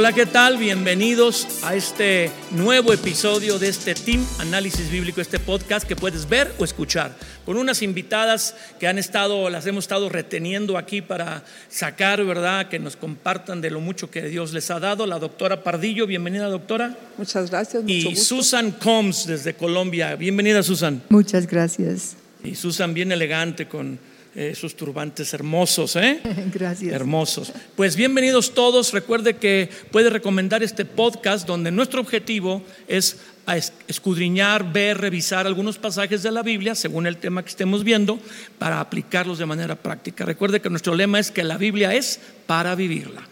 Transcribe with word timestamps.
Hola, 0.00 0.14
¿qué 0.14 0.24
tal? 0.24 0.56
Bienvenidos 0.56 1.62
a 1.62 1.74
este 1.74 2.30
nuevo 2.52 2.94
episodio 2.94 3.58
de 3.58 3.68
este 3.68 3.94
Team 3.94 4.24
Análisis 4.38 4.90
Bíblico, 4.90 5.20
este 5.20 5.38
podcast 5.38 5.86
que 5.86 5.94
puedes 5.94 6.26
ver 6.26 6.54
o 6.56 6.64
escuchar, 6.64 7.14
con 7.44 7.58
unas 7.58 7.82
invitadas 7.82 8.56
que 8.78 8.88
han 8.88 8.96
estado, 8.96 9.50
las 9.50 9.66
hemos 9.66 9.84
estado 9.84 10.08
reteniendo 10.08 10.78
aquí 10.78 11.02
para 11.02 11.44
sacar, 11.68 12.24
¿verdad? 12.24 12.70
Que 12.70 12.78
nos 12.78 12.96
compartan 12.96 13.60
de 13.60 13.68
lo 13.68 13.82
mucho 13.82 14.10
que 14.10 14.22
Dios 14.22 14.54
les 14.54 14.70
ha 14.70 14.80
dado. 14.80 15.04
La 15.04 15.18
doctora 15.18 15.62
Pardillo, 15.62 16.06
bienvenida 16.06 16.46
doctora. 16.46 16.96
Muchas 17.18 17.50
gracias. 17.50 17.82
Mucho 17.82 17.92
Y 17.92 18.04
gusto. 18.04 18.36
Susan 18.36 18.70
Combs 18.70 19.26
desde 19.26 19.52
Colombia, 19.52 20.16
bienvenida 20.16 20.62
Susan. 20.62 21.02
Muchas 21.10 21.46
gracias. 21.46 22.16
Y 22.42 22.54
Susan 22.54 22.94
bien 22.94 23.12
elegante 23.12 23.68
con 23.68 23.98
eh, 24.34 24.54
sus 24.54 24.76
turbantes 24.76 25.34
hermosos, 25.34 25.96
¿eh? 25.96 26.20
Gracias. 26.54 26.92
Hermosos. 26.92 27.52
Pues 27.76 27.96
bienvenidos 27.96 28.54
todos. 28.54 28.92
Recuerde 28.92 29.36
que 29.36 29.68
puede 29.90 30.08
recomendar 30.10 30.62
este 30.62 30.84
podcast 30.84 31.46
donde 31.46 31.70
nuestro 31.72 32.00
objetivo 32.00 32.62
es 32.86 33.18
a 33.46 33.56
es- 33.56 33.72
escudriñar, 33.88 34.72
ver, 34.72 34.98
revisar 34.98 35.46
algunos 35.46 35.78
pasajes 35.78 36.22
de 36.22 36.30
la 36.30 36.42
Biblia 36.42 36.74
según 36.74 37.06
el 37.06 37.16
tema 37.16 37.42
que 37.42 37.48
estemos 37.48 37.82
viendo 37.82 38.20
para 38.58 38.80
aplicarlos 38.80 39.38
de 39.38 39.46
manera 39.46 39.74
práctica. 39.74 40.24
Recuerde 40.24 40.60
que 40.60 40.70
nuestro 40.70 40.94
lema 40.94 41.18
es 41.18 41.30
que 41.30 41.42
la 41.42 41.56
Biblia 41.58 41.94
es 41.94 42.20
para 42.46 42.74
vivirla. 42.74 43.22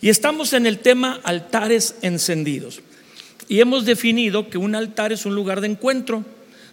Y 0.00 0.08
estamos 0.08 0.52
en 0.52 0.66
el 0.66 0.78
tema 0.78 1.20
altares 1.24 1.96
encendidos. 2.02 2.80
Y 3.48 3.60
hemos 3.60 3.84
definido 3.84 4.48
que 4.48 4.58
un 4.58 4.74
altar 4.74 5.12
es 5.12 5.26
un 5.26 5.34
lugar 5.34 5.60
de 5.60 5.68
encuentro 5.68 6.24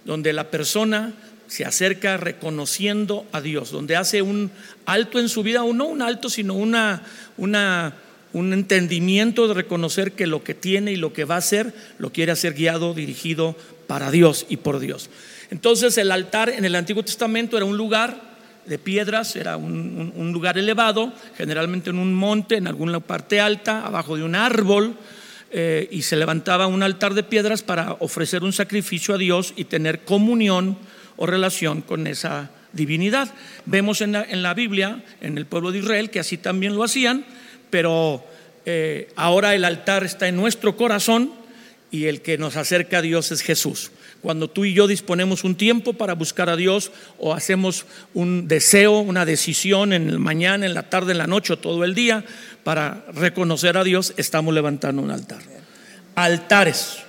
donde 0.05 0.33
la 0.33 0.49
persona 0.49 1.13
se 1.53 1.65
acerca 1.65 2.17
reconociendo 2.17 3.27
a 3.31 3.39
Dios, 3.39 3.69
donde 3.69 3.95
hace 3.95 4.23
un 4.23 4.49
alto 4.87 5.19
en 5.19 5.29
su 5.29 5.43
vida, 5.43 5.63
o 5.63 5.71
no 5.71 5.85
un 5.85 6.01
alto, 6.01 6.27
sino 6.27 6.55
una, 6.55 7.03
un 7.37 8.53
entendimiento 8.53 9.47
de 9.47 9.53
reconocer 9.53 10.13
que 10.13 10.25
lo 10.25 10.43
que 10.43 10.55
tiene 10.55 10.93
y 10.93 10.95
lo 10.95 11.13
que 11.13 11.25
va 11.25 11.35
a 11.35 11.37
hacer 11.37 11.71
lo 11.99 12.11
quiere 12.11 12.31
hacer 12.31 12.55
guiado, 12.55 12.95
dirigido 12.95 13.55
para 13.85 14.09
Dios 14.09 14.47
y 14.49 14.57
por 14.57 14.79
Dios. 14.79 15.11
Entonces 15.51 15.95
el 15.99 16.11
altar 16.11 16.49
en 16.49 16.65
el 16.65 16.73
Antiguo 16.73 17.03
Testamento 17.03 17.55
era 17.55 17.67
un 17.67 17.77
lugar 17.77 18.19
de 18.65 18.79
piedras, 18.79 19.35
era 19.35 19.55
un 19.55 20.31
lugar 20.33 20.57
elevado, 20.57 21.13
generalmente 21.37 21.91
en 21.91 21.99
un 21.99 22.15
monte, 22.15 22.55
en 22.55 22.65
alguna 22.65 22.99
parte 22.99 23.39
alta, 23.39 23.85
abajo 23.85 24.17
de 24.17 24.23
un 24.23 24.33
árbol, 24.33 24.95
eh, 25.51 25.87
y 25.91 26.01
se 26.01 26.15
levantaba 26.15 26.65
un 26.65 26.81
altar 26.81 27.13
de 27.13 27.21
piedras 27.21 27.61
para 27.61 27.95
ofrecer 27.99 28.43
un 28.43 28.53
sacrificio 28.53 29.13
a 29.13 29.19
Dios 29.19 29.53
y 29.55 29.65
tener 29.65 29.99
comunión 29.99 30.79
o 31.15 31.25
relación 31.25 31.81
con 31.81 32.07
esa 32.07 32.51
divinidad. 32.73 33.33
Vemos 33.65 34.01
en 34.01 34.13
la, 34.13 34.23
en 34.23 34.43
la 34.43 34.53
Biblia, 34.53 35.03
en 35.21 35.37
el 35.37 35.45
pueblo 35.45 35.71
de 35.71 35.79
Israel, 35.79 36.09
que 36.09 36.19
así 36.19 36.37
también 36.37 36.75
lo 36.75 36.83
hacían, 36.83 37.25
pero 37.69 38.23
eh, 38.65 39.09
ahora 39.15 39.55
el 39.55 39.65
altar 39.65 40.03
está 40.03 40.27
en 40.27 40.35
nuestro 40.35 40.77
corazón 40.77 41.31
y 41.91 42.05
el 42.05 42.21
que 42.21 42.37
nos 42.37 42.57
acerca 42.57 42.97
a 42.97 43.01
Dios 43.01 43.31
es 43.31 43.41
Jesús. 43.41 43.91
Cuando 44.21 44.49
tú 44.49 44.63
y 44.63 44.73
yo 44.73 44.87
disponemos 44.87 45.43
un 45.43 45.55
tiempo 45.55 45.93
para 45.93 46.15
buscar 46.15 46.49
a 46.49 46.55
Dios 46.55 46.91
o 47.19 47.33
hacemos 47.33 47.85
un 48.13 48.47
deseo, 48.47 48.99
una 48.99 49.25
decisión 49.25 49.91
en 49.91 50.09
el 50.09 50.17
mañana, 50.17 50.65
en 50.65 50.73
la 50.73 50.89
tarde, 50.89 51.11
en 51.11 51.17
la 51.17 51.27
noche 51.27 51.53
o 51.53 51.59
todo 51.59 51.83
el 51.83 51.93
día 51.93 52.23
para 52.63 53.05
reconocer 53.13 53.77
a 53.77 53.83
Dios, 53.83 54.13
estamos 54.15 54.53
levantando 54.53 55.01
un 55.01 55.11
altar. 55.11 55.41
Altares 56.15 56.99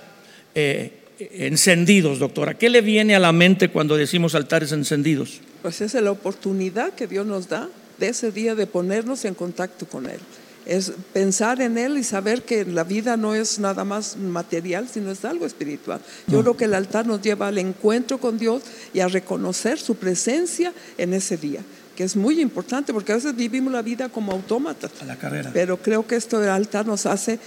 eh, 0.53 1.04
encendidos, 1.19 2.19
doctora. 2.19 2.55
¿Qué 2.55 2.69
le 2.69 2.81
viene 2.81 3.15
a 3.15 3.19
la 3.19 3.31
mente 3.31 3.69
cuando 3.69 3.95
decimos 3.97 4.35
altares 4.35 4.71
encendidos? 4.71 5.41
Pues 5.61 5.81
esa 5.81 5.97
es 5.97 6.03
la 6.03 6.11
oportunidad 6.11 6.93
que 6.93 7.07
Dios 7.07 7.25
nos 7.25 7.49
da 7.49 7.69
de 7.97 8.09
ese 8.09 8.31
día 8.31 8.55
de 8.55 8.67
ponernos 8.67 9.25
en 9.25 9.33
contacto 9.33 9.85
con 9.85 10.05
Él. 10.05 10.19
Es 10.65 10.91
pensar 11.13 11.61
en 11.61 11.77
Él 11.77 11.97
y 11.97 12.03
saber 12.03 12.41
que 12.41 12.65
la 12.65 12.83
vida 12.83 13.17
no 13.17 13.35
es 13.35 13.59
nada 13.59 13.83
más 13.83 14.17
material, 14.17 14.87
sino 14.91 15.11
es 15.11 15.23
algo 15.23 15.45
espiritual. 15.45 16.01
Yo 16.27 16.41
creo 16.41 16.57
que 16.57 16.65
el 16.65 16.73
altar 16.73 17.05
nos 17.05 17.21
lleva 17.21 17.47
al 17.47 17.59
encuentro 17.59 18.17
con 18.17 18.39
Dios 18.39 18.63
y 18.93 18.99
a 18.99 19.07
reconocer 19.07 19.79
su 19.79 19.95
presencia 19.95 20.73
en 20.97 21.13
ese 21.13 21.37
día, 21.37 21.61
que 21.95 22.03
es 22.03 22.15
muy 22.15 22.41
importante 22.41 22.93
porque 22.93 23.11
a 23.11 23.15
veces 23.15 23.35
vivimos 23.35 23.71
la 23.71 23.83
vida 23.83 24.09
como 24.09 24.31
autómatas. 24.31 24.91
A 25.01 25.05
la 25.05 25.17
carrera. 25.17 25.51
Pero 25.53 25.77
creo 25.77 26.07
que 26.07 26.15
esto 26.15 26.39
del 26.39 26.49
altar 26.49 26.87
nos 26.87 27.05
hace 27.05 27.39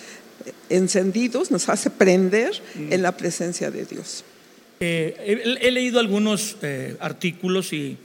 encendidos, 0.69 1.51
nos 1.51 1.69
hace 1.69 1.91
prender 1.91 2.53
en 2.77 3.03
la 3.03 3.17
presencia 3.17 3.71
de 3.71 3.85
Dios. 3.85 4.25
Eh, 4.81 5.57
he, 5.61 5.69
he 5.69 5.71
leído 5.71 5.99
algunos 5.99 6.57
eh, 6.63 6.97
artículos 7.01 7.73
y 7.73 7.97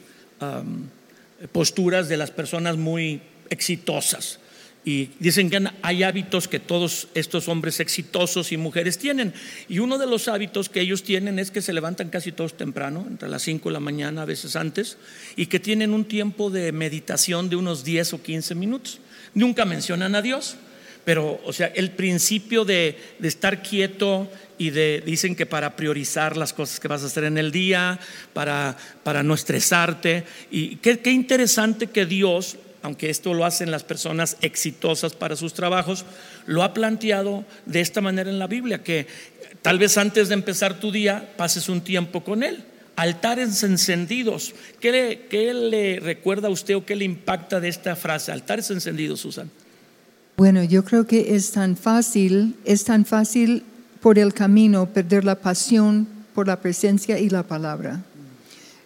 posturas 1.54 2.10
de 2.10 2.18
las 2.18 2.32
personas 2.32 2.76
muy 2.76 3.22
exitosas 3.50 4.40
y 4.86 5.12
dicen 5.20 5.50
que 5.50 5.66
hay 5.82 6.04
hábitos 6.04 6.48
que 6.48 6.60
todos 6.60 7.08
estos 7.14 7.48
hombres 7.48 7.80
exitosos 7.80 8.52
y 8.52 8.58
mujeres 8.58 8.98
tienen. 8.98 9.34
Y 9.70 9.80
uno 9.80 9.98
de 9.98 10.08
los 10.08 10.28
hábitos 10.28 10.68
que 10.68 10.82
ellos 10.82 11.04
tienen 11.04 11.40
es 11.40 11.52
que 11.52 11.62
se 11.62 11.74
levantan 11.74 12.10
casi 12.10 12.32
todos 12.34 12.58
temprano, 12.58 13.06
entre 13.08 13.30
las 13.30 13.44
5 13.44 13.70
de 13.70 13.74
la 13.74 13.80
mañana, 13.80 14.24
a 14.24 14.26
veces 14.26 14.56
antes, 14.56 14.98
y 15.38 15.46
que 15.46 15.60
tienen 15.60 15.94
un 15.94 16.06
tiempo 16.06 16.50
de 16.50 16.72
meditación 16.74 17.50
de 17.50 17.56
unos 17.56 17.84
10 17.86 18.14
o 18.14 18.22
15 18.22 18.56
minutos. 18.56 19.00
Nunca 19.34 19.64
mencionan 19.64 20.16
a 20.16 20.22
Dios. 20.22 20.58
Pero, 21.06 21.42
o 21.46 21.52
sea, 21.52 21.68
el 21.68 21.92
principio 21.92 22.64
de, 22.64 22.98
de 23.20 23.28
estar 23.28 23.62
quieto 23.62 24.30
y 24.58 24.70
de, 24.70 25.04
dicen 25.06 25.36
que 25.36 25.46
para 25.46 25.76
priorizar 25.76 26.38
las 26.38 26.54
cosas 26.54 26.80
que 26.80 26.88
vas 26.88 27.04
a 27.04 27.08
hacer 27.08 27.26
en 27.26 27.38
el 27.38 27.52
día, 27.52 28.00
para, 28.34 28.78
para 29.04 29.24
no 29.24 29.34
estresarte. 29.34 30.24
Y 30.52 30.78
qué, 30.78 31.00
qué 31.00 31.12
interesante 31.12 31.88
que 31.88 32.06
Dios, 32.06 32.58
aunque 32.82 33.10
esto 33.10 33.34
lo 33.34 33.46
hacen 33.46 33.72
las 33.72 33.84
personas 33.84 34.38
exitosas 34.42 35.14
para 35.14 35.36
sus 35.36 35.54
trabajos, 35.54 36.06
lo 36.46 36.64
ha 36.64 36.74
planteado 36.74 37.44
de 37.66 37.82
esta 37.82 38.02
manera 38.02 38.30
en 38.30 38.40
la 38.40 38.48
Biblia, 38.48 38.84
que 38.84 39.08
tal 39.62 39.80
vez 39.80 39.98
antes 39.98 40.30
de 40.30 40.36
empezar 40.36 40.80
tu 40.80 40.92
día 40.92 41.34
pases 41.36 41.68
un 41.68 41.82
tiempo 41.82 42.24
con 42.24 42.44
Él. 42.44 42.64
Altares 42.96 43.64
encendidos. 43.64 44.54
¿Qué 44.80 44.92
le, 44.92 45.20
qué 45.28 45.54
le 45.54 46.00
recuerda 46.00 46.48
a 46.48 46.52
usted 46.52 46.76
o 46.76 46.86
qué 46.86 46.96
le 46.96 47.06
impacta 47.06 47.60
de 47.60 47.68
esta 47.68 47.96
frase? 47.96 48.32
Altares 48.32 48.70
encendidos, 48.70 49.20
Susan. 49.20 49.50
Bueno, 50.36 50.64
yo 50.64 50.84
creo 50.84 51.06
que 51.06 51.36
es 51.36 51.52
tan 51.52 51.78
fácil, 51.78 52.56
es 52.66 52.84
tan 52.84 53.06
fácil 53.06 53.64
por 54.02 54.18
el 54.18 54.34
camino 54.34 54.88
perder 54.88 55.24
la 55.24 55.36
pasión 55.36 56.08
por 56.34 56.48
la 56.48 56.60
presencia 56.60 57.20
y 57.20 57.30
la 57.30 57.44
palabra. 57.44 58.02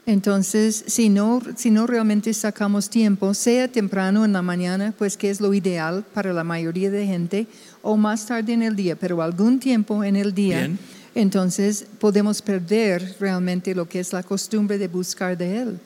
Entonces, 0.05 0.85
si 0.87 1.09
no, 1.09 1.41
si 1.57 1.69
no 1.69 1.85
realmente 1.85 2.33
sacamos 2.33 2.89
tiempo, 2.89 3.33
sea 3.33 3.67
temprano 3.67 4.23
en 4.23 4.31
la 4.31 4.41
mañana, 4.41 4.93
pues 4.97 5.17
que 5.17 5.29
es 5.29 5.41
lo 5.41 5.53
ideal 5.53 6.05
para 6.13 6.31
la 6.31 6.45
mayoría 6.45 6.89
de 6.89 7.05
gente, 7.05 7.47
o 7.81 7.97
más 7.97 8.25
tarde 8.25 8.53
en 8.53 8.61
el 8.61 8.75
día, 8.75 8.95
pero 8.95 9.21
algún 9.21 9.59
tiempo 9.59 10.05
en 10.05 10.15
el 10.15 10.33
día, 10.33 10.59
Bien. 10.59 10.79
entonces 11.13 11.85
podemos 11.99 12.41
perder 12.41 13.15
realmente 13.19 13.75
lo 13.75 13.87
que 13.87 13.99
es 13.99 14.13
la 14.13 14.23
costumbre 14.23 14.77
de 14.77 14.87
buscar 14.87 15.37
de 15.37 15.59
Él. 15.59 15.79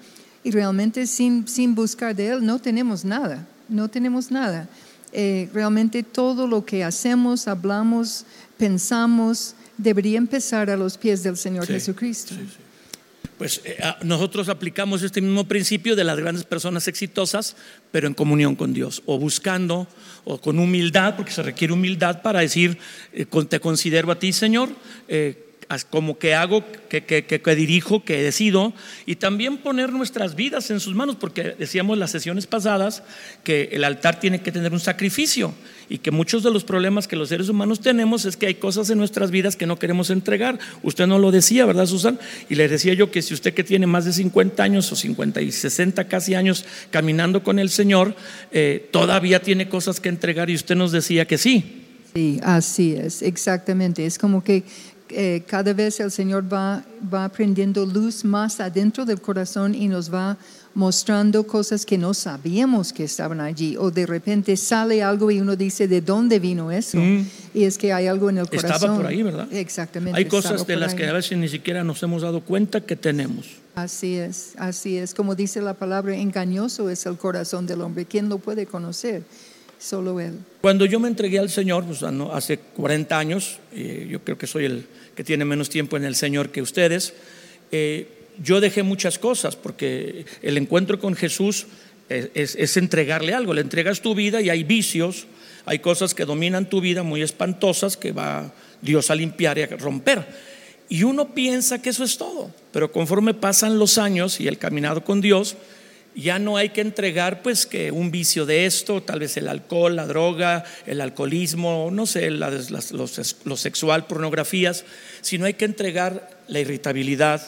Y 0.44 0.52
realmente 0.52 1.08
sin, 1.08 1.48
sin 1.48 1.74
buscar 1.74 2.16
de 2.16 2.28
Él 2.30 2.46
no 2.46 2.60
tenemos 2.60 3.04
nada, 3.04 3.48
no 3.70 3.88
tenemos 3.88 4.30
nada. 4.30 4.68
Eh, 5.14 5.50
realmente 5.54 6.04
todo 6.04 6.48
lo 6.48 6.66
que 6.66 6.84
hacemos, 6.84 7.48
hablamos, 7.48 8.26
pensamos, 8.58 9.56
debería 9.78 10.18
empezar 10.18 10.70
a 10.70 10.78
los 10.78 10.98
pies 10.98 11.24
del 11.24 11.36
Señor 11.38 11.66
Sí, 11.66 11.74
Jesucristo. 11.74 12.34
sí, 12.36 12.42
sí. 12.48 12.58
Pues 13.38 13.62
eh, 13.66 13.78
ah, 13.82 13.98
nosotros 14.04 14.50
aplicamos 14.50 15.02
este 15.02 15.20
mismo 15.20 15.48
principio 15.48 15.96
de 15.96 16.04
las 16.04 16.16
grandes 16.18 16.44
personas 16.44 16.88
exitosas, 16.88 17.56
pero 17.92 18.08
en 18.08 18.14
comunión 18.14 18.56
con 18.56 18.72
Dios, 18.72 19.02
o 19.08 19.18
buscando, 19.18 19.88
o 20.26 20.40
con 20.40 20.60
humildad, 20.60 21.16
porque 21.16 21.32
se 21.32 21.42
requiere 21.42 21.74
humildad 21.74 22.22
para 22.22 22.42
decir, 22.42 22.78
eh, 23.14 23.26
te 23.50 23.60
considero 23.60 24.12
a 24.12 24.20
ti, 24.20 24.32
Señor, 24.32 24.70
como 25.90 26.18
que 26.18 26.34
hago, 26.36 26.64
que, 26.90 27.04
que- 27.06 27.24
que- 27.26 27.56
dirijo, 27.56 28.04
que 28.04 28.22
decido, 28.22 28.74
y 29.06 29.16
también 29.16 29.58
poner 29.58 29.92
nuestras 29.94 30.36
vidas 30.36 30.70
en 30.72 30.80
sus 30.80 30.96
manos, 30.96 31.16
porque 31.16 31.56
decíamos 31.58 31.98
las 31.98 32.12
sesiones 32.12 32.48
pasadas 32.48 33.04
que 33.44 33.70
el 33.72 33.84
altar 33.84 34.20
tiene 34.20 34.42
que 34.42 34.52
tener 34.52 34.74
un 34.74 34.80
sacrificio 34.80 35.54
y 35.90 35.98
que 36.00 36.12
muchos 36.12 36.44
de 36.44 36.52
los 36.52 36.64
problemas 36.64 37.08
que 37.08 37.16
los 37.16 37.30
seres 37.30 37.50
humanos 37.50 37.80
tenemos 37.82 38.26
es 38.26 38.38
que 38.38 38.48
hay 38.48 38.56
cosas 38.56 38.90
en 38.90 38.98
nuestras 38.98 39.32
vidas 39.32 39.56
que 39.56 39.66
no 39.66 39.78
queremos 39.80 40.10
entregar. 40.10 40.60
Usted 40.84 41.08
no 41.08 41.20
lo 41.20 41.32
decía, 41.32 41.66
¿verdad, 41.66 41.86
Susan? 41.86 42.20
Y 42.50 42.56
le 42.56 42.68
decía 42.70 42.94
yo 42.94 43.12
que 43.12 43.22
si 43.22 43.34
usted 43.34 43.54
que 43.54 43.64
tiene 43.64 43.88
más 43.88 44.06
de 44.06 44.14
50 44.14 44.64
años 44.64 44.92
o 44.92 44.96
50 44.96 45.42
y 45.42 45.52
60 45.52 46.08
casi 46.08 46.36
años 46.36 46.66
caminando 46.92 47.44
con 47.44 47.60
el 47.60 47.70
Señor, 47.70 48.16
eh, 48.52 48.88
todavía 48.92 49.42
tiene 49.42 49.68
cosas 49.70 50.00
que 50.00 50.10
entregar 50.10 50.50
y 50.50 50.56
usted 50.56 50.76
nos 50.76 50.92
decía 50.92 51.26
que 51.26 51.38
sí. 51.38 51.78
Sí, 52.14 52.40
así 52.44 52.94
es, 52.94 53.22
exactamente. 53.22 54.06
Es 54.06 54.18
como 54.18 54.44
que 54.44 54.64
eh, 55.14 55.44
cada 55.48 55.74
vez 55.74 56.00
el 56.00 56.12
Señor 56.12 56.52
va, 56.52 56.84
va 57.14 57.30
prendiendo 57.30 57.86
luz 57.86 58.24
más 58.26 58.60
adentro 58.60 59.06
del 59.06 59.22
corazón 59.22 59.76
y 59.76 59.88
nos 59.88 60.14
va 60.14 60.38
mostrando 60.74 61.46
cosas 61.46 61.86
que 61.86 61.98
no 61.98 62.14
sabíamos 62.14 62.94
que 62.94 63.04
estaban 63.04 63.42
allí. 63.42 63.76
O 63.78 63.92
de 63.92 64.06
repente 64.06 64.56
sale 64.58 65.04
algo 65.04 65.32
y 65.32 65.40
uno 65.40 65.56
dice, 65.56 65.88
¿de 65.88 66.02
dónde 66.02 66.40
vino 66.40 66.72
eso? 66.72 67.00
Y 67.54 67.64
es 67.64 67.78
que 67.78 67.94
hay 67.94 68.08
algo 68.08 68.30
en 68.30 68.38
el 68.38 68.48
corazón. 68.48 68.72
Estaba 68.72 68.96
por 68.96 69.06
ahí, 69.06 69.24
¿verdad? 69.24 69.52
Exactamente. 69.52 70.18
Hay 70.18 70.26
cosas 70.26 70.66
de 70.66 70.76
las 70.76 70.94
ahí. 70.94 70.98
que 70.98 71.08
a 71.08 71.14
veces 71.14 71.38
ni 71.38 71.50
siquiera 71.50 71.84
nos 71.84 72.02
hemos 72.04 72.22
dado 72.22 72.42
cuenta 72.42 72.82
que 72.82 72.96
tenemos. 72.96 73.48
Así 73.76 74.16
es, 74.16 74.54
así 74.58 74.98
es. 74.98 75.14
Como 75.14 75.36
dice 75.36 75.62
la 75.62 75.74
palabra, 75.74 76.16
engañoso 76.16 76.90
es 76.90 77.06
el 77.06 77.18
corazón 77.18 77.68
del 77.68 77.82
hombre. 77.82 78.06
¿Quién 78.06 78.30
lo 78.30 78.38
puede 78.38 78.66
conocer? 78.66 79.24
Solo 79.82 80.20
Él. 80.20 80.38
Cuando 80.62 80.86
yo 80.86 81.00
me 81.00 81.08
entregué 81.08 81.40
al 81.40 81.50
Señor, 81.50 81.84
pues, 81.86 82.04
hace 82.04 82.60
40 82.60 83.18
años, 83.18 83.58
eh, 83.74 84.08
yo 84.10 84.20
creo 84.24 84.38
que 84.38 84.46
soy 84.46 84.66
el 84.66 84.86
que 85.16 85.24
tiene 85.24 85.44
menos 85.44 85.70
tiempo 85.70 85.98
en 85.98 86.06
el 86.06 86.16
Señor 86.16 86.50
que 86.52 86.62
ustedes, 86.62 87.14
eh, 87.72 88.08
yo 88.42 88.62
dejé 88.62 88.84
muchas 88.84 89.18
cosas 89.18 89.56
porque 89.56 90.26
el 90.44 90.58
encuentro 90.58 91.00
con 91.00 91.16
Jesús 91.16 91.66
es, 92.10 92.30
es- 92.36 92.56
es 92.56 92.78
entregarle 92.78 93.34
algo, 93.34 93.54
le 93.56 93.62
entregas 93.62 94.02
tu 94.02 94.14
vida 94.14 94.40
y 94.40 94.50
hay 94.50 94.64
vicios, 94.64 95.26
hay 95.66 95.80
cosas 95.80 96.14
que 96.14 96.26
dominan 96.26 96.70
tu 96.70 96.80
vida 96.80 97.02
muy 97.04 97.22
espantosas 97.24 97.98
que 97.98 98.12
va 98.12 98.54
Dios 98.82 99.10
a 99.10 99.16
limpiar 99.16 99.58
y 99.58 99.64
a 99.64 99.68
romper. 99.68 100.26
Y 100.90 101.04
uno 101.04 101.34
piensa 101.34 101.82
que 101.82 101.90
eso 101.90 102.04
es 102.04 102.18
todo, 102.18 102.52
pero 102.72 102.92
conforme 102.92 103.34
pasan 103.34 103.80
los 103.80 103.98
años 103.98 104.40
y 104.40 104.48
el 104.48 104.58
caminado 104.58 105.04
con 105.04 105.22
Dios, 105.22 105.56
ya 106.16 106.40
no 106.40 106.58
hay 106.58 106.70
que 106.70 106.82
entregar 106.82 107.42
pues 107.42 107.66
que 107.66 107.92
un 107.92 108.12
vicio 108.12 108.46
de 108.46 108.66
esto, 108.66 109.02
tal 109.02 109.20
vez 109.20 109.38
el 109.38 109.48
alcohol, 109.48 109.96
la 109.96 110.06
droga, 110.08 110.64
el 110.86 111.00
alcoholismo, 111.02 111.90
no 111.92 112.06
sé, 112.06 112.30
la- 112.32 112.50
las- 112.50 112.92
los- 112.92 113.36
lo 113.46 113.56
sexual, 113.58 114.08
pornografías, 114.08 114.84
sino 115.22 115.46
hay 115.46 115.54
que 115.54 115.66
entregar 115.66 116.30
la 116.48 116.60
irritabilidad, 116.60 117.42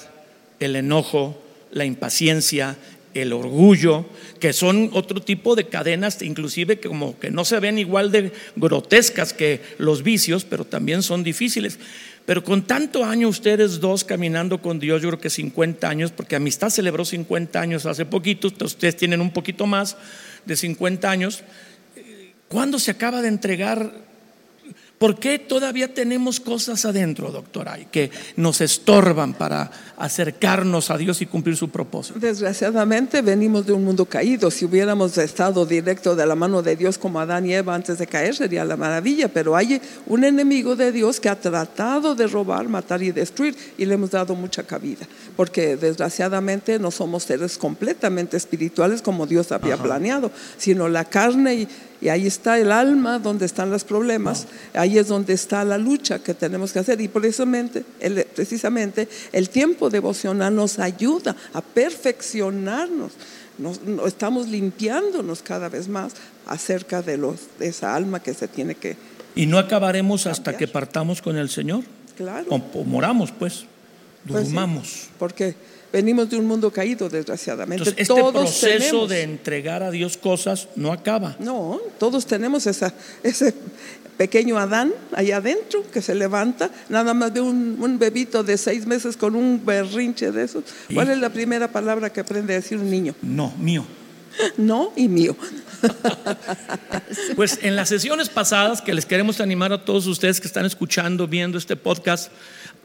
el 0.59 0.75
enojo, 0.77 1.41
la 1.71 1.85
impaciencia, 1.85 2.77
el 3.13 3.31
orgullo, 3.33 4.05
que 4.39 4.53
son 4.53 4.89
otro 4.93 5.21
tipo 5.21 5.55
de 5.55 5.67
cadenas, 5.67 6.21
inclusive 6.23 6.79
como 6.79 7.19
que 7.19 7.29
no 7.29 7.45
se 7.45 7.59
ven 7.59 7.77
igual 7.77 8.11
de 8.11 8.31
grotescas 8.55 9.33
que 9.33 9.61
los 9.77 10.01
vicios, 10.01 10.45
pero 10.45 10.65
también 10.65 11.03
son 11.03 11.23
difíciles. 11.23 11.77
Pero 12.25 12.43
con 12.43 12.63
tanto 12.63 13.03
año 13.03 13.27
ustedes 13.27 13.81
dos 13.81 14.03
caminando 14.03 14.61
con 14.61 14.79
Dios, 14.79 15.01
yo 15.01 15.09
creo 15.09 15.19
que 15.19 15.29
50 15.29 15.89
años, 15.89 16.11
porque 16.11 16.37
Amistad 16.37 16.69
celebró 16.69 17.03
50 17.03 17.59
años 17.59 17.85
hace 17.85 18.05
poquito, 18.05 18.47
ustedes 18.47 18.95
tienen 18.95 19.19
un 19.19 19.31
poquito 19.31 19.65
más 19.65 19.97
de 20.45 20.55
50 20.55 21.09
años. 21.09 21.43
¿Cuándo 22.47 22.79
se 22.79 22.91
acaba 22.91 23.21
de 23.21 23.27
entregar? 23.27 23.91
¿Por 25.03 25.19
qué 25.19 25.37
todavía 25.37 25.93
tenemos 25.93 26.39
cosas 26.39 26.85
adentro, 26.85 27.29
doctora, 27.29 27.77
y 27.77 27.87
que 27.87 28.09
nos 28.37 28.61
estorban 28.61 29.33
para 29.33 29.69
acercarnos 29.97 30.89
a 30.91 30.97
Dios 30.97 31.21
y 31.21 31.25
cumplir 31.25 31.57
su 31.57 31.69
propósito? 31.69 32.19
Desgraciadamente 32.19 33.21
venimos 33.21 33.65
de 33.65 33.73
un 33.73 33.83
mundo 33.83 34.05
caído. 34.05 34.49
Si 34.49 34.63
hubiéramos 34.63 35.17
estado 35.17 35.65
directo 35.65 36.15
de 36.15 36.25
la 36.25 36.35
mano 36.35 36.61
de 36.61 36.77
Dios 36.77 36.97
como 36.97 37.19
Adán 37.19 37.45
y 37.45 37.53
Eva 37.53 37.75
antes 37.75 37.97
de 37.97 38.07
caer 38.07 38.33
sería 38.33 38.63
la 38.63 38.77
maravilla, 38.77 39.27
pero 39.27 39.57
hay 39.57 39.81
un 40.07 40.23
enemigo 40.23 40.77
de 40.77 40.93
Dios 40.93 41.19
que 41.19 41.27
ha 41.27 41.37
tratado 41.37 42.15
de 42.15 42.25
robar, 42.25 42.69
matar 42.69 43.03
y 43.03 43.11
destruir 43.11 43.57
y 43.77 43.83
le 43.83 43.95
hemos 43.95 44.11
dado 44.11 44.35
mucha 44.35 44.63
cabida, 44.63 45.05
porque 45.35 45.75
desgraciadamente 45.75 46.79
no 46.79 46.91
somos 46.91 47.23
seres 47.23 47.57
completamente 47.57 48.37
espirituales 48.37 49.01
como 49.01 49.27
Dios 49.27 49.51
había 49.51 49.75
planeado, 49.75 50.31
sino 50.57 50.87
la 50.87 51.03
carne 51.03 51.55
y, 51.55 51.67
y 52.01 52.09
ahí 52.09 52.27
está 52.27 52.59
el 52.59 52.71
alma 52.71 53.19
donde 53.19 53.45
están 53.45 53.69
los 53.71 53.83
problemas, 53.83 54.47
ahí 54.73 54.97
es 54.97 55.07
donde 55.07 55.33
está 55.33 55.63
la 55.63 55.77
lucha 55.77 56.19
que 56.19 56.33
tenemos 56.33 56.73
que 56.73 56.79
hacer 56.79 56.99
y 57.01 57.07
precisamente 57.07 57.83
el, 57.99 58.25
precisamente 58.35 59.07
el 59.31 59.49
tiempo 59.49 59.89
devocional 59.89 60.53
nos 60.55 60.79
ayuda 60.79 61.35
a 61.53 61.61
perfeccionarnos, 61.61 63.11
nos, 63.57 63.81
nos- 63.83 64.07
estamos 64.07 64.47
limpiándonos 64.49 65.41
cada 65.41 65.69
vez 65.69 65.87
más 65.87 66.13
acerca 66.47 67.01
de, 67.01 67.17
los, 67.17 67.39
de 67.59 67.67
esa 67.67 67.95
alma 67.95 68.21
que 68.21 68.33
se 68.33 68.47
tiene 68.47 68.75
que, 68.75 68.97
Y 69.35 69.45
no 69.45 69.57
acabaremos 69.57 70.27
hasta 70.27 70.57
que 70.57 70.67
partamos 70.67 71.21
con 71.21 71.37
el 71.37 71.49
Señor. 71.49 71.83
claro, 72.17 72.45
O, 72.49 72.55
o 72.79 72.83
moramos, 72.83 73.31
pues. 73.31 73.65
Pues 74.27 74.43
sí. 74.47 74.53
Durmamos. 74.53 75.07
porque 75.19 75.55
venimos 75.93 76.27
de 76.29 76.37
un 76.37 76.47
mundo 76.47 76.71
caído 76.71 77.07
desgraciadamente. 77.07 77.83
Entonces, 77.83 78.01
este 78.01 78.13
todos 78.13 78.33
proceso 78.33 78.67
tenemos, 78.67 79.09
de 79.09 79.21
entregar 79.21 79.83
a 79.83 79.91
Dios 79.91 80.17
cosas 80.17 80.67
no 80.75 80.91
acaba. 80.91 81.37
No, 81.39 81.79
todos 81.99 82.25
tenemos 82.25 82.65
esa, 82.65 82.91
ese 83.21 83.53
pequeño 84.17 84.57
Adán 84.57 84.91
allá 85.13 85.37
adentro 85.37 85.83
que 85.91 86.01
se 86.01 86.15
levanta, 86.15 86.71
nada 86.89 87.13
más 87.13 87.33
de 87.33 87.41
un, 87.41 87.77
un 87.79 87.99
bebito 87.99 88.43
de 88.43 88.57
seis 88.57 88.87
meses 88.87 89.15
con 89.15 89.35
un 89.35 89.63
berrinche 89.63 90.31
de 90.31 90.43
esos. 90.43 90.63
¿Cuál 90.91 91.11
es 91.11 91.19
la 91.19 91.29
primera 91.29 91.71
palabra 91.71 92.11
que 92.11 92.21
aprende 92.21 92.53
a 92.53 92.57
decir 92.57 92.79
un 92.79 92.89
niño? 92.89 93.13
No, 93.21 93.53
mío. 93.59 93.85
No 94.57 94.91
y 94.95 95.07
mío. 95.07 95.35
Pues 97.35 97.59
en 97.61 97.75
las 97.75 97.89
sesiones 97.89 98.29
pasadas, 98.29 98.81
que 98.81 98.93
les 98.93 99.05
queremos 99.05 99.39
animar 99.39 99.71
a 99.73 99.85
todos 99.85 100.07
ustedes 100.07 100.39
que 100.39 100.47
están 100.47 100.65
escuchando, 100.65 101.27
viendo 101.27 101.59
este 101.59 101.75
podcast, 101.75 102.31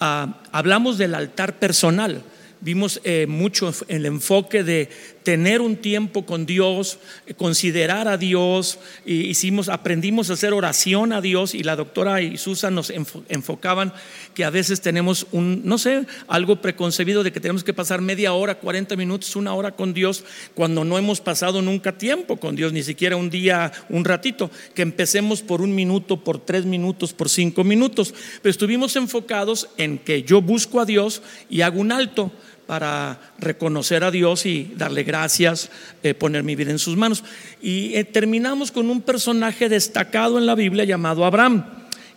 ah, 0.00 0.40
hablamos 0.52 0.98
del 0.98 1.14
altar 1.14 1.58
personal. 1.58 2.22
Vimos 2.60 3.00
eh, 3.04 3.26
mucho 3.28 3.72
el 3.86 4.04
enfoque 4.06 4.64
de 4.64 4.88
tener 5.22 5.60
un 5.60 5.76
tiempo 5.76 6.24
con 6.26 6.46
Dios, 6.46 6.98
eh, 7.26 7.34
considerar 7.34 8.08
a 8.08 8.16
Dios, 8.16 8.78
y 9.06 9.26
hicimos, 9.26 9.68
aprendimos 9.68 10.30
a 10.30 10.32
hacer 10.32 10.52
oración 10.52 11.12
a 11.12 11.20
Dios 11.20 11.54
y 11.54 11.62
la 11.62 11.76
doctora 11.76 12.20
y 12.22 12.36
Susan 12.38 12.74
nos 12.74 12.90
enfo- 12.90 13.22
enfocaban 13.28 13.92
que 14.34 14.44
a 14.44 14.50
veces 14.50 14.80
tenemos 14.80 15.26
un, 15.30 15.62
no 15.64 15.78
sé, 15.78 16.06
algo 16.26 16.60
preconcebido 16.60 17.22
de 17.22 17.30
que 17.30 17.40
tenemos 17.40 17.62
que 17.62 17.74
pasar 17.74 18.00
media 18.00 18.32
hora, 18.32 18.56
40 18.58 18.96
minutos, 18.96 19.36
una 19.36 19.54
hora 19.54 19.72
con 19.76 19.94
Dios, 19.94 20.24
cuando 20.54 20.84
no 20.84 20.98
hemos 20.98 21.20
pasado 21.20 21.62
nunca 21.62 21.96
tiempo 21.98 22.38
con 22.38 22.56
Dios, 22.56 22.72
ni 22.72 22.82
siquiera 22.82 23.16
un 23.16 23.30
día, 23.30 23.70
un 23.88 24.04
ratito, 24.04 24.50
que 24.74 24.82
empecemos 24.82 25.42
por 25.42 25.60
un 25.60 25.74
minuto, 25.74 26.24
por 26.24 26.44
tres 26.44 26.64
minutos, 26.64 27.12
por 27.12 27.28
cinco 27.28 27.62
minutos. 27.64 28.14
Pero 28.42 28.50
estuvimos 28.50 28.96
enfocados 28.96 29.68
en 29.76 29.98
que 29.98 30.22
yo 30.22 30.42
busco 30.42 30.80
a 30.80 30.86
Dios 30.86 31.22
y 31.50 31.60
hago 31.60 31.80
un 31.80 31.92
alto 31.92 32.32
para 32.68 33.18
reconocer 33.38 34.04
a 34.04 34.10
Dios 34.10 34.44
y 34.44 34.74
darle 34.76 35.02
gracias, 35.02 35.70
eh, 36.02 36.12
poner 36.12 36.42
mi 36.42 36.54
vida 36.54 36.70
en 36.70 36.78
sus 36.78 36.98
manos. 36.98 37.24
Y 37.62 37.94
eh, 37.94 38.04
terminamos 38.04 38.70
con 38.72 38.90
un 38.90 39.00
personaje 39.00 39.70
destacado 39.70 40.36
en 40.36 40.44
la 40.44 40.54
Biblia 40.54 40.84
llamado 40.84 41.24
Abraham. 41.24 41.64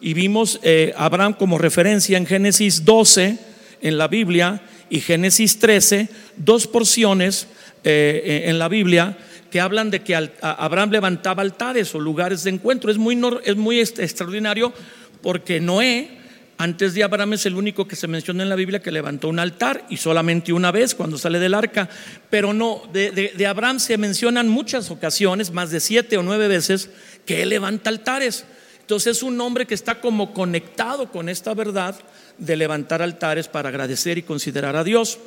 Y 0.01 0.13
vimos 0.13 0.59
eh, 0.61 0.93
Abraham 0.97 1.35
como 1.39 1.57
referencia 1.57 2.17
en 2.17 2.25
Génesis 2.25 2.83
12 2.83 3.39
en 3.81 3.97
la 3.97 4.09
Biblia 4.09 4.61
y 4.89 4.99
Génesis 4.99 5.57
13, 5.57 6.09
dos 6.35 6.67
porciones 6.67 7.47
en 7.83 8.59
la 8.59 8.67
Biblia 8.67 9.17
que 9.49 9.61
hablan 9.61 9.89
de 9.89 10.01
que 10.01 10.15
Abraham 10.41 10.91
levantaba 10.91 11.43
altares 11.43 11.95
o 11.95 11.99
lugares 11.99 12.43
de 12.43 12.49
encuentro. 12.49 12.91
Es 12.91 12.97
muy, 12.97 13.19
es 13.45 13.55
muy 13.55 13.79
extraordinario 13.79 14.73
porque 15.21 15.61
Noé 15.61 16.20
antes 16.61 16.93
de 16.93 17.03
Abraham 17.03 17.33
es 17.33 17.47
el 17.47 17.55
único 17.55 17.87
que 17.87 17.95
se 17.95 18.07
menciona 18.07 18.43
en 18.43 18.49
la 18.49 18.55
Biblia 18.55 18.83
que 18.83 18.91
levantó 18.91 19.29
un 19.29 19.39
altar 19.39 19.83
y 19.89 19.97
solamente 19.97 20.53
una 20.53 20.69
vez 20.69 20.93
cuando 20.93 21.17
sale 21.17 21.39
del 21.39 21.55
arca. 21.55 21.89
Pero 22.29 22.53
no, 22.53 22.83
de, 22.93 23.47
Abraham 23.47 23.79
se 23.79 23.97
mencionan 23.97 24.47
muchas 24.47 24.91
ocasiones, 24.91 25.49
más 25.49 25.71
de 25.71 25.79
siete 25.79 26.17
o 26.17 26.23
nueve 26.23 26.47
veces, 26.47 26.91
que 27.25 27.41
él 27.41 27.49
levanta 27.49 27.89
altares. 27.89 28.45
Entonces 28.79 29.17
es 29.17 29.23
un 29.23 29.41
hombre 29.41 29.65
que 29.65 29.73
está 29.73 29.99
como 30.01 30.35
conectado 30.35 31.11
con 31.11 31.29
esta 31.29 31.55
verdad 31.55 31.95
de 32.37 32.55
levantar 32.55 33.01
altares 33.01 33.47
para 33.47 33.69
agradecer 33.69 34.19
y 34.19 34.21
considerar 34.21 34.75
a 34.75 34.83
Dios. 34.83 35.17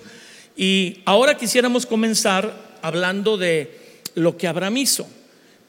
Y 0.57 1.03
ahora 1.05 1.37
quisiéramos 1.37 1.85
comenzar 1.85 2.77
hablando 2.81 3.37
de 3.37 3.99
lo 4.15 4.37
que 4.37 4.47
Abraham 4.47 4.77
hizo, 4.77 5.09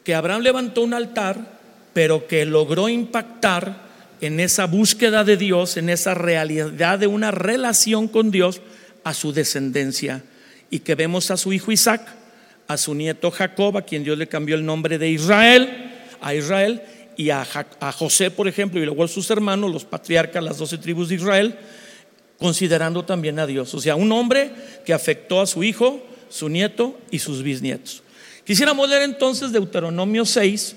que 0.03 0.13
Abraham 0.13 0.43
levantó 0.43 0.83
un 0.83 0.93
altar, 0.93 1.57
pero 1.91 2.27
que 2.27 2.45
logró 2.45 2.87
impactar 2.87 3.84
en 4.21 4.39
esa 4.39 4.65
búsqueda 4.65 5.23
de 5.23 5.37
Dios, 5.37 5.77
en 5.77 5.89
esa 5.89 6.13
realidad 6.13 6.99
de 6.99 7.07
una 7.07 7.31
relación 7.31 8.07
con 8.07 8.31
Dios 8.31 8.61
a 9.03 9.13
su 9.13 9.33
descendencia. 9.33 10.23
Y 10.69 10.79
que 10.79 10.95
vemos 10.95 11.31
a 11.31 11.37
su 11.37 11.53
hijo 11.53 11.71
Isaac, 11.71 12.01
a 12.67 12.77
su 12.77 12.95
nieto 12.95 13.31
Jacob, 13.31 13.77
a 13.77 13.83
quien 13.83 14.03
Dios 14.03 14.17
le 14.17 14.27
cambió 14.27 14.55
el 14.55 14.65
nombre 14.65 14.97
de 14.97 15.09
Israel, 15.09 15.91
a 16.21 16.33
Israel, 16.33 16.81
y 17.17 17.29
a, 17.29 17.45
José, 17.93 18.31
por 18.31 18.47
ejemplo, 18.47 18.81
y 18.81 18.85
luego 18.85 19.03
a 19.03 19.07
sus 19.07 19.29
hermanos, 19.29 19.71
los 19.71 19.85
patriarcas, 19.85 20.43
las 20.43 20.57
doce 20.57 20.77
tribus 20.77 21.09
de 21.09 21.15
Israel, 21.15 21.55
considerando 22.39 23.05
también 23.05 23.39
a 23.39 23.47
Dios. 23.47 23.73
O 23.73 23.79
sea, 23.79 23.95
un 23.95 24.11
hombre 24.11 24.51
que 24.85 24.93
afectó 24.93 25.39
a 25.39 25.45
su 25.45 25.63
hijo, 25.63 26.05
su 26.29 26.49
nieto 26.49 26.99
y 27.11 27.19
sus 27.19 27.41
bisnietos. 27.43 28.03
Quisiéramos 28.43 28.89
leer 28.89 29.03
entonces 29.03 29.51
Deuteronomio 29.51 30.25
6, 30.25 30.75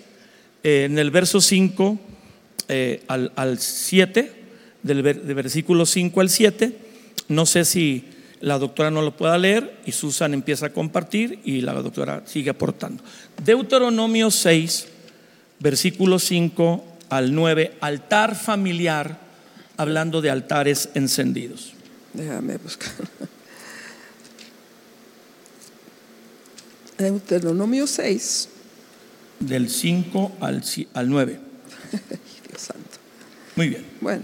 eh, 0.63 0.85
en 0.85 0.99
el 0.99 1.11
verso 1.11 1.41
5 1.41 1.99
eh, 2.69 3.03
al, 3.09 3.33
al 3.37 3.59
7, 3.59 4.33
del 4.83 5.03
ver- 5.03 5.23
de 5.23 5.35
versículo 5.35 5.87
5 5.87 6.21
al 6.21 6.29
7. 6.31 6.77
No 7.29 7.47
sé 7.47 7.65
si 7.65 8.05
la 8.41 8.59
doctora 8.59 8.91
no 8.91 9.03
lo 9.03 9.17
pueda 9.17 9.37
leer 9.39 9.81
y 9.85 9.93
Susan 9.93 10.33
empieza 10.35 10.67
a 10.67 10.73
compartir 10.73 11.41
y 11.45 11.61
la 11.61 11.73
doctora 11.75 12.23
sigue 12.27 12.51
aportando. 12.51 13.03
Deuteronomio 13.45 14.31
6, 14.31 14.87
versículo 15.61 16.19
5 16.19 16.85
al 17.11 17.35
9, 17.35 17.73
altar 17.81 18.37
familiar, 18.37 19.19
hablando 19.77 20.21
de 20.21 20.31
altares 20.31 20.91
encendidos. 20.95 21.73
Déjame 22.15 22.57
buscar. 22.59 22.93
Deuteronomio 26.99 27.87
6. 27.87 28.49
Del 29.41 29.71
5 29.71 30.33
al, 30.41 30.63
ci- 30.63 30.89
al 30.95 31.09
9. 31.09 31.41
Muy 33.59 33.71
bien. 33.71 33.85
Bueno, 34.01 34.23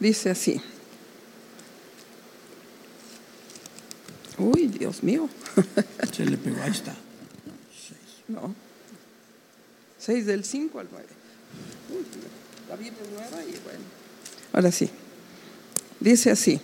dice 0.00 0.28
así. 0.28 0.60
Uy, 4.36 4.66
Dios 4.66 5.04
mío. 5.04 5.28
Se 6.12 6.26
le 6.26 6.36
pegó, 6.36 6.60
ahí 6.60 6.72
está. 6.72 6.92
No. 8.26 8.52
6 10.00 10.26
del 10.26 10.44
5 10.44 10.80
al 10.80 10.88
9. 10.90 11.06
Uy, 11.90 12.04
la 12.68 12.74
Biblia 12.74 13.00
es 13.00 13.10
nueva 13.12 13.44
y 13.44 13.52
bueno. 13.62 13.84
Ahora 14.52 14.72
sí. 14.72 14.90
Dice 16.00 16.32
así. 16.32 16.60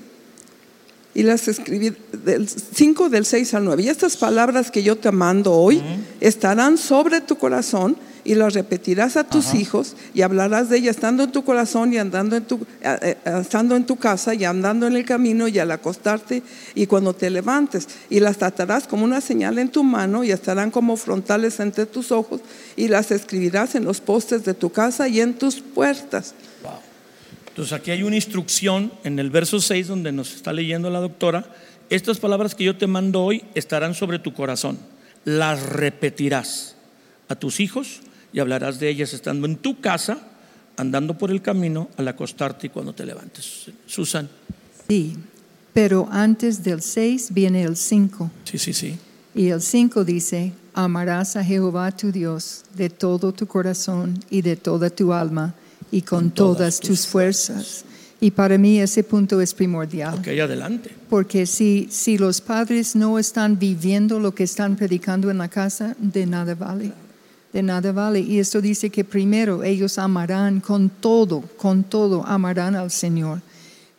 Y 1.14 1.22
las 1.22 1.46
escribí 1.46 1.96
del 2.10 2.49
5 2.49 3.08
del 3.08 3.25
6 3.25 3.54
al 3.54 3.66
9. 3.66 3.84
Y 3.84 3.88
estas 3.88 4.16
palabras 4.16 4.72
que 4.72 4.82
yo 4.82 4.99
te 4.99 5.12
mando 5.12 5.52
hoy 5.52 5.80
estarán 6.18 6.76
sobre 6.76 7.20
tu 7.20 7.38
corazón 7.38 7.96
y 8.25 8.35
las 8.35 8.55
repetirás 8.55 9.17
a 9.17 9.25
tus 9.25 9.55
hijos 9.55 9.97
y 10.15 10.23
hablarás 10.23 10.69
de 10.69 10.79
ellas 10.79 10.97
estando 10.97 11.25
en 11.25 11.33
tu 11.33 11.45
corazón 11.45 11.93
y 11.93 11.99
andando 11.99 12.37
en 12.37 12.45
tu, 12.45 12.67
eh, 12.83 12.99
eh, 13.03 13.17
estando 13.41 13.77
en 13.77 13.85
tu 13.85 13.97
casa 13.97 14.35
y 14.35 14.45
andando 14.45 14.87
en 14.87 14.97
el 14.97 15.05
camino 15.05 15.49
y 15.49 15.59
al 15.59 15.71
acostarte 15.71 16.43
y 16.75 16.87
cuando 16.87 17.15
te 17.15 17.31
levantes. 17.31 17.89
Y 18.11 18.21
las 18.21 18.39
tratarás 18.39 18.87
como 18.87 19.05
una 19.05 19.21
señal 19.21 19.59
en 19.59 19.71
tu 19.71 19.83
mano 19.83 20.25
y 20.25 20.31
estarán 20.31 20.71
como 20.71 20.97
frontales 20.97 21.61
entre 21.61 21.87
tus 21.87 22.12
ojos 22.12 22.41
y 22.77 22.89
las 22.89 23.11
escribirás 23.11 23.75
en 23.75 23.85
los 23.85 24.00
postes 24.00 24.45
de 24.45 24.55
tu 24.55 24.71
casa 24.71 25.09
y 25.09 25.21
en 25.21 25.35
tus 25.35 25.61
puertas. 25.61 26.35
Wow. 26.62 26.73
Entonces 27.49 27.73
aquí 27.73 27.91
hay 27.91 28.03
una 28.03 28.17
instrucción 28.17 28.93
en 29.05 29.19
el 29.19 29.31
verso 29.31 29.61
6 29.61 29.89
donde 29.89 30.12
nos 30.12 30.35
está 30.35 30.53
leyendo 30.53 30.89
la 30.91 31.00
doctora. 31.00 31.47
Estas 31.91 32.19
palabras 32.19 32.55
que 32.55 32.65
yo 32.65 32.77
te 32.77 32.87
mando 32.87 33.23
hoy 33.23 33.45
estarán 33.55 33.95
sobre 33.95 34.19
tu 34.19 34.33
corazón. 34.33 34.79
Las 35.25 35.62
repetirás 35.62 36.77
a 37.29 37.35
tus 37.35 37.61
hijos 37.61 38.00
y 38.32 38.40
hablarás 38.40 38.78
de 38.78 38.88
ellas 38.88 39.12
estando 39.12 39.46
en 39.46 39.56
tu 39.56 39.80
casa, 39.80 40.18
andando 40.76 41.18
por 41.18 41.30
el 41.30 41.42
camino, 41.42 41.88
al 41.96 42.08
acostarte 42.08 42.68
y 42.68 42.70
cuando 42.70 42.94
te 42.94 43.04
levantes. 43.04 43.70
Susan. 43.87 44.28
Sí, 44.88 45.16
pero 45.72 46.08
antes 46.10 46.62
del 46.62 46.82
6 46.82 47.32
viene 47.32 47.62
el 47.62 47.76
5. 47.76 48.30
Sí, 48.44 48.58
sí, 48.58 48.72
sí. 48.72 48.99
Y 49.34 49.49
el 49.49 49.60
5 49.60 50.04
dice, 50.04 50.52
amarás 50.75 51.37
a 51.37 51.44
Jehová 51.44 51.92
tu 51.92 52.10
Dios 52.10 52.64
de 52.75 52.90
todo 52.90 53.32
tu 53.32 53.46
corazón 53.46 54.18
y 54.30 54.42
de 54.42 54.56
toda 54.56 54.90
tu 54.90 55.12
alma 55.12 55.54
y 55.90 56.02
con, 56.02 56.20
Con 56.20 56.30
todas, 56.30 56.56
todas 56.56 56.80
tus 56.80 56.88
tus 56.88 57.06
fuerzas. 57.06 57.84
Y 58.20 58.32
para 58.32 58.58
mí 58.58 58.78
ese 58.78 59.02
punto 59.02 59.40
es 59.40 59.54
primordial. 59.54 60.18
Ok, 60.18 60.28
adelante. 60.28 60.90
Porque 61.08 61.46
si, 61.46 61.88
si 61.90 62.18
los 62.18 62.40
padres 62.40 62.94
no 62.94 63.18
están 63.18 63.58
viviendo 63.58 64.20
lo 64.20 64.34
que 64.34 64.44
están 64.44 64.76
predicando 64.76 65.30
en 65.30 65.38
la 65.38 65.49
casa, 65.49 65.96
de 65.99 66.26
nada 66.26 66.54
vale. 66.54 66.92
De 67.52 67.62
nada 67.62 67.92
vale. 67.92 68.21
Y 68.21 68.38
esto 68.38 68.61
dice 68.61 68.90
que 68.90 69.04
primero 69.04 69.62
ellos 69.64 69.99
amarán 69.99 70.61
con 70.61 70.88
todo, 70.88 71.40
con 71.57 71.83
todo, 71.85 72.25
amarán 72.26 72.76
al 72.76 72.90
Señor. 72.90 73.40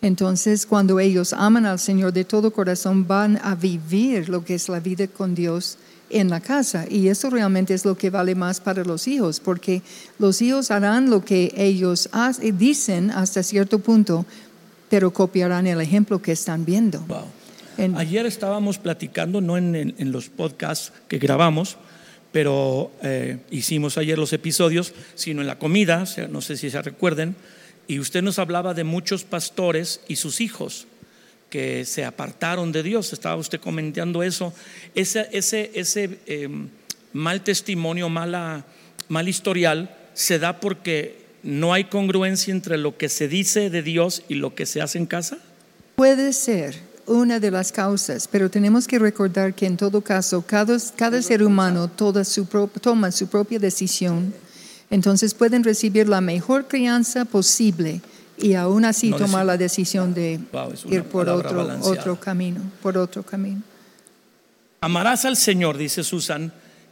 Entonces, 0.02 0.66
cuando 0.66 1.00
ellos 1.00 1.34
aman 1.34 1.66
al 1.66 1.78
Señor 1.78 2.12
de 2.14 2.24
todo 2.26 2.52
corazón, 2.52 3.06
van 3.08 3.40
a 3.44 3.54
vivir 3.56 4.30
lo 4.30 4.44
que 4.44 4.56
es 4.56 4.68
la 4.70 4.80
vida 4.80 5.06
con 5.08 5.36
Dios 5.36 5.78
en 6.10 6.30
la 6.30 6.40
casa. 6.40 6.86
Y 6.90 7.08
eso 7.08 7.30
realmente 7.30 7.74
es 7.74 7.86
lo 7.86 7.96
que 7.96 8.10
vale 8.10 8.34
más 8.34 8.60
para 8.60 8.84
los 8.84 9.08
hijos, 9.08 9.40
porque 9.40 9.82
los 10.18 10.42
hijos 10.42 10.72
harán 10.72 11.10
lo 11.10 11.24
que 11.24 11.54
ellos 11.56 12.10
dicen 12.58 13.12
hasta 13.12 13.44
cierto 13.44 13.80
punto, 13.80 14.26
pero 14.90 15.12
copiarán 15.14 15.68
el 15.68 15.80
ejemplo 15.80 16.22
que 16.22 16.32
están 16.32 16.66
viendo. 16.66 17.02
Wow. 17.02 17.26
En- 17.78 17.96
Ayer 17.96 18.26
estábamos 18.26 18.78
platicando, 18.78 19.40
no 19.40 19.56
en, 19.58 19.76
en- 19.76 19.96
en 19.98 20.12
los 20.12 20.30
podcasts 20.30 20.92
que 21.08 21.18
grabamos, 21.20 21.78
pero 22.32 22.92
eh, 23.04 23.38
hicimos 23.50 23.98
ayer 23.98 24.18
los 24.18 24.34
episodios, 24.34 24.94
sino 25.16 25.42
en 25.42 25.48
la 25.48 25.60
comida, 25.60 26.06
no 26.30 26.42
sé 26.42 26.58
si 26.58 26.70
se 26.70 26.82
recuerden, 26.82 27.36
y 27.88 28.00
usted 28.00 28.22
nos 28.22 28.40
hablaba 28.40 28.74
de 28.74 28.84
muchos 28.84 29.24
pastores 29.24 30.02
y 30.08 30.16
sus 30.16 30.40
hijos 30.40 30.88
que 31.50 31.84
se 31.84 32.06
apartaron 32.06 32.72
de 32.72 32.84
Dios. 32.84 33.12
Estaba 33.12 33.36
usted 33.36 33.60
comentando 33.60 34.24
eso. 34.24 34.54
Ese, 34.96 35.28
ese, 35.34 35.72
ese 35.74 36.20
eh, 36.26 36.48
mal 37.12 37.44
testimonio, 37.44 38.08
mala, 38.08 38.66
mal 39.10 39.28
historial, 39.28 39.94
se 40.14 40.40
da 40.40 40.62
porque 40.62 41.20
no 41.44 41.74
hay 41.74 41.86
congruencia 41.86 42.54
entre 42.54 42.78
lo 42.78 42.98
que 42.98 43.10
se 43.10 43.28
dice 43.28 43.70
de 43.70 43.82
Dios 43.82 44.24
y 44.30 44.36
lo 44.36 44.56
que 44.56 44.66
se 44.66 44.82
hace 44.82 44.98
en 44.98 45.06
casa. 45.06 45.40
Puede 45.96 46.32
ser 46.32 46.91
una 47.12 47.40
de 47.40 47.52
las 47.52 47.72
causas, 47.72 48.28
pero 48.28 48.50
tenemos 48.50 48.88
que 48.88 48.98
recordar 49.00 49.54
que 49.54 49.66
en 49.66 49.78
todo 49.78 50.02
caso 50.02 50.42
cada, 50.46 50.78
cada 50.96 51.22
ser 51.22 51.44
humano 51.44 51.88
toda 51.90 52.24
su 52.26 52.46
pro- 52.46 52.70
toma 52.82 53.12
su 53.12 53.28
propia 53.28 53.60
decisión. 53.60 54.34
Entonces 54.90 55.34
pueden 55.34 55.64
recibir 55.64 56.10
la 56.10 56.20
mejor 56.22 56.68
crianza 56.68 57.24
posible 57.26 58.02
y 58.38 58.56
aún 58.56 58.84
así 58.86 59.10
No 59.12 59.18
tomar 59.18 59.46
la 59.46 59.56
decisión 59.58 60.14
de 60.14 60.40
Wow, 60.52 60.74
ir 60.90 61.04
por 61.04 61.30
otro, 61.30 61.78
otro 61.84 62.20
camino, 62.20 62.60
por 62.82 62.98
otro 62.98 63.24
camino. 63.24 63.62
Amarás 64.82 65.26
al 65.26 65.38
Señor, 65.38 65.78
dice 65.78 66.04
Susan, 66.04 66.52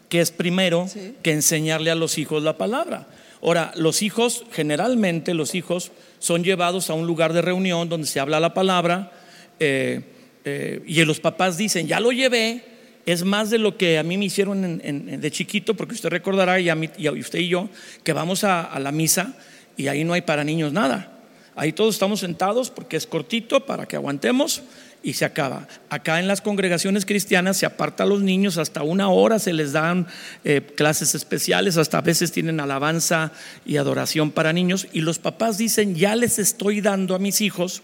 que 0.10 0.22
es 0.22 0.32
primero 0.32 0.88
Sí. 0.88 1.16
que 1.24 1.32
enseñarle 1.34 1.92
a 1.92 1.96
los 1.96 2.18
hijos 2.18 2.44
la 2.44 2.58
palabra. 2.58 3.08
Ahora, 3.42 3.72
los 3.76 4.02
hijos, 4.02 4.44
generalmente 4.52 5.34
los 5.34 5.56
hijos 5.56 5.92
son 6.20 6.44
llevados 6.44 6.90
a 6.90 6.94
un 6.94 7.08
lugar 7.08 7.34
de 7.34 7.42
reunión 7.42 7.88
donde 7.90 8.06
se 8.08 8.20
habla 8.20 8.40
la 8.40 8.54
palabra 8.54 9.12
eh, 9.60 10.02
eh, 10.46 10.82
y 10.86 11.04
los 11.06 11.20
papás 11.20 11.58
dicen, 11.58 11.88
ya 11.88 12.00
lo 12.00 12.12
llevé, 12.12 12.64
es 13.06 13.24
más 13.24 13.50
de 13.50 13.58
lo 13.58 13.78
que 13.78 13.98
a 13.98 14.04
mí 14.04 14.18
me 14.18 14.26
hicieron 14.26 14.80
de 14.80 15.32
chiquito, 15.32 15.74
porque 15.74 15.96
usted 15.96 16.10
recordará, 16.10 16.60
y, 16.60 16.70
a 16.70 16.76
mí- 16.76 16.90
y 16.98 17.08
a 17.08 17.12
usted 17.12 17.40
y 17.40 17.48
yo, 17.48 17.70
que 18.04 18.14
vamos 18.14 18.44
a, 18.44 18.62
a 18.62 18.80
la 18.80 18.92
misa 18.92 19.36
y 19.78 19.88
ahí 19.88 20.04
no 20.04 20.14
hay 20.14 20.22
para 20.22 20.44
niños 20.44 20.74
nada. 20.74 21.16
Ahí 21.56 21.74
todos 21.74 21.96
estamos 21.96 22.20
sentados 22.22 22.70
porque 22.70 22.98
es 22.98 23.06
cortito 23.08 23.66
para 23.66 23.86
que 23.86 23.96
aguantemos 23.96 24.62
y 25.02 25.14
se 25.14 25.26
acaba. 25.26 25.68
Acá 25.90 26.20
en 26.20 26.28
las 26.28 26.42
congregaciones 26.42 27.06
cristianas 27.06 27.58
se 27.58 27.66
aparta 27.66 28.04
a 28.04 28.06
los 28.08 28.22
niños 28.22 28.58
hasta 28.58 28.84
una 28.84 29.10
hora, 29.10 29.40
se 29.40 29.54
les 29.54 29.72
dan 29.74 30.08
eh, 30.44 30.62
clases 30.76 31.16
especiales, 31.16 31.78
hasta 31.78 31.98
a 31.98 32.02
veces 32.02 32.32
tienen 32.32 32.60
alabanza 32.60 33.32
y 33.66 33.78
adoración 33.78 34.32
para 34.32 34.54
niños 34.54 34.88
y 34.94 35.02
los 35.02 35.20
papás 35.20 35.58
dicen, 35.58 35.96
ya 35.96 36.16
les 36.16 36.38
estoy 36.40 36.80
dando 36.82 37.16
a 37.16 37.20
mis 37.20 37.42
hijos 37.42 37.82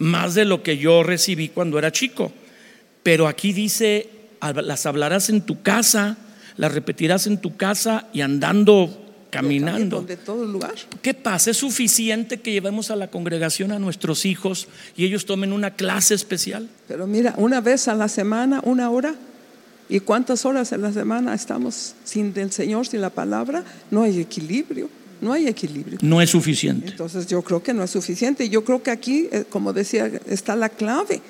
más 0.00 0.34
de 0.34 0.44
lo 0.44 0.62
que 0.64 0.76
yo 0.76 1.02
recibí 1.04 1.48
cuando 1.48 1.78
era 1.78 1.92
chico. 1.92 2.32
Pero 3.04 3.28
aquí 3.28 3.52
dice, 3.52 4.08
"Hab- 4.40 4.62
las 4.62 4.84
hablarás 4.86 5.30
en 5.30 5.42
tu 5.42 5.62
casa, 5.62 6.16
las 6.56 6.74
repetirás 6.74 7.26
en 7.26 7.38
tu 7.38 7.56
casa 7.56 8.08
y 8.12 8.20
andando, 8.22 9.06
caminando. 9.30 9.98
Donde 9.98 10.16
todo 10.16 10.44
lugar. 10.44 10.74
¿Qué 11.02 11.14
pasa? 11.14 11.52
¿Es 11.52 11.58
suficiente 11.58 12.40
que 12.40 12.50
llevemos 12.52 12.90
a 12.90 12.96
la 12.96 13.08
congregación 13.10 13.70
a 13.72 13.78
nuestros 13.78 14.24
hijos 14.26 14.66
y 14.96 15.04
ellos 15.04 15.24
tomen 15.24 15.52
una 15.52 15.70
clase 15.76 16.14
especial? 16.14 16.68
Pero 16.88 17.06
mira, 17.06 17.34
una 17.36 17.60
vez 17.60 17.86
a 17.88 17.94
la 17.94 18.08
semana, 18.08 18.60
una 18.64 18.90
hora. 18.90 19.14
¿Y 19.88 20.00
cuántas 20.00 20.44
horas 20.44 20.70
en 20.72 20.82
la 20.82 20.92
semana 20.92 21.34
estamos 21.34 21.94
sin 22.04 22.32
el 22.36 22.52
Señor, 22.52 22.86
sin 22.86 23.00
la 23.00 23.10
palabra? 23.10 23.64
No 23.90 24.02
hay 24.02 24.20
equilibrio, 24.20 24.88
no 25.20 25.32
hay 25.32 25.46
equilibrio. 25.48 25.98
No 26.02 26.20
es 26.20 26.30
suficiente. 26.30 26.88
Entonces 26.88 27.26
yo 27.26 27.42
creo 27.42 27.62
que 27.62 27.72
no 27.74 27.82
es 27.84 27.90
suficiente. 27.90 28.48
Yo 28.48 28.64
creo 28.64 28.82
que 28.82 28.90
aquí, 28.90 29.28
eh, 29.32 29.44
como 29.48 29.72
decía, 29.72 30.10
está 30.26 30.56
la 30.56 30.68
clave. 30.68 31.20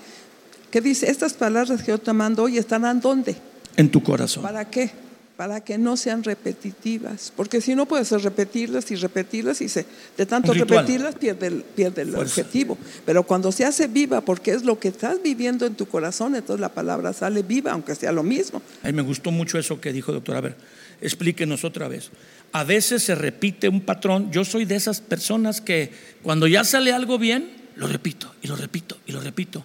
¿Qué 0.70 0.80
dice? 0.80 1.10
Estas 1.10 1.34
palabras 1.34 1.82
que 1.82 1.88
yo 1.88 1.98
te 1.98 2.12
mando 2.12 2.44
hoy 2.44 2.58
estarán 2.58 3.00
¿dónde? 3.00 3.36
En 3.76 3.90
tu 3.90 4.02
corazón. 4.02 4.42
¿Para 4.42 4.70
qué? 4.70 4.90
Para 5.36 5.62
que 5.62 5.78
no 5.78 5.96
sean 5.96 6.22
repetitivas. 6.22 7.32
Porque 7.34 7.60
si 7.60 7.74
no 7.74 7.86
puedes 7.86 8.10
repetirlas 8.22 8.90
y 8.90 8.96
repetirlas 8.96 9.60
y 9.62 9.68
se, 9.68 9.86
de 10.16 10.26
tanto 10.26 10.52
repetirlas 10.52 11.14
pierde 11.14 11.46
el, 11.46 11.62
pierde 11.62 12.02
el 12.02 12.12
Fuerza. 12.12 12.40
objetivo. 12.42 12.76
Pero 13.06 13.22
cuando 13.24 13.50
se 13.50 13.64
hace 13.64 13.88
viva, 13.88 14.20
porque 14.20 14.52
es 14.52 14.64
lo 14.64 14.78
que 14.78 14.88
estás 14.88 15.22
viviendo 15.22 15.66
en 15.66 15.74
tu 15.74 15.86
corazón, 15.86 16.36
entonces 16.36 16.60
la 16.60 16.68
palabra 16.68 17.12
sale 17.14 17.42
viva, 17.42 17.72
aunque 17.72 17.94
sea 17.94 18.12
lo 18.12 18.22
mismo. 18.22 18.60
A 18.82 18.88
mí 18.88 18.92
me 18.92 19.02
gustó 19.02 19.30
mucho 19.30 19.58
eso 19.58 19.80
que 19.80 19.92
dijo 19.92 20.12
doctor. 20.12 20.36
A 20.36 20.40
ver, 20.42 20.56
explíquenos 21.00 21.64
otra 21.64 21.88
vez. 21.88 22.10
A 22.52 22.64
veces 22.64 23.02
se 23.02 23.14
repite 23.14 23.68
un 23.68 23.80
patrón. 23.80 24.30
Yo 24.32 24.44
soy 24.44 24.64
de 24.64 24.74
esas 24.76 25.00
personas 25.00 25.60
que 25.60 25.92
cuando 26.22 26.46
ya 26.46 26.64
sale 26.64 26.92
algo 26.92 27.18
bien, 27.18 27.50
lo 27.76 27.86
repito 27.86 28.34
y 28.42 28.48
lo 28.48 28.56
repito 28.56 28.98
y 29.06 29.12
lo 29.12 29.20
repito. 29.20 29.64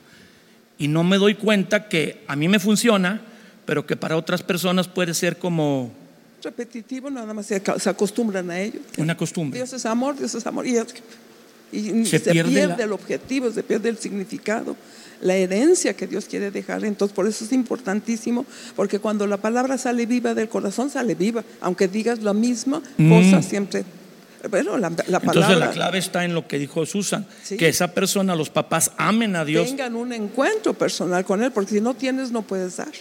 Y 0.78 0.88
no 0.88 1.04
me 1.04 1.18
doy 1.18 1.36
cuenta 1.36 1.88
que 1.88 2.24
a 2.28 2.36
mí 2.36 2.48
me 2.48 2.60
funciona, 2.60 3.22
pero 3.66 3.86
que 3.88 3.96
para 3.96 4.18
otras 4.18 4.44
personas 4.44 4.88
puede 4.88 5.14
ser 5.14 5.38
como 5.38 5.92
Repetitivo, 6.44 7.10
nada 7.10 7.34
más 7.34 7.48
se, 7.48 7.56
acostumbran 7.90 8.52
a 8.52 8.60
ello. 8.60 8.80
una 8.98 9.18
costumbre. 9.18 9.58
Dios 9.60 9.74
es 9.74 9.84
amor, 9.88 10.16
Dios 10.16 10.36
es 10.36 10.46
amor. 10.46 10.68
Y, 10.68 10.76
Se 12.06 12.20
se, 12.20 12.32
pierde 12.32 12.52
pierde, 12.52 12.78
la- 12.78 12.84
el 12.84 12.92
objetivo, 12.92 13.52
se 13.52 13.64
pierde 13.64 13.90
el 13.90 13.98
significado, 13.98 14.76
la 15.22 15.36
herencia 15.36 15.96
que 15.96 16.08
Dios 16.08 16.26
quiere 16.26 16.52
dejar. 16.52 16.84
Entonces, 16.86 17.16
por 17.16 17.28
eso 17.28 17.46
es 17.46 17.52
importantísimo, 17.52 18.46
porque 18.76 19.00
cuando 19.00 19.28
la 19.28 19.38
palabra 19.38 19.78
sale 19.78 20.06
viva 20.06 20.34
del 20.34 20.50
corazón, 20.50 20.90
sale 20.90 21.16
viva. 21.16 21.44
Aunque 21.62 21.88
digas 21.88 22.22
la 22.24 22.34
misma 22.34 22.82
Mm. 22.98 23.10
cosa 23.10 23.42
siempre. 23.42 23.84
Bueno, 24.50 24.78
la, 24.78 24.90
la 24.92 25.18
Entonces 25.18 25.22
palabra. 25.44 25.66
la 25.68 25.72
clave 25.72 25.98
está 25.98 26.24
en 26.24 26.36
lo 26.36 26.48
que 26.48 26.60
dijo 26.60 26.86
Susan, 26.86 27.26
Sí. 27.44 27.58
que 27.58 27.68
esa 27.68 27.88
persona, 27.94 28.36
los 28.36 28.50
papás 28.52 28.92
amen 28.98 29.36
a 29.36 29.44
Dios. 29.44 29.68
tengan 29.70 29.96
un 29.96 30.14
encuentro 30.14 30.74
personal 30.76 31.26
con 31.26 31.42
Él, 31.42 31.52
porque 31.52 31.72
si 31.76 31.82
no 31.82 31.96
tienes, 31.96 32.32
no 32.32 32.44
puedes 32.44 32.78
dar. 32.78 32.92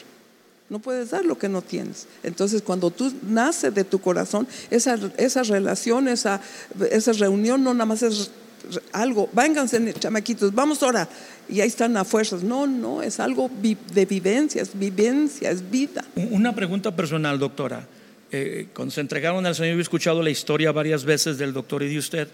No 0.71 0.78
puedes 0.78 1.11
dar 1.11 1.26
lo 1.26 1.37
que 1.37 1.50
no 1.50 1.61
tienes. 1.61 2.06
Entonces, 2.23 2.62
cuando 2.62 2.90
tú 2.90 3.12
naces 3.28 3.75
de 3.75 3.85
tu 3.85 4.00
corazón, 4.00 4.49
esa, 4.71 4.99
esa 5.18 5.42
relación, 5.42 6.09
esa, 6.09 6.40
esa 6.90 7.12
reunión 7.12 7.62
no 7.62 7.75
nada 7.75 7.85
más 7.85 8.02
es 8.02 8.30
algo, 8.92 9.28
vénganse 9.33 9.92
chamaquitos, 9.94 10.54
vamos 10.54 10.83
ahora, 10.83 11.09
y 11.49 11.61
ahí 11.61 11.68
están 11.68 11.97
a 11.97 12.04
fuerzas. 12.04 12.42
No, 12.42 12.66
no, 12.66 13.02
es 13.02 13.21
algo 13.21 13.50
de 13.61 14.06
vivencia, 14.06 14.62
es 14.62 14.78
vivencia, 14.78 15.50
es 15.50 15.71
vida. 15.71 16.04
Una 16.30 16.54
pregunta 16.54 16.94
personal, 16.94 17.38
doctora. 17.38 17.87
eh, 18.33 18.68
cuando 18.75 18.92
se 18.92 19.00
entregaron 19.00 19.47
al 19.47 19.54
Señor, 19.54 19.75
yo 19.75 19.78
he 19.78 19.83
escuchado 19.83 20.21
la 20.23 20.30
historia 20.30 20.73
varias 20.73 21.04
veces 21.04 21.38
del 21.38 21.52
doctor 21.52 21.85
y 21.85 21.88
de 21.88 21.99
usted 21.99 22.28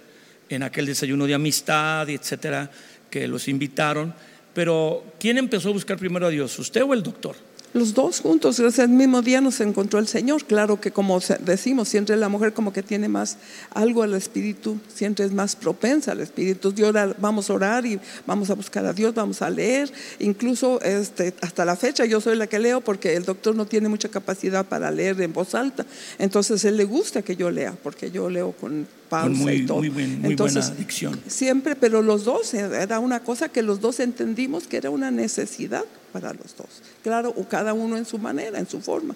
en 0.49 0.63
aquel 0.63 0.87
desayuno 0.87 1.27
de 1.27 1.35
amistad 1.35 2.09
etcétera, 2.09 2.71
que 3.11 3.29
los 3.29 3.49
invitaron. 3.49 4.15
Pero, 4.55 5.05
¿quién 5.21 5.39
empezó 5.39 5.69
a 5.69 5.73
buscar 5.73 5.99
primero 5.99 6.27
a 6.27 6.31
Dios, 6.31 6.59
usted 6.59 6.83
o 6.83 6.95
el 6.95 7.03
doctor? 7.03 7.37
Los 7.73 7.95
dos 7.95 8.19
juntos, 8.21 8.59
ese 8.59 8.89
mismo 8.89 9.23
día 9.23 9.41
nos 9.41 9.61
encontró 9.61 10.01
el 10.01 10.09
Señor. 10.09 10.45
Claro 10.45 10.81
que 10.81 10.91
como 10.91 11.21
decimos, 11.41 11.89
siempre 11.89 12.17
la 12.17 12.29
mujer 12.29 12.53
como 12.53 12.73
que 12.73 12.83
tiene 12.83 13.09
más 13.09 13.37
algo 13.73 14.03
al 14.03 14.15
espíritu, 14.15 14.81
siempre 14.93 15.25
es 15.25 15.33
más 15.33 15.55
propensa 15.55 16.11
al 16.11 16.21
espíritu. 16.21 16.73
Dios, 16.73 16.93
vamos 17.19 17.49
a 17.49 17.53
orar 17.55 17.87
y 17.87 18.01
vamos 18.27 18.51
a 18.51 18.55
buscar 18.55 18.85
a 18.87 18.93
Dios, 18.93 19.15
vamos 19.15 19.41
a 19.41 19.51
leer. 19.51 19.89
Incluso 20.19 20.81
este, 20.83 21.33
hasta 21.43 21.65
la 21.65 21.77
fecha 21.77 22.05
yo 22.07 22.21
soy 22.21 22.35
la 22.37 22.49
que 22.49 22.59
leo 22.59 22.81
porque 22.81 23.15
el 23.15 23.25
doctor 23.25 23.55
no 23.55 23.67
tiene 23.67 23.89
mucha 23.89 24.09
capacidad 24.09 24.67
para 24.67 24.91
leer 24.91 25.21
en 25.21 25.33
voz 25.33 25.55
alta. 25.55 25.87
Entonces 26.19 26.65
él 26.65 26.77
le 26.77 26.85
gusta 26.85 27.23
que 27.23 27.37
yo 27.37 27.53
lea, 27.53 27.77
porque 27.83 28.11
yo 28.11 28.29
leo 28.29 28.51
con 28.53 28.89
pausa 29.09 29.29
muy, 29.31 29.53
y 29.53 29.67
todo. 29.67 29.79
muy 29.79 29.91
buen- 29.91 30.21
muy 30.21 30.31
Entonces, 30.33 30.67
buena 30.67 30.79
dicción. 30.79 31.21
Siempre, 31.29 31.77
pero 31.77 32.03
los 32.03 32.25
dos, 32.25 32.53
era 32.53 32.99
una 32.99 33.21
cosa 33.21 33.49
que 33.49 33.63
los 33.63 33.81
dos 33.81 34.01
entendimos 34.01 34.67
que 34.67 34.77
era 34.77 34.91
una 34.91 35.11
necesidad 35.13 35.85
para 36.13 36.33
los 36.33 36.57
dos. 36.57 36.69
Claro, 37.03 37.33
o 37.37 37.49
cada 37.49 37.73
uno 37.73 37.97
en 37.97 38.05
su 38.05 38.19
manera, 38.19 38.59
en 38.59 38.69
su 38.69 38.81
forma, 38.81 39.15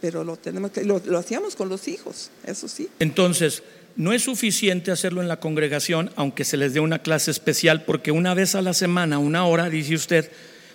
pero 0.00 0.24
lo 0.24 0.36
tenemos 0.36 0.70
que, 0.70 0.84
lo, 0.84 1.00
lo 1.04 1.18
hacíamos 1.18 1.56
con 1.56 1.68
los 1.68 1.88
hijos, 1.88 2.30
eso 2.46 2.68
sí. 2.68 2.88
Entonces, 2.98 3.62
no 3.96 4.12
es 4.12 4.22
suficiente 4.22 4.90
hacerlo 4.90 5.22
en 5.22 5.28
la 5.28 5.38
congregación, 5.38 6.10
aunque 6.16 6.44
se 6.44 6.56
les 6.56 6.74
dé 6.74 6.80
una 6.80 7.00
clase 7.00 7.30
especial, 7.30 7.84
porque 7.84 8.10
una 8.10 8.34
vez 8.34 8.54
a 8.54 8.62
la 8.62 8.74
semana, 8.74 9.18
una 9.18 9.46
hora, 9.46 9.70
dice 9.70 9.94
usted, 9.94 10.30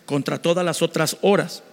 contra 0.05 0.41
todas 0.41 0.65
las 0.65 0.81
otras 0.81 1.17
horas. 1.21 1.63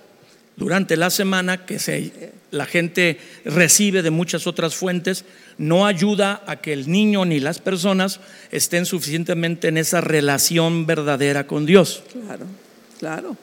Durante 0.56 0.96
la 0.96 1.10
semana 1.10 1.66
que 1.66 1.78
se, 1.78 2.32
la 2.50 2.66
gente 2.66 3.18
recibe 3.44 4.02
de 4.02 4.10
muchas 4.10 4.46
otras 4.46 4.74
fuentes, 4.74 5.24
no 5.58 5.86
ayuda 5.86 6.42
a 6.46 6.56
que 6.56 6.72
el 6.72 6.90
niño 6.90 7.24
ni 7.26 7.40
las 7.40 7.60
personas 7.60 8.20
estén 8.50 8.86
suficientemente 8.86 9.68
en 9.68 9.76
esa 9.76 10.00
relación 10.00 10.86
verdadera 10.86 11.46
con 11.46 11.66
Dios. 11.66 12.02
Claro, 12.10 12.46
claro. 12.98 13.36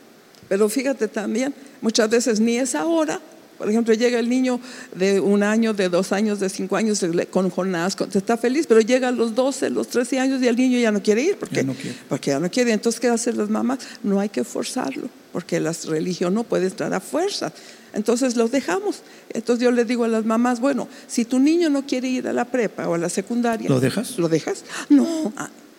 Pero 0.50 0.70
fíjate 0.70 1.08
también, 1.08 1.54
muchas 1.82 2.10
veces 2.10 2.40
ni 2.40 2.58
es 2.58 2.76
ahora. 2.76 3.20
Por 3.58 3.70
ejemplo, 3.70 3.94
llega 3.94 4.20
el 4.20 4.28
niño 4.28 4.60
de 4.96 5.20
un 5.20 5.42
año, 5.44 5.74
de 5.74 5.88
dos 5.88 6.12
años, 6.12 6.40
de 6.40 6.50
cinco 6.50 6.76
años 6.76 7.06
con 7.30 7.50
Jonás, 7.50 7.96
con- 7.96 8.10
está 8.14 8.36
feliz, 8.36 8.66
pero 8.68 8.82
llega 8.82 9.08
a 9.10 9.12
los 9.12 9.36
12, 9.36 9.70
los 9.70 9.88
13 9.88 10.20
años 10.20 10.42
y 10.42 10.48
el 10.48 10.56
niño 10.58 10.80
ya 10.80 10.92
no 10.92 11.02
quiere 11.02 11.22
ir. 11.22 11.38
Porque, 11.38 11.58
Ya 11.58 11.64
no 11.64 11.74
quiere. 11.74 11.96
Porque 12.10 12.32
ya 12.32 12.40
no 12.40 12.50
quiere. 12.50 12.74
Entonces, 12.74 13.00
¿qué 13.00 13.08
hacen 13.10 13.38
las 13.38 13.50
mamás? 13.50 13.80
No 14.02 14.20
hay 14.20 14.30
que 14.30 14.44
forzarlo, 14.44 15.08
porque 15.32 15.60
la 15.60 15.72
religión 15.88 16.34
no 16.34 16.44
puede 16.44 16.66
entrar 16.66 16.94
a 16.94 17.00
fuerza. 17.00 17.54
Entonces 17.94 18.36
los 18.36 18.52
dejamos. 18.52 19.04
Entonces 19.32 19.64
yo 19.64 19.72
le 19.72 19.86
digo 19.86 20.04
a 20.04 20.08
las 20.08 20.26
mamás, 20.26 20.60
bueno, 20.60 20.88
si 21.08 21.24
tu 21.24 21.39
niño 21.39 21.70
no 21.70 21.86
quiere 21.86 22.08
ir 22.10 22.28
a 22.28 22.34
la 22.34 22.46
prepa 22.46 22.89
o 22.89 22.96
a 22.96 22.98
la 22.98 23.08
secundaria, 23.08 23.70
¿Lo 23.70 23.80
dejas? 23.80 24.17
¿Lo 24.17 24.28
dejas? 24.30 24.65
No. 24.89 25.32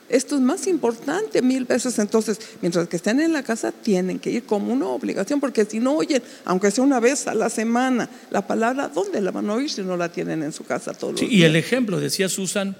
Esto 0.09 0.35
es 0.35 0.41
más 0.43 0.67
importante 0.67 1.41
mil 1.41 1.65
veces. 1.65 1.99
Entonces, 1.99 2.39
mientras 2.61 2.89
que 2.89 2.97
estén 2.97 3.21
en 3.21 3.33
la 3.33 3.43
casa, 3.43 3.73
tienen 3.73 4.19
que 4.19 4.31
ir 4.31 4.45
como 4.45 4.73
una 4.73 4.87
obligación, 4.89 5.41
porque 5.41 5.65
si 5.65 5.81
no 5.81 5.97
oyen, 5.97 6.23
aunque 6.45 6.71
sea 6.71 6.85
una 6.85 7.01
vez 7.01 7.27
a 7.27 7.35
la 7.35 7.49
semana, 7.49 8.09
la 8.31 8.47
palabra, 8.47 8.89
¿dónde 8.89 9.21
la 9.21 9.31
van 9.31 9.49
a 9.49 9.55
oír 9.55 9.71
si 9.71 9.83
no 9.83 9.97
la 9.97 10.11
tienen 10.11 10.43
en 10.43 10.53
su 10.53 10.65
casa 10.65 10.93
todos 10.93 11.19
Sí, 11.19 11.25
los 11.27 11.33
y 11.33 11.37
días? 11.37 11.51
el 11.51 11.57
ejemplo, 11.57 11.99
decía 12.01 12.29
Susan, 12.29 12.77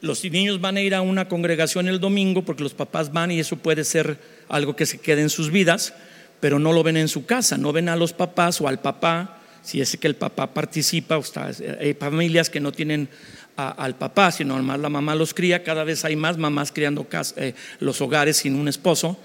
los 0.00 0.24
niños 0.24 0.60
van 0.60 0.76
a 0.76 0.80
ir 0.80 0.94
a 0.94 1.00
una 1.02 1.28
congregación 1.28 1.86
el 1.88 2.00
domingo 2.00 2.44
porque 2.44 2.62
los 2.62 2.74
papás 2.74 3.12
van 3.12 3.30
y 3.30 3.40
eso 3.40 3.56
puede 3.56 3.84
ser 3.84 4.18
algo 4.48 4.74
que 4.76 4.86
se 4.86 4.98
quede 4.98 5.20
en 5.22 5.30
sus 5.30 5.50
vidas, 5.50 5.92
pero 6.40 6.58
no 6.58 6.72
lo 6.72 6.82
ven 6.82 6.96
en 6.96 7.08
su 7.08 7.24
casa, 7.26 7.56
no 7.58 7.72
ven 7.72 7.88
a 7.88 7.96
los 7.96 8.12
papás 8.12 8.60
o 8.60 8.68
al 8.68 8.80
papá, 8.80 9.38
si 9.64 9.80
es 9.80 9.96
que 9.96 10.06
el 10.06 10.14
papá 10.14 10.52
participa, 10.52 11.16
está- 11.16 11.50
hay 11.80 11.94
familias 11.94 12.50
que 12.50 12.60
no 12.60 12.70
tienen 12.70 13.08
al 13.56 13.94
papá, 13.96 14.30
sino 14.32 14.60
más 14.62 14.78
la 14.80 14.88
mamá 14.88 15.14
los 15.14 15.32
cría, 15.32 15.62
cada 15.62 15.84
vez 15.84 16.04
hay 16.04 16.16
más 16.16 16.36
mamás 16.36 16.70
criando 16.72 17.06
eh, 17.36 17.54
los 17.80 18.00
hogares 18.00 18.36
sin 18.38 18.54
un 18.56 18.68
esposo, 18.68 19.16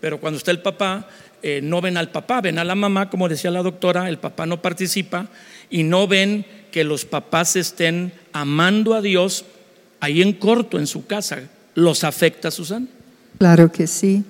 pero 0.00 0.18
cuando 0.20 0.38
está 0.38 0.50
el 0.50 0.60
papá, 0.62 1.06
eh, 1.42 1.60
no 1.62 1.80
ven 1.82 1.96
al 1.98 2.10
papá, 2.10 2.40
ven 2.40 2.58
a 2.58 2.64
la 2.64 2.74
mamá, 2.74 3.10
como 3.10 3.28
decía 3.28 3.50
la 3.50 3.62
doctora, 3.62 4.08
el 4.08 4.18
papá 4.18 4.46
no 4.46 4.62
participa 4.62 5.28
y 5.70 5.82
no 5.82 6.06
ven 6.08 6.46
que 6.72 6.82
los 6.84 7.04
papás 7.04 7.56
estén 7.56 8.12
amando 8.32 8.94
a 8.94 9.02
Dios 9.02 9.44
ahí 10.00 10.22
en 10.22 10.32
corto 10.32 10.78
en 10.78 10.86
su 10.86 11.06
casa. 11.06 11.42
¿Los 11.74 12.04
afecta, 12.04 12.50
Susan? 12.50 12.88
Claro 13.38 13.70
que 13.70 13.86
sí. 13.86 14.24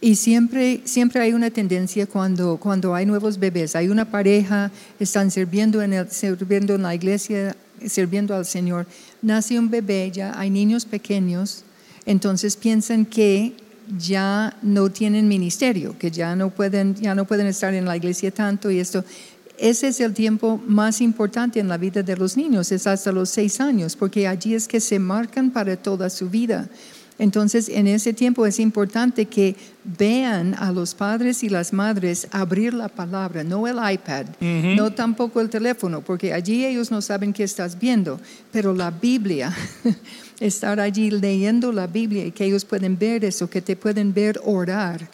Y 0.00 0.16
siempre, 0.16 0.80
siempre 0.84 1.20
hay 1.20 1.34
una 1.34 1.50
tendencia 1.50 2.06
cuando, 2.06 2.56
cuando 2.56 2.94
hay 2.94 3.04
nuevos 3.04 3.38
bebés, 3.38 3.76
hay 3.76 3.88
una 3.88 4.10
pareja, 4.10 4.70
están 4.98 5.30
sirviendo 5.30 5.82
en, 5.82 6.10
sirviendo 6.10 6.74
en 6.74 6.82
la 6.82 6.94
iglesia, 6.94 7.54
sirviendo 7.86 8.34
al 8.34 8.46
Señor, 8.46 8.86
nace 9.20 9.58
un 9.58 9.68
bebé, 9.68 10.10
ya 10.10 10.38
hay 10.38 10.48
niños 10.48 10.86
pequeños, 10.86 11.64
entonces 12.06 12.56
piensan 12.56 13.04
que 13.04 13.52
ya 13.98 14.56
no 14.62 14.90
tienen 14.90 15.28
ministerio, 15.28 15.96
que 15.98 16.10
ya 16.10 16.34
no 16.34 16.48
pueden, 16.48 16.94
ya 16.94 17.14
no 17.14 17.26
pueden 17.26 17.46
estar 17.46 17.74
en 17.74 17.84
la 17.84 17.96
iglesia 17.96 18.30
tanto 18.30 18.70
y 18.70 18.78
esto. 18.78 19.04
Ese 19.58 19.88
es 19.88 20.00
el 20.00 20.14
tiempo 20.14 20.58
más 20.66 21.02
importante 21.02 21.60
en 21.60 21.68
la 21.68 21.76
vida 21.76 22.02
de 22.02 22.16
los 22.16 22.38
niños, 22.38 22.72
es 22.72 22.86
hasta 22.86 23.12
los 23.12 23.28
seis 23.28 23.60
años, 23.60 23.96
porque 23.96 24.26
allí 24.26 24.54
es 24.54 24.66
que 24.66 24.80
se 24.80 24.98
marcan 24.98 25.50
para 25.50 25.76
toda 25.76 26.08
su 26.08 26.30
vida. 26.30 26.70
Entonces, 27.20 27.68
en 27.68 27.86
ese 27.86 28.14
tiempo 28.14 28.46
es 28.46 28.58
importante 28.58 29.26
que 29.26 29.54
vean 29.84 30.54
a 30.58 30.72
los 30.72 30.94
padres 30.94 31.42
y 31.42 31.50
las 31.50 31.70
madres 31.74 32.26
abrir 32.30 32.72
la 32.72 32.88
palabra, 32.88 33.44
no 33.44 33.66
el 33.66 33.76
iPad, 33.76 34.24
no 34.40 34.90
tampoco 34.90 35.42
el 35.42 35.50
teléfono, 35.50 36.00
porque 36.00 36.32
allí 36.32 36.64
ellos 36.64 36.90
no 36.90 37.02
saben 37.02 37.34
qué 37.34 37.44
estás 37.44 37.78
viendo, 37.78 38.18
pero 38.50 38.72
la 38.72 38.90
Biblia, 38.90 39.54
estar 40.40 40.80
allí 40.80 41.10
leyendo 41.10 41.72
la 41.72 41.86
Biblia 41.86 42.24
y 42.24 42.30
que 42.30 42.46
ellos 42.46 42.64
pueden 42.64 42.98
ver 42.98 43.22
eso, 43.26 43.50
que 43.50 43.60
te 43.60 43.76
pueden 43.76 44.14
ver 44.14 44.40
orar. 44.42 45.06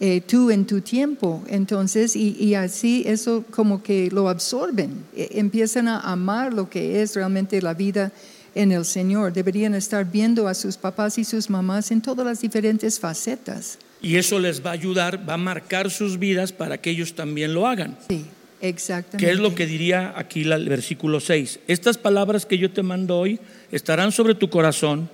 eh, 0.00 0.20
tú 0.20 0.50
en 0.50 0.66
tu 0.66 0.80
tiempo, 0.80 1.42
entonces, 1.46 2.14
y, 2.16 2.36
y 2.38 2.56
así 2.56 3.04
eso 3.06 3.44
como 3.50 3.82
que 3.82 4.10
lo 4.10 4.28
absorben, 4.28 4.90
eh, 5.16 5.28
empiezan 5.34 5.88
a 5.88 6.00
amar 6.00 6.52
lo 6.52 6.68
que 6.68 7.00
es 7.00 7.14
realmente 7.14 7.62
la 7.62 7.74
vida 7.74 8.12
en 8.54 8.72
el 8.72 8.84
Señor. 8.84 9.32
Deberían 9.32 9.74
estar 9.74 10.10
viendo 10.10 10.48
a 10.48 10.54
sus 10.54 10.76
papás 10.76 11.18
y 11.18 11.24
sus 11.24 11.50
mamás 11.50 11.90
en 11.90 12.00
todas 12.00 12.26
las 12.26 12.40
diferentes 12.40 12.98
facetas. 12.98 13.78
Y 14.00 14.16
eso 14.16 14.38
les 14.38 14.64
va 14.64 14.70
a 14.70 14.74
ayudar, 14.74 15.28
va 15.28 15.34
a 15.34 15.38
marcar 15.38 15.90
sus 15.90 16.18
vidas 16.18 16.52
para 16.52 16.78
que 16.78 16.90
ellos 16.90 17.14
también 17.14 17.54
lo 17.54 17.66
hagan. 17.66 17.96
Sí, 18.08 18.24
exactamente. 18.60 19.24
¿Qué 19.24 19.32
es 19.32 19.38
lo 19.38 19.54
que 19.54 19.66
diría 19.66 20.12
aquí 20.16 20.42
el 20.42 20.68
versículo 20.68 21.20
6? 21.20 21.60
Estas 21.68 21.96
palabras 21.98 22.44
que 22.46 22.58
yo 22.58 22.70
te 22.70 22.82
mando 22.82 23.18
hoy 23.18 23.40
estarán 23.72 24.12
sobre 24.12 24.34
tu 24.34 24.50
corazón, 24.50 25.08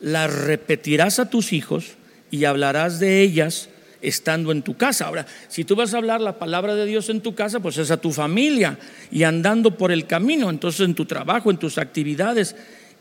las 0.00 0.32
repetirás 0.32 1.18
a 1.18 1.30
tus 1.30 1.52
hijos 1.52 1.92
y 2.30 2.44
hablarás 2.44 3.00
de 3.00 3.22
ellas 3.22 3.70
estando 4.02 4.52
en 4.52 4.62
tu 4.62 4.76
casa. 4.76 5.06
Ahora, 5.06 5.26
si 5.48 5.64
tú 5.64 5.74
vas 5.76 5.94
a 5.94 5.96
hablar 5.96 6.20
la 6.20 6.38
palabra 6.38 6.74
de 6.74 6.84
Dios 6.86 7.08
en 7.08 7.20
tu 7.20 7.34
casa, 7.34 7.60
pues 7.60 7.78
es 7.78 7.90
a 7.90 7.96
tu 7.96 8.12
familia 8.12 8.78
y 9.10 9.22
andando 9.22 9.76
por 9.76 9.90
el 9.90 10.06
camino, 10.06 10.50
entonces 10.50 10.82
en 10.82 10.94
tu 10.94 11.06
trabajo, 11.06 11.50
en 11.50 11.56
tus 11.56 11.78
actividades 11.78 12.54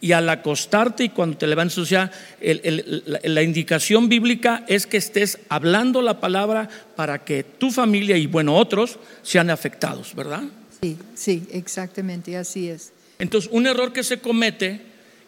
y 0.04 0.12
al 0.12 0.28
acostarte 0.28 1.06
y 1.06 1.10
cuando 1.10 1.38
te 1.38 1.48
levantes, 1.48 1.78
o 1.78 1.86
sea, 1.86 2.12
el- 2.42 2.60
el- 2.66 3.04
la, 3.06 3.22
la 3.24 3.42
indicación 3.42 4.10
bíblica 4.10 4.66
es 4.68 4.86
que 4.86 4.98
estés 4.98 5.40
hablando 5.48 6.02
la 6.02 6.20
palabra 6.20 6.68
para 6.98 7.24
que 7.24 7.44
tu 7.46 7.72
familia 7.72 8.18
y 8.18 8.28
bueno, 8.28 8.58
otros 8.58 9.00
sean 9.22 9.50
afectados, 9.50 10.14
¿verdad? 10.14 10.44
Sí, 10.82 10.98
sí, 11.16 11.48
exactamente, 11.54 12.36
así 12.36 12.68
es. 12.68 12.92
Entonces, 13.18 13.50
un 13.54 13.66
error 13.66 13.94
que 13.94 14.04
se 14.04 14.20
comete 14.20 14.82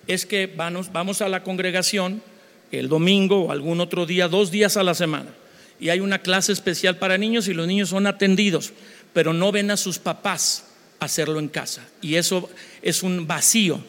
es 0.07 0.25
que 0.25 0.45
vamos, 0.47 0.91
vamos 0.91 1.21
a 1.21 1.29
la 1.29 1.41
congregación 1.41 2.21
el 2.73 2.89
domingo 2.89 3.45
o 3.45 3.51
algún 3.53 3.79
otro 3.79 4.05
día, 4.05 4.27
dos 4.27 4.51
días 4.51 4.75
a 4.75 4.83
la 4.83 4.93
semana, 4.93 5.29
y 5.79 5.88
hay 5.88 6.01
una 6.01 6.19
clase 6.19 6.51
especial 6.51 6.97
para 6.97 7.17
niños 7.17 7.47
y 7.47 7.53
los 7.53 7.65
niños 7.65 7.88
son 7.88 8.07
atendidos, 8.07 8.73
pero 9.13 9.31
no 9.31 9.53
ven 9.53 9.71
a 9.71 9.77
sus 9.77 9.99
papás 9.99 10.65
hacerlo 10.99 11.39
en 11.39 11.47
casa. 11.47 11.81
Y 12.01 12.15
eso 12.15 12.49
es 12.81 13.03
un 13.03 13.25
vacío 13.25 13.79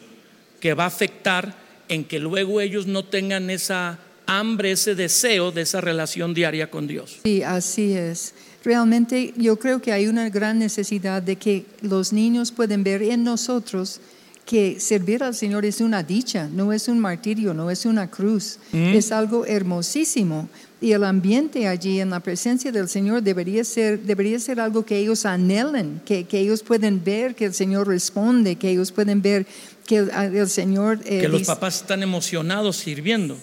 que 0.59 0.73
va 0.73 0.85
a 0.85 0.87
afectar 0.87 1.55
en 1.89 2.03
que 2.03 2.19
luego 2.19 2.61
ellos 2.61 2.87
no 2.87 3.03
tengan 3.05 3.49
esa 3.49 3.99
hambre, 4.25 4.71
ese 4.71 4.93
deseo 4.93 5.51
de 5.51 5.61
esa 5.61 5.81
relación 5.81 6.33
diaria 6.33 6.69
con 6.69 6.87
Dios. 6.87 7.19
Sí, 7.23 7.43
así 7.43 7.93
es. 7.93 8.33
Realmente 8.63 9.33
yo 9.37 9.57
creo 9.57 9.81
que 9.81 9.93
hay 9.93 10.07
una 10.07 10.29
gran 10.29 10.59
necesidad 10.59 11.21
de 11.21 11.37
que 11.37 11.65
los 11.81 12.11
niños 12.11 12.51
pueden 12.51 12.83
ver 12.83 13.01
en 13.01 13.23
nosotros 13.23 14.01
que 14.45 14.79
servir 14.79 15.23
al 15.23 15.35
Señor 15.35 15.65
es 15.65 15.81
una 15.81 16.03
dicha, 16.03 16.49
no 16.51 16.71
es 16.71 16.87
un 16.87 16.99
martirio, 16.99 17.53
no 17.53 17.69
es 17.69 17.85
una 17.85 18.09
cruz, 18.09 18.59
es 18.71 19.11
algo 19.11 19.45
hermosísimo. 19.45 20.47
Y 20.79 20.93
el 20.93 21.03
ambiente 21.03 21.67
allí 21.67 21.99
en 21.99 22.11
la 22.11 22.21
presencia 22.21 22.71
del 22.71 22.87
Señor 22.87 23.23
debería 23.23 23.63
ser, 23.65 23.99
debería 23.99 24.39
ser 24.39 24.61
algo 24.61 24.85
que 24.85 24.97
ellos 24.97 25.25
anhelen, 25.25 26.01
que, 26.05 26.23
que 26.23 26.39
ellos 26.39 26.63
pueden 26.63 27.03
ver 27.03 27.35
que 27.35 27.45
el 27.45 27.53
Señor 27.53 27.87
responde, 27.87 28.55
que 28.55 28.69
ellos 28.69 28.91
pueden 28.91 29.21
ver 29.21 29.45
que 29.87 29.97
el, 29.97 30.47
Señor... 30.49 30.99
eh, 31.05 31.21
que 31.21 31.27
los 31.27 31.39
dice- 31.39 31.51
papás 31.53 31.77
están 31.81 32.03
emocionados 32.03 32.75
sirviendo. 32.77 33.35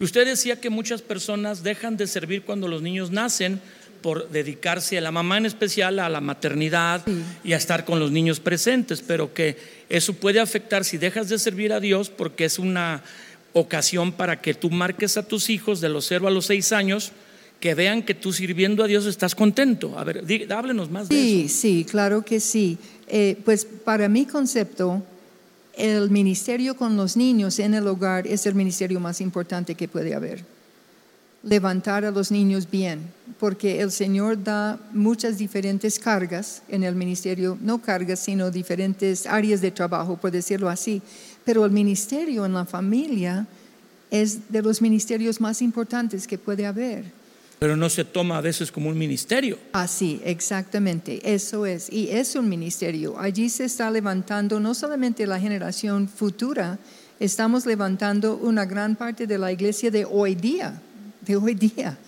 Y 0.00 0.04
usted 0.04 0.24
decía 0.26 0.58
que 0.60 0.70
muchas 0.70 1.02
personas 1.02 1.62
dejan 1.62 1.96
de 1.96 2.06
servir 2.08 2.42
cuando 2.42 2.66
los 2.66 2.80
niños 2.82 3.10
nacen 3.12 3.60
por 4.00 4.30
dedicarse 4.30 4.96
a 4.96 5.02
la 5.02 5.12
mamá 5.12 5.36
en 5.36 5.44
especial, 5.44 5.98
a 5.98 6.08
la 6.08 6.22
maternidad 6.22 7.04
y 7.44 7.52
a 7.52 7.58
estar 7.58 7.84
con 7.84 7.98
los 8.00 8.10
niños 8.10 8.40
presentes, 8.40 9.02
pero 9.06 9.34
que 9.34 9.58
eso 9.90 10.14
puede 10.14 10.40
afectar 10.40 10.86
si 10.86 10.96
dejas 10.96 11.28
de 11.28 11.38
servir 11.38 11.72
a 11.74 11.80
Dios 11.80 12.08
porque 12.08 12.46
es 12.46 12.58
una 12.58 13.02
ocasión 13.52 14.12
para 14.12 14.40
que 14.40 14.54
tú 14.54 14.70
marques 14.70 15.18
a 15.18 15.22
tus 15.28 15.50
hijos 15.50 15.82
de 15.82 15.90
los 15.90 16.06
0 16.06 16.28
a 16.28 16.30
los 16.30 16.46
6 16.46 16.72
años 16.72 17.12
que 17.60 17.74
vean 17.74 18.02
que 18.02 18.14
tú 18.14 18.32
sirviendo 18.32 18.82
a 18.82 18.86
Dios 18.86 19.04
estás 19.04 19.34
contento. 19.34 19.98
A 19.98 20.04
ver, 20.04 20.24
di, 20.24 20.46
háblenos 20.48 20.90
más 20.90 21.10
de 21.10 21.14
Sí, 21.16 21.42
eso. 21.44 21.54
sí, 21.60 21.86
claro 21.90 22.24
que 22.24 22.40
sí. 22.40 22.78
Eh, 23.06 23.36
pues 23.44 23.66
para 23.66 24.08
mi 24.08 24.24
concepto, 24.24 25.02
el 25.80 26.10
ministerio 26.10 26.76
con 26.76 26.96
los 26.96 27.16
niños 27.16 27.58
en 27.58 27.72
el 27.72 27.86
hogar 27.86 28.26
es 28.26 28.44
el 28.44 28.54
ministerio 28.54 29.00
más 29.00 29.20
importante 29.20 29.74
que 29.74 29.88
puede 29.88 30.14
haber. 30.14 30.44
Levantar 31.42 32.04
a 32.04 32.10
los 32.10 32.30
niños 32.30 32.70
bien, 32.70 33.00
porque 33.38 33.80
el 33.80 33.90
Señor 33.90 34.44
da 34.44 34.78
muchas 34.92 35.38
diferentes 35.38 35.98
cargas 35.98 36.62
en 36.68 36.84
el 36.84 36.94
ministerio, 36.94 37.56
no 37.62 37.80
cargas, 37.80 38.20
sino 38.20 38.50
diferentes 38.50 39.26
áreas 39.26 39.62
de 39.62 39.70
trabajo, 39.70 40.18
por 40.18 40.30
decirlo 40.30 40.68
así. 40.68 41.00
Pero 41.46 41.64
el 41.64 41.70
ministerio 41.70 42.44
en 42.44 42.52
la 42.52 42.66
familia 42.66 43.46
es 44.10 44.52
de 44.52 44.60
los 44.60 44.82
ministerios 44.82 45.40
más 45.40 45.62
importantes 45.62 46.26
que 46.26 46.36
puede 46.36 46.66
haber. 46.66 47.19
Pero 47.60 47.76
no 47.76 47.90
se 47.90 48.06
toma 48.06 48.38
a 48.38 48.40
veces 48.40 48.72
como 48.72 48.88
un 48.88 48.96
ministerio. 48.96 49.58
Así, 49.72 50.18
exactamente, 50.24 51.20
eso 51.30 51.66
es. 51.66 51.92
Y 51.92 52.08
es 52.08 52.34
un 52.34 52.48
ministerio. 52.48 53.20
Allí 53.20 53.50
se 53.50 53.66
está 53.66 53.90
levantando 53.90 54.58
no 54.58 54.74
solamente 54.74 55.26
la 55.26 55.38
generación 55.38 56.08
futura, 56.08 56.78
estamos 57.20 57.66
levantando 57.66 58.36
una 58.38 58.64
gran 58.64 58.96
parte 58.96 59.26
de 59.26 59.36
la 59.36 59.52
iglesia 59.52 59.90
de 59.90 60.06
hoy 60.06 60.34
día, 60.34 60.80
de 61.20 61.36
hoy 61.36 61.54
día. 61.54 61.98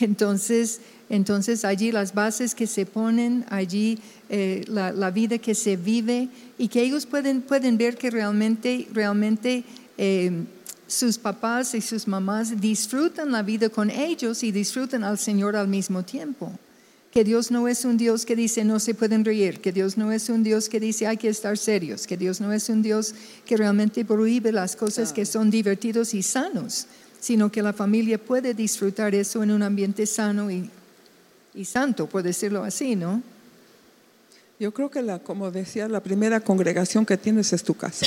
Entonces, 0.00 0.80
entonces 1.08 1.64
allí 1.64 1.92
las 1.92 2.12
bases 2.12 2.56
que 2.56 2.66
se 2.66 2.84
ponen, 2.84 3.46
allí 3.48 4.00
eh, 4.28 4.64
la, 4.66 5.10
vida 5.12 5.38
que 5.38 5.54
se 5.54 5.76
vive 5.76 6.28
y 6.58 6.66
que 6.66 6.82
ellos 6.82 7.06
pueden, 7.06 7.42
pueden 7.42 7.78
ver 7.78 7.96
que 7.96 8.10
realmente, 8.10 8.88
realmente 8.92 9.62
eh, 9.98 10.32
sus 10.86 11.18
papás 11.18 11.74
y 11.74 11.80
sus 11.80 12.06
mamás 12.06 12.60
disfrutan 12.60 13.32
la 13.32 13.42
vida 13.42 13.68
con 13.68 13.90
ellos 13.90 14.42
y 14.42 14.52
disfrutan 14.52 15.04
al 15.04 15.18
Señor 15.18 15.56
al 15.56 15.68
mismo 15.68 16.02
tiempo. 16.02 16.52
Que 17.10 17.24
Dios 17.24 17.50
no 17.50 17.66
es 17.66 17.84
un 17.84 17.96
Dios 17.96 18.26
que 18.26 18.36
dice 18.36 18.64
no 18.64 18.78
se 18.78 18.94
pueden 18.94 19.24
reír, 19.24 19.60
que 19.60 19.72
Dios 19.72 19.96
no 19.96 20.12
es 20.12 20.28
un 20.28 20.42
Dios 20.42 20.68
que 20.68 20.78
dice 20.78 21.06
hay 21.06 21.16
que 21.16 21.28
estar 21.28 21.56
serios, 21.56 22.06
que 22.06 22.16
Dios 22.16 22.40
no 22.40 22.52
es 22.52 22.68
un 22.68 22.82
Dios 22.82 23.14
que 23.44 23.56
realmente 23.56 24.04
prohíbe 24.04 24.52
las 24.52 24.76
cosas 24.76 25.12
que 25.12 25.24
son 25.24 25.50
divertidos 25.50 26.12
y 26.14 26.22
sanos, 26.22 26.86
sino 27.20 27.50
que 27.50 27.62
la 27.62 27.72
familia 27.72 28.18
puede 28.18 28.54
disfrutar 28.54 29.14
eso 29.14 29.42
en 29.42 29.50
un 29.50 29.62
ambiente 29.62 30.06
sano 30.06 30.50
y, 30.50 30.70
y 31.54 31.64
santo, 31.64 32.06
por 32.06 32.22
decirlo 32.22 32.62
así, 32.62 32.96
¿no? 32.96 33.22
Yo 34.58 34.72
creo 34.72 34.90
que, 34.90 35.02
la, 35.02 35.18
como 35.18 35.50
decía, 35.50 35.86
la 35.86 36.00
primera 36.00 36.40
congregación 36.40 37.04
que 37.04 37.16
tienes 37.16 37.52
es 37.52 37.62
tu 37.62 37.74
casa. 37.74 38.06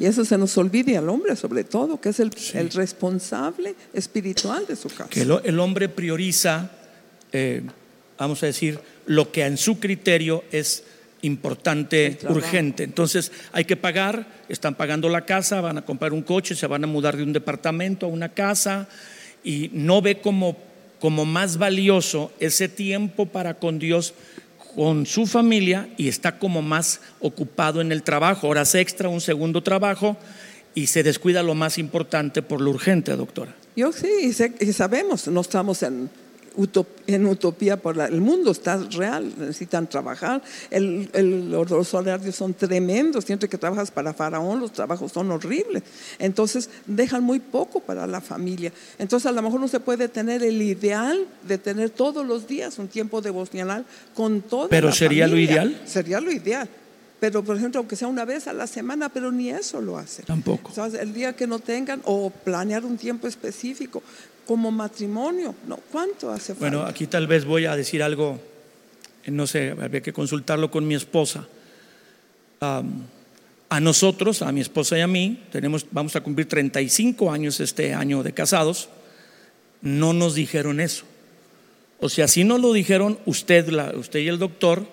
Y 0.00 0.06
eso 0.06 0.24
se 0.24 0.38
nos 0.38 0.56
olvida 0.58 0.98
al 0.98 1.08
hombre, 1.08 1.36
sobre 1.36 1.64
todo, 1.64 2.00
que 2.00 2.10
es 2.10 2.20
el, 2.20 2.32
sí. 2.32 2.56
el 2.56 2.70
responsable 2.70 3.74
espiritual 3.92 4.66
de 4.66 4.76
su 4.76 4.88
casa. 4.88 5.08
Que 5.08 5.22
el, 5.22 5.40
el 5.44 5.60
hombre 5.60 5.88
prioriza, 5.88 6.70
eh, 7.32 7.62
vamos 8.18 8.42
a 8.42 8.46
decir, 8.46 8.78
lo 9.06 9.30
que 9.30 9.44
en 9.44 9.56
su 9.56 9.78
criterio 9.78 10.44
es 10.50 10.84
importante, 11.22 12.18
urgente. 12.28 12.82
Entonces 12.82 13.32
hay 13.52 13.64
que 13.64 13.76
pagar, 13.76 14.26
están 14.48 14.74
pagando 14.74 15.08
la 15.08 15.24
casa, 15.24 15.60
van 15.60 15.78
a 15.78 15.84
comprar 15.84 16.12
un 16.12 16.22
coche, 16.22 16.54
se 16.54 16.66
van 16.66 16.84
a 16.84 16.86
mudar 16.86 17.16
de 17.16 17.22
un 17.22 17.32
departamento 17.32 18.06
a 18.06 18.08
una 18.08 18.28
casa 18.28 18.88
y 19.44 19.70
no 19.72 20.02
ve 20.02 20.20
como, 20.20 20.56
como 21.00 21.24
más 21.24 21.58
valioso 21.58 22.32
ese 22.40 22.68
tiempo 22.68 23.26
para 23.26 23.54
con 23.54 23.78
Dios 23.78 24.14
con 24.74 25.06
su 25.06 25.26
familia 25.26 25.88
y 25.96 26.08
está 26.08 26.38
como 26.38 26.62
más 26.62 27.00
ocupado 27.20 27.80
en 27.80 27.92
el 27.92 28.02
trabajo, 28.02 28.48
horas 28.48 28.74
extra, 28.74 29.08
un 29.08 29.20
segundo 29.20 29.62
trabajo 29.62 30.16
y 30.74 30.86
se 30.86 31.02
descuida 31.02 31.42
lo 31.42 31.54
más 31.54 31.78
importante 31.78 32.42
por 32.42 32.60
lo 32.60 32.70
urgente, 32.70 33.14
doctora. 33.16 33.54
Yo 33.76 33.92
sí, 33.92 34.08
y, 34.20 34.64
y 34.64 34.72
sabemos, 34.72 35.28
no 35.28 35.40
estamos 35.40 35.82
en, 35.82 36.10
utop, 36.56 36.86
en 37.06 37.26
utopía 37.26 37.76
por 37.76 37.96
la, 37.96 38.06
el 38.06 38.20
mundo, 38.20 38.50
está 38.50 38.76
real, 38.76 39.32
necesitan 39.38 39.86
trabajar, 39.88 40.42
el, 40.70 41.08
el, 41.12 41.50
los 41.50 41.94
horarios 41.94 42.34
son 42.34 42.54
tremendos, 42.54 43.24
siempre 43.24 43.48
que 43.48 43.58
trabajas 43.58 43.90
para 43.90 44.12
Faraón 44.12 44.60
los 44.60 44.72
trabajos 44.72 45.12
son 45.12 45.30
horribles, 45.30 45.82
entonces 46.18 46.70
dejan 46.86 47.22
muy 47.22 47.40
poco 47.40 47.80
para 47.80 48.06
la 48.06 48.20
familia, 48.20 48.72
entonces 48.98 49.26
a 49.26 49.32
lo 49.32 49.42
mejor 49.42 49.60
no 49.60 49.68
se 49.68 49.80
puede 49.80 50.08
tener 50.08 50.42
el 50.42 50.60
ideal 50.62 51.26
de 51.46 51.58
tener 51.58 51.90
todos 51.90 52.26
los 52.26 52.46
días 52.46 52.78
un 52.78 52.88
tiempo 52.88 53.20
devocional 53.20 53.84
con 54.14 54.42
toda 54.42 54.68
Pero 54.68 54.88
la 54.88 54.94
sería 54.94 55.26
familia. 55.28 55.54
lo 55.64 55.68
ideal. 55.68 55.82
Sería 55.86 56.20
lo 56.20 56.32
ideal. 56.32 56.68
Pero, 57.20 57.44
por 57.44 57.56
ejemplo, 57.56 57.78
aunque 57.78 57.94
sea 57.94 58.08
una 58.08 58.24
vez 58.24 58.48
a 58.48 58.52
la 58.52 58.66
semana, 58.66 59.08
pero 59.08 59.30
ni 59.30 59.48
eso 59.48 59.80
lo 59.80 59.96
hacen. 59.96 60.24
Tampoco. 60.24 60.72
¿Sabes? 60.72 60.94
El 60.94 61.14
día 61.14 61.34
que 61.34 61.46
no 61.46 61.60
tengan, 61.60 62.02
o 62.04 62.30
planear 62.30 62.84
un 62.84 62.96
tiempo 62.96 63.28
específico, 63.28 64.02
como 64.46 64.70
matrimonio, 64.70 65.54
no, 65.66 65.78
¿cuánto 65.90 66.30
hace 66.30 66.54
falta? 66.54 66.76
Bueno, 66.76 66.86
aquí 66.86 67.06
tal 67.06 67.26
vez 67.26 67.44
voy 67.44 67.66
a 67.66 67.76
decir 67.76 68.02
algo, 68.02 68.40
no 69.26 69.46
sé, 69.46 69.70
habría 69.70 70.00
que 70.00 70.12
consultarlo 70.12 70.70
con 70.70 70.86
mi 70.86 70.94
esposa. 70.94 71.46
Um, 72.60 73.02
a 73.68 73.80
nosotros, 73.80 74.42
a 74.42 74.52
mi 74.52 74.60
esposa 74.60 74.98
y 74.98 75.00
a 75.00 75.06
mí, 75.06 75.44
tenemos, 75.50 75.86
vamos 75.90 76.14
a 76.14 76.20
cumplir 76.20 76.46
35 76.46 77.32
años 77.32 77.58
este 77.60 77.94
año 77.94 78.22
de 78.22 78.32
casados, 78.32 78.90
no 79.80 80.12
nos 80.12 80.34
dijeron 80.34 80.78
eso. 80.78 81.04
O 81.98 82.10
sea, 82.10 82.28
si 82.28 82.44
no 82.44 82.58
lo 82.58 82.74
dijeron 82.74 83.18
usted, 83.24 83.68
la, 83.68 83.92
usted 83.96 84.20
y 84.20 84.28
el 84.28 84.38
doctor, 84.38 84.86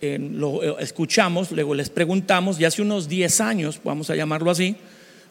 eh, 0.00 0.18
lo 0.18 0.78
escuchamos, 0.78 1.50
luego 1.52 1.74
les 1.74 1.90
preguntamos, 1.90 2.58
y 2.58 2.64
hace 2.64 2.80
unos 2.80 3.08
10 3.08 3.40
años, 3.42 3.80
vamos 3.84 4.08
a 4.08 4.16
llamarlo 4.16 4.50
así, 4.50 4.76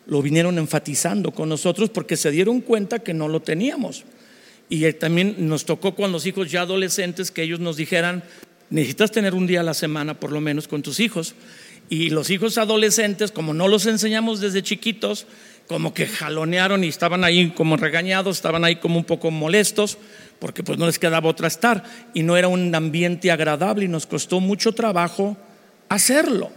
lo 0.06 0.22
vinieron 0.22 0.58
enfatizando 0.58 1.32
con 1.32 1.50
nosotros 1.50 1.90
porque 1.90 2.18
se 2.18 2.32
dieron 2.32 2.62
cuenta 2.62 3.00
que 3.00 3.14
no 3.14 3.28
lo 3.28 3.42
teníamos. 3.42 4.04
Y 4.70 4.92
también 4.94 5.36
nos 5.48 5.66
tocó 5.66 5.96
con 5.96 6.12
los 6.12 6.26
hijos 6.26 6.52
ya 6.52 6.62
adolescentes 6.62 7.32
que 7.32 7.44
ellos 7.44 7.60
nos 7.60 7.78
dijeran, 7.78 8.24
necesitas 8.70 9.12
tener 9.12 9.36
un 9.36 9.48
día 9.48 9.60
a 9.62 9.64
la 9.64 9.74
semana 9.74 10.20
por 10.20 10.32
lo 10.32 10.42
menos 10.42 10.68
con 10.68 10.82
tus 10.82 11.00
hijos. 11.00 11.36
Y 11.90 12.10
los 12.10 12.30
hijos 12.30 12.58
adolescentes, 12.58 13.32
como 13.32 13.54
no 13.54 13.68
los 13.68 13.86
enseñamos 13.86 14.40
desde 14.40 14.64
chiquitos, 14.64 15.28
como 15.68 15.94
que 15.94 16.08
jalonearon 16.08 16.84
y 16.84 16.88
estaban 16.88 17.24
ahí 17.24 17.52
como 17.52 17.78
regañados, 17.78 18.38
estaban 18.38 18.64
ahí 18.66 18.78
como 18.78 18.98
un 18.98 19.06
poco 19.06 19.32
molestos, 19.32 19.98
porque 20.40 20.64
pues 20.64 20.78
no 20.78 20.86
les 20.86 21.00
quedaba 21.00 21.30
otra 21.30 21.48
estar. 21.48 21.84
Y 22.14 22.24
no 22.24 22.36
era 22.36 22.48
un 22.48 22.74
ambiente 22.74 23.32
agradable 23.32 23.86
y 23.86 23.90
nos 23.90 24.08
costó 24.08 24.40
mucho 24.40 24.72
trabajo 24.72 25.38
hacerlo 25.90 26.52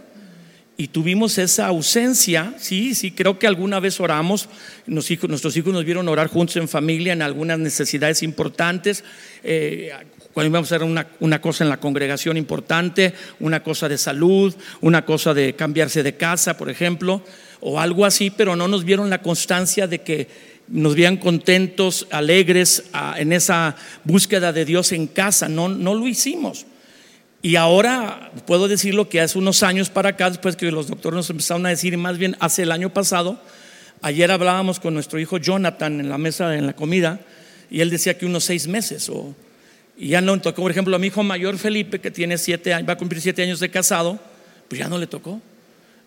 y 0.79 0.89
tuvimos 0.89 1.39
esa 1.39 1.65
ausencia, 1.65 2.53
sí, 2.59 2.93
sí, 2.93 3.11
creo 3.11 3.39
que 3.39 3.47
alguna 3.47 3.79
vez 3.79 3.99
oramos, 3.99 4.47
nuestros 4.85 5.57
hijos 5.57 5.73
nos 5.73 5.83
vieron 5.83 6.07
orar 6.07 6.27
juntos 6.27 6.55
en 6.57 6.67
familia 6.67 7.13
en 7.13 7.23
algunas 7.23 7.57
necesidades 7.57 8.21
importantes, 8.21 9.03
eh, 9.43 9.91
cuando 10.33 10.51
íbamos 10.51 10.71
a 10.71 10.75
hacer 10.75 10.87
una, 10.87 11.07
una, 11.19 11.41
cosa 11.41 11.63
en 11.63 11.71
la 11.71 11.79
congregación 11.79 12.37
importante, 12.37 13.15
una 13.39 13.63
cosa 13.63 13.89
de 13.89 13.97
salud, 13.97 14.53
una 14.81 15.03
cosa 15.03 15.33
de 15.33 15.55
cambiarse 15.55 16.03
de 16.03 16.15
casa, 16.15 16.57
por 16.57 16.69
ejemplo, 16.69 17.23
o 17.59 17.79
algo 17.79 18.05
así, 18.05 18.29
pero 18.29 18.55
no 18.55 18.67
nos 18.67 18.83
vieron 18.83 19.09
la 19.09 19.23
constancia 19.23 19.87
de 19.87 20.01
que 20.01 20.27
nos 20.67 20.95
vean 20.95 21.17
contentos, 21.17 22.05
alegres 22.11 22.83
a, 22.93 23.19
en 23.19 23.33
esa 23.33 23.75
búsqueda 24.03 24.53
de 24.53 24.63
Dios 24.63 24.91
en 24.91 25.07
casa, 25.07 25.49
no, 25.49 25.69
no 25.69 25.95
lo 25.95 26.07
hicimos. 26.07 26.67
Y 27.47 27.55
ahora 27.55 28.29
puedo 28.45 28.67
decirlo 28.67 29.07
que 29.07 29.21
hace 29.21 29.37
unos 29.37 29.63
años 29.63 29.89
para 29.89 30.09
acá, 30.09 30.29
después 30.29 30.57
que 30.57 30.69
los 30.69 30.89
doctores 30.89 31.15
nos 31.15 31.29
empezaron 31.29 31.65
a 31.65 31.69
decir, 31.69 31.97
más 31.97 32.17
bien 32.17 32.35
hace 32.41 32.63
el 32.63 32.73
año 32.73 32.93
pasado, 32.93 33.39
ayer 34.01 34.29
hablábamos 34.31 34.81
con 34.81 34.93
nuestro 34.93 35.17
hijo 35.17 35.37
Jonathan 35.37 36.01
en 36.01 36.09
la 36.09 36.17
mesa, 36.17 36.57
en 36.57 36.65
la 36.65 36.73
comida, 36.73 37.21
y 37.69 37.79
él 37.79 37.89
decía 37.89 38.17
que 38.17 38.25
unos 38.25 38.43
seis 38.43 38.67
meses, 38.67 39.07
o, 39.07 39.33
y 39.95 40.09
ya 40.09 40.19
no 40.19 40.37
tocó, 40.41 40.61
por 40.61 40.71
ejemplo, 40.71 40.93
a 40.93 40.99
mi 40.99 41.07
hijo 41.07 41.23
mayor 41.23 41.57
Felipe, 41.57 42.01
que 42.01 42.11
tiene 42.11 42.37
siete 42.37 42.73
años, 42.73 42.89
va 42.89 42.95
a 42.95 42.97
cumplir 42.97 43.21
siete 43.21 43.43
años 43.43 43.61
de 43.61 43.69
casado, 43.69 44.19
pues 44.67 44.79
ya 44.79 44.89
no 44.89 44.97
le 44.97 45.07
tocó. 45.07 45.39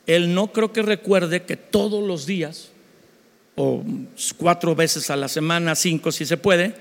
Él 0.06 0.34
no 0.34 0.52
creo 0.52 0.74
que 0.74 0.82
recuerde 0.82 1.44
que 1.44 1.56
todos 1.56 2.06
los 2.06 2.26
días, 2.26 2.68
o 3.56 3.82
cuatro 4.36 4.76
veces 4.76 5.08
a 5.08 5.16
la 5.16 5.28
semana, 5.28 5.74
cinco 5.74 6.12
si 6.12 6.26
se 6.26 6.36
puede, 6.36 6.74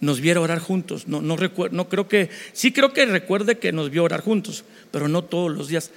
nos 0.00 0.20
viera 0.20 0.40
orar 0.40 0.58
juntos. 0.58 1.08
No, 1.08 1.22
no, 1.22 1.36
recuerdo, 1.36 1.76
no 1.76 1.88
creo 1.88 2.08
que, 2.08 2.30
sí 2.52 2.72
creo 2.72 2.92
que 2.92 3.06
recuerde 3.06 3.58
que 3.58 3.72
nos 3.72 3.90
vio 3.90 4.04
orar 4.04 4.22
juntos, 4.22 4.64
pero 4.90 5.08
no 5.08 5.24
todos 5.24 5.50
los 5.50 5.68
días. 5.68 5.90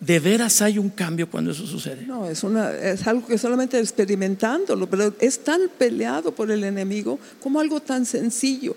¿De 0.00 0.18
veras 0.18 0.62
hay 0.62 0.78
un 0.78 0.88
cambio 0.88 1.28
cuando 1.28 1.50
eso 1.50 1.66
sucede? 1.66 2.06
No, 2.06 2.26
es, 2.26 2.42
una, 2.42 2.74
es 2.74 3.06
algo 3.06 3.26
que 3.26 3.36
solamente 3.36 3.78
experimentándolo, 3.78 4.88
pero 4.88 5.12
es 5.20 5.40
tan 5.40 5.60
peleado 5.76 6.32
por 6.32 6.50
el 6.50 6.64
enemigo 6.64 7.18
como 7.42 7.60
algo 7.60 7.80
tan 7.80 8.06
sencillo. 8.06 8.74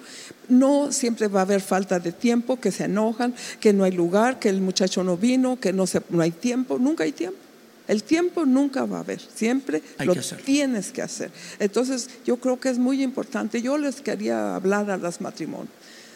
No 0.50 0.92
siempre 0.92 1.30
va 1.30 1.40
a 1.40 1.44
haber 1.44 1.62
falta 1.62 1.98
de 1.98 2.12
tiempo, 2.12 2.60
que 2.60 2.74
se 2.74 2.86
enojan, 2.86 3.34
que 3.62 3.72
no 3.72 3.86
hay 3.86 3.94
lugar, 3.94 4.38
que 4.38 4.50
el 4.50 4.60
muchacho 4.60 5.02
no 5.02 5.16
vino, 5.16 5.58
que 5.62 5.72
no, 5.72 5.88
se, 5.88 6.02
no 6.10 6.22
hay 6.22 6.32
tiempo, 6.32 6.78
nunca 6.78 7.06
hay 7.06 7.14
tiempo. 7.14 7.38
El 7.88 8.04
tiempo 8.04 8.46
nunca 8.46 8.86
va 8.86 8.98
a 8.98 9.00
haber, 9.02 9.20
siempre 9.20 9.82
Hay 9.98 10.08
lo 10.08 10.14
que 10.14 10.22
tienes 10.46 10.92
que 10.92 11.02
hacer. 11.02 11.32
Entonces, 11.60 12.10
yo 12.26 12.38
creo 12.38 12.60
que 12.60 12.70
es 12.70 12.80
muy 12.80 13.04
importante. 13.04 13.62
Yo 13.62 13.78
les 13.78 14.02
quería 14.02 14.56
hablar 14.56 14.90
a 14.90 14.98
las 14.98 15.20
matrimonios. 15.20 15.74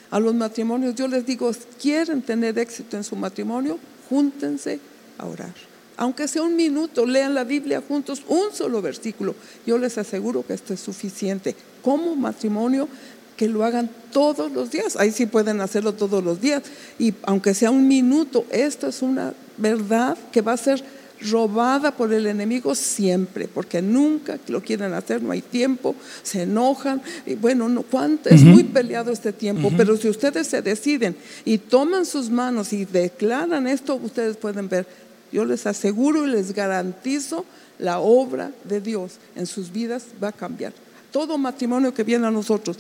A 0.10 0.20
los 0.20 0.34
matrimonios 0.34 0.96
yo 0.96 1.08
les 1.08 1.26
digo, 1.26 1.52
quieren 1.82 2.22
tener 2.22 2.58
éxito 2.58 2.96
en 2.96 3.04
su 3.04 3.16
matrimonio, 3.16 3.78
júntense 4.10 4.80
a 5.18 5.26
orar. 5.26 5.54
Aunque 5.98 6.28
sea 6.28 6.44
un 6.44 6.56
minuto, 6.56 7.06
lean 7.06 7.34
la 7.34 7.44
Biblia 7.44 7.84
juntos, 7.86 8.24
un 8.28 8.54
solo 8.54 8.82
versículo. 8.82 9.36
Yo 9.66 9.78
les 9.78 9.98
aseguro 9.98 10.46
que 10.46 10.54
esto 10.54 10.74
es 10.74 10.80
suficiente. 10.80 11.56
Como 11.82 12.16
matrimonio, 12.16 12.88
que 13.36 13.48
lo 13.50 13.66
hagan 13.66 13.90
todos 14.12 14.52
los 14.52 14.72
días. 14.72 14.96
Ahí 14.96 15.12
sí 15.12 15.26
pueden 15.26 15.60
hacerlo 15.60 15.94
todos 15.94 16.24
los 16.24 16.40
días. 16.40 16.64
Y 17.00 17.14
aunque 17.24 17.54
sea 17.54 17.72
un 17.72 17.88
minuto, 17.88 18.46
esto 18.52 18.88
es 18.88 19.02
una 19.02 19.34
verdad 19.58 20.18
que 20.32 20.42
va 20.42 20.54
a 20.54 20.58
ser 20.58 20.84
robada 21.22 21.92
por 21.92 22.14
el 22.14 22.28
enemigo 22.28 22.76
siempre, 22.76 23.48
porque 23.48 23.82
nunca 23.82 24.40
lo 24.48 24.62
quieren 24.62 24.94
hacer, 24.94 25.22
no 25.22 25.32
hay 25.32 25.42
tiempo, 25.42 25.96
se 26.24 26.44
enojan, 26.44 27.02
y 27.26 27.36
bueno, 27.36 27.70
no, 27.70 27.84
¿cuánto? 27.84 28.30
es 28.30 28.44
muy 28.44 28.64
peleado 28.64 29.12
este 29.12 29.34
tiempo, 29.34 29.72
pero 29.76 29.98
si 29.98 30.10
ustedes 30.10 30.48
se 30.48 30.62
deciden 30.62 31.16
y 31.46 31.58
toman 31.58 32.06
sus 32.06 32.30
manos 32.30 32.74
y 32.74 32.86
declaran 32.86 33.68
esto, 33.68 33.96
ustedes 33.96 34.38
pueden 34.38 34.70
ver, 34.70 34.86
yo 35.32 35.46
les 35.46 35.66
aseguro 35.66 36.26
y 36.26 36.32
les 36.32 36.54
garantizo, 36.54 37.46
la 37.80 38.00
obra 38.00 38.52
de 38.64 38.82
Dios 38.82 39.18
en 39.36 39.46
sus 39.46 39.72
vidas 39.72 40.06
va 40.22 40.30
a 40.30 40.32
cambiar. 40.32 40.74
Todo 41.12 41.38
matrimonio 41.38 41.94
que 41.94 42.04
viene 42.04 42.28
a 42.28 42.32
nosotros, 42.32 42.78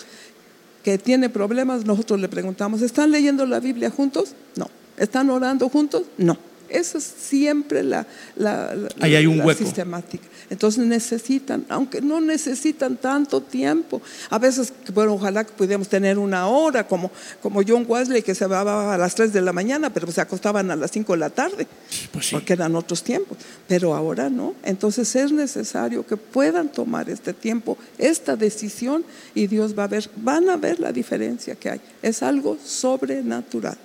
que 0.83 0.97
tiene 0.97 1.29
problemas, 1.29 1.85
nosotros 1.85 2.19
le 2.19 2.29
preguntamos, 2.29 2.81
¿están 2.81 3.11
leyendo 3.11 3.45
la 3.45 3.59
Biblia 3.59 3.89
juntos? 3.89 4.33
No. 4.55 4.69
¿Están 4.97 5.29
orando 5.29 5.69
juntos? 5.69 6.03
No. 6.17 6.37
Esa 6.69 6.97
es 6.97 7.03
siempre 7.03 7.83
la, 7.83 8.05
la, 8.35 8.75
la- 8.75 8.89
Ahí 8.99 9.15
hay 9.15 9.25
un 9.27 9.37
la 9.39 9.45
hueco. 9.45 9.63
sistemática. 9.63 10.25
Entonces 10.49 10.85
necesitan, 10.85 11.65
aunque 11.67 11.99
no 12.01 12.21
necesitan 12.21 12.95
tanto 12.95 13.41
tiempo, 13.41 14.01
a 14.29 14.37
veces, 14.39 14.71
bueno, 14.93 15.13
ojalá 15.15 15.43
que 15.43 15.51
pudiéramos 15.51 15.89
tener 15.89 16.17
una 16.17 16.47
hora, 16.47 16.87
como, 16.87 17.11
como 17.41 17.61
John 17.67 17.85
Wesley, 17.87 18.21
que 18.21 18.33
se 18.33 18.45
va 18.45 18.93
a 18.93 18.97
las 18.97 19.13
3 19.15 19.33
de 19.33 19.41
la 19.41 19.51
mañana, 19.51 19.89
pero 19.93 20.09
se 20.11 20.21
acostaban 20.21 20.71
a 20.71 20.75
las 20.77 20.91
5 20.91 21.13
de 21.13 21.19
la 21.19 21.29
tarde, 21.29 21.67
Pues 22.13 22.27
sí. 22.27 22.35
porque 22.35 22.53
eran 22.53 22.75
otros 22.77 23.03
tiempos. 23.03 23.37
Pero 23.67 23.93
ahora 23.93 24.29
no. 24.29 24.55
Entonces 24.63 25.13
es 25.17 25.33
necesario 25.33 26.05
que 26.05 26.15
puedan 26.15 26.69
tomar 26.71 27.09
este 27.09 27.33
tiempo, 27.33 27.77
esta 27.97 28.37
decisión, 28.37 29.03
y 29.35 29.47
Dios 29.47 29.77
va 29.77 29.83
a 29.83 29.87
ver, 29.87 30.09
van 30.15 30.49
a 30.49 30.55
ver 30.55 30.79
la 30.79 30.93
diferencia 30.93 31.55
que 31.55 31.71
hay. 31.71 31.81
Es 32.01 32.23
algo 32.23 32.57
sobrenatural. 32.63 33.77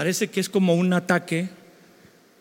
Parece 0.00 0.28
que 0.28 0.40
es 0.40 0.48
como 0.48 0.76
un 0.76 0.94
ataque 0.94 1.50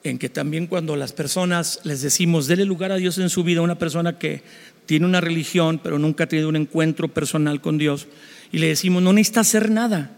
en 0.05 0.17
que 0.17 0.29
también 0.29 0.65
cuando 0.65 0.95
las 0.95 1.11
personas 1.11 1.81
les 1.83 2.01
decimos, 2.01 2.47
dele 2.47 2.63
lugar 2.63 2.93
a 2.93 2.95
Dios 2.95 3.17
en 3.17 3.29
su 3.29 3.43
vida, 3.43 3.59
una 3.59 3.77
persona 3.77 4.17
que 4.17 4.43
tiene 4.85 5.05
una 5.05 5.19
religión 5.19 5.77
pero 5.83 5.99
nunca 5.99 6.23
ha 6.23 6.27
tenido 6.27 6.47
un 6.47 6.55
encuentro 6.55 7.09
personal 7.09 7.59
con 7.59 7.77
Dios, 7.77 8.07
y 8.53 8.59
le 8.59 8.67
decimos, 8.67 9.03
no 9.03 9.11
necesita 9.11 9.41
hacer 9.41 9.69
nada 9.69 10.09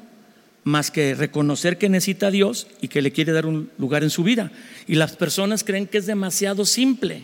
más 0.66 0.92
que 0.92 1.16
reconocer 1.16 1.80
que 1.80 1.90
necesita 1.90 2.28
a 2.28 2.32
Dios 2.32 2.68
y 2.80 2.90
que 2.90 3.02
le 3.02 3.12
quiere 3.12 3.32
dar 3.32 3.48
un 3.48 3.72
lugar 3.80 4.04
en 4.04 4.12
su 4.12 4.24
vida. 4.24 4.52
Y 4.86 4.94
las 4.94 5.16
personas 5.16 5.64
creen 5.64 5.88
que 5.88 5.98
es 5.98 6.06
demasiado 6.06 6.64
simple, 6.64 7.24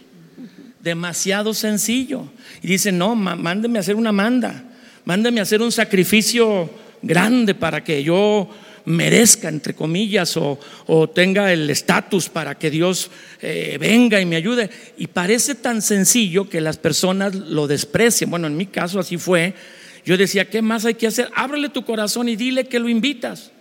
demasiado 0.82 1.54
sencillo. 1.54 2.28
Y 2.64 2.68
dicen, 2.70 2.98
no, 2.98 3.14
mándeme 3.14 3.78
a 3.78 3.82
hacer 3.82 3.96
una 3.96 4.12
manda, 4.12 4.64
mándeme 5.06 5.42
a 5.42 5.44
hacer 5.44 5.62
un 5.62 5.72
sacrificio 5.72 6.72
grande 7.04 7.54
para 7.54 7.84
que 7.84 8.04
yo 8.04 8.50
merezca, 8.88 9.50
entre 9.50 9.76
comillas, 9.76 10.38
o, 10.38 10.58
o 10.88 11.10
tenga 11.10 11.52
el 11.52 11.70
estatus 11.70 12.30
para 12.30 12.58
que 12.58 12.72
Dios 12.72 13.12
eh, 13.42 13.78
venga 13.80 14.20
y 14.22 14.26
me 14.26 14.38
ayude. 14.38 14.70
Y 14.98 15.08
parece 15.08 15.56
tan 15.56 15.82
sencillo 15.82 16.50
que 16.50 16.62
las 16.62 16.78
personas 16.78 17.36
lo 17.36 17.68
desprecian. 17.68 18.32
Bueno, 18.32 18.48
en 18.48 18.56
mi 18.56 18.66
caso 18.66 19.00
así 19.00 19.18
fue. 19.18 19.54
Yo 20.06 20.16
decía, 20.16 20.50
¿qué 20.50 20.62
más 20.62 20.86
hay 20.86 20.94
que 20.94 21.08
hacer? 21.08 21.30
Ábrele 21.36 21.68
tu 21.68 21.84
corazón 21.84 22.30
y 22.30 22.38
dile 22.38 22.68
que 22.68 22.80
lo 22.80 22.88
invitas. 22.88 23.52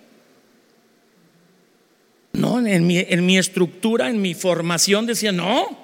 No, 2.33 2.65
en 2.65 2.87
mi, 2.87 2.99
en 2.99 3.27
mi 3.27 3.37
estructura, 3.37 4.09
en 4.09 4.21
mi 4.21 4.35
formación 4.35 5.07
decía, 5.07 5.33
no, 5.33 5.77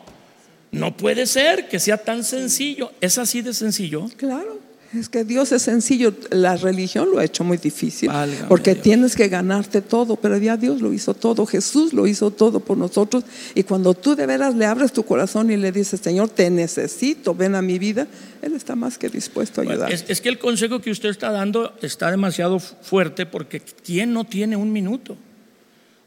no 0.70 0.96
puede 0.96 1.26
ser 1.26 1.68
que 1.68 1.80
sea 1.80 1.96
tan 1.96 2.22
sencillo. 2.22 2.92
Es 3.00 3.18
así 3.18 3.42
de 3.42 3.54
sencillo. 3.54 4.08
Claro, 4.16 4.60
es 4.94 5.08
que 5.08 5.24
Dios 5.24 5.52
es 5.52 5.62
sencillo. 5.62 6.12
La 6.30 6.56
religión 6.56 7.08
lo 7.10 7.18
ha 7.18 7.24
hecho 7.24 7.44
muy 7.44 7.56
difícil, 7.56 8.08
Válgame 8.08 8.46
porque 8.48 8.74
Dios. 8.74 8.82
tienes 8.82 9.16
que 9.16 9.28
ganarte 9.28 9.80
todo, 9.80 10.16
pero 10.16 10.36
ya 10.38 10.56
Dios 10.56 10.80
lo 10.80 10.92
hizo 10.92 11.14
todo, 11.14 11.46
Jesús 11.46 11.92
lo 11.92 12.06
hizo 12.06 12.30
todo 12.30 12.60
por 12.60 12.76
nosotros. 12.76 13.24
Y 13.54 13.62
cuando 13.62 13.94
tú 13.94 14.14
de 14.14 14.26
veras 14.26 14.54
le 14.54 14.66
abres 14.66 14.92
tu 14.92 15.02
corazón 15.04 15.50
y 15.50 15.56
le 15.56 15.72
dices, 15.72 16.00
Señor, 16.00 16.28
te 16.28 16.50
necesito, 16.50 17.34
ven 17.34 17.54
a 17.54 17.62
mi 17.62 17.78
vida, 17.78 18.06
Él 18.42 18.54
está 18.54 18.76
más 18.76 18.98
que 18.98 19.08
dispuesto 19.08 19.60
a 19.60 19.64
Bueno, 19.64 19.84
ayudar. 19.84 19.92
es, 19.92 20.04
es 20.08 20.20
que 20.20 20.28
el 20.28 20.38
consejo 20.38 20.80
que 20.80 20.90
usted 20.90 21.08
está 21.08 21.30
dando 21.30 21.74
está 21.82 22.10
demasiado 22.10 22.58
fu- 22.60 22.74
fuerte 22.82 23.24
porque 23.26 23.60
¿quién 23.84 24.12
no 24.12 24.24
tiene 24.24 24.56
un 24.56 24.72
minuto? 24.72 25.16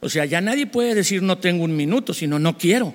O 0.02 0.10
sea, 0.10 0.26
ya 0.26 0.42
nadie 0.42 0.68
puede 0.68 0.94
decir 0.94 1.24
no 1.24 1.40
tengo 1.40 1.64
un 1.64 1.76
minuto, 1.76 2.14
sino 2.14 2.38
no 2.38 2.58
quiero. 2.58 2.94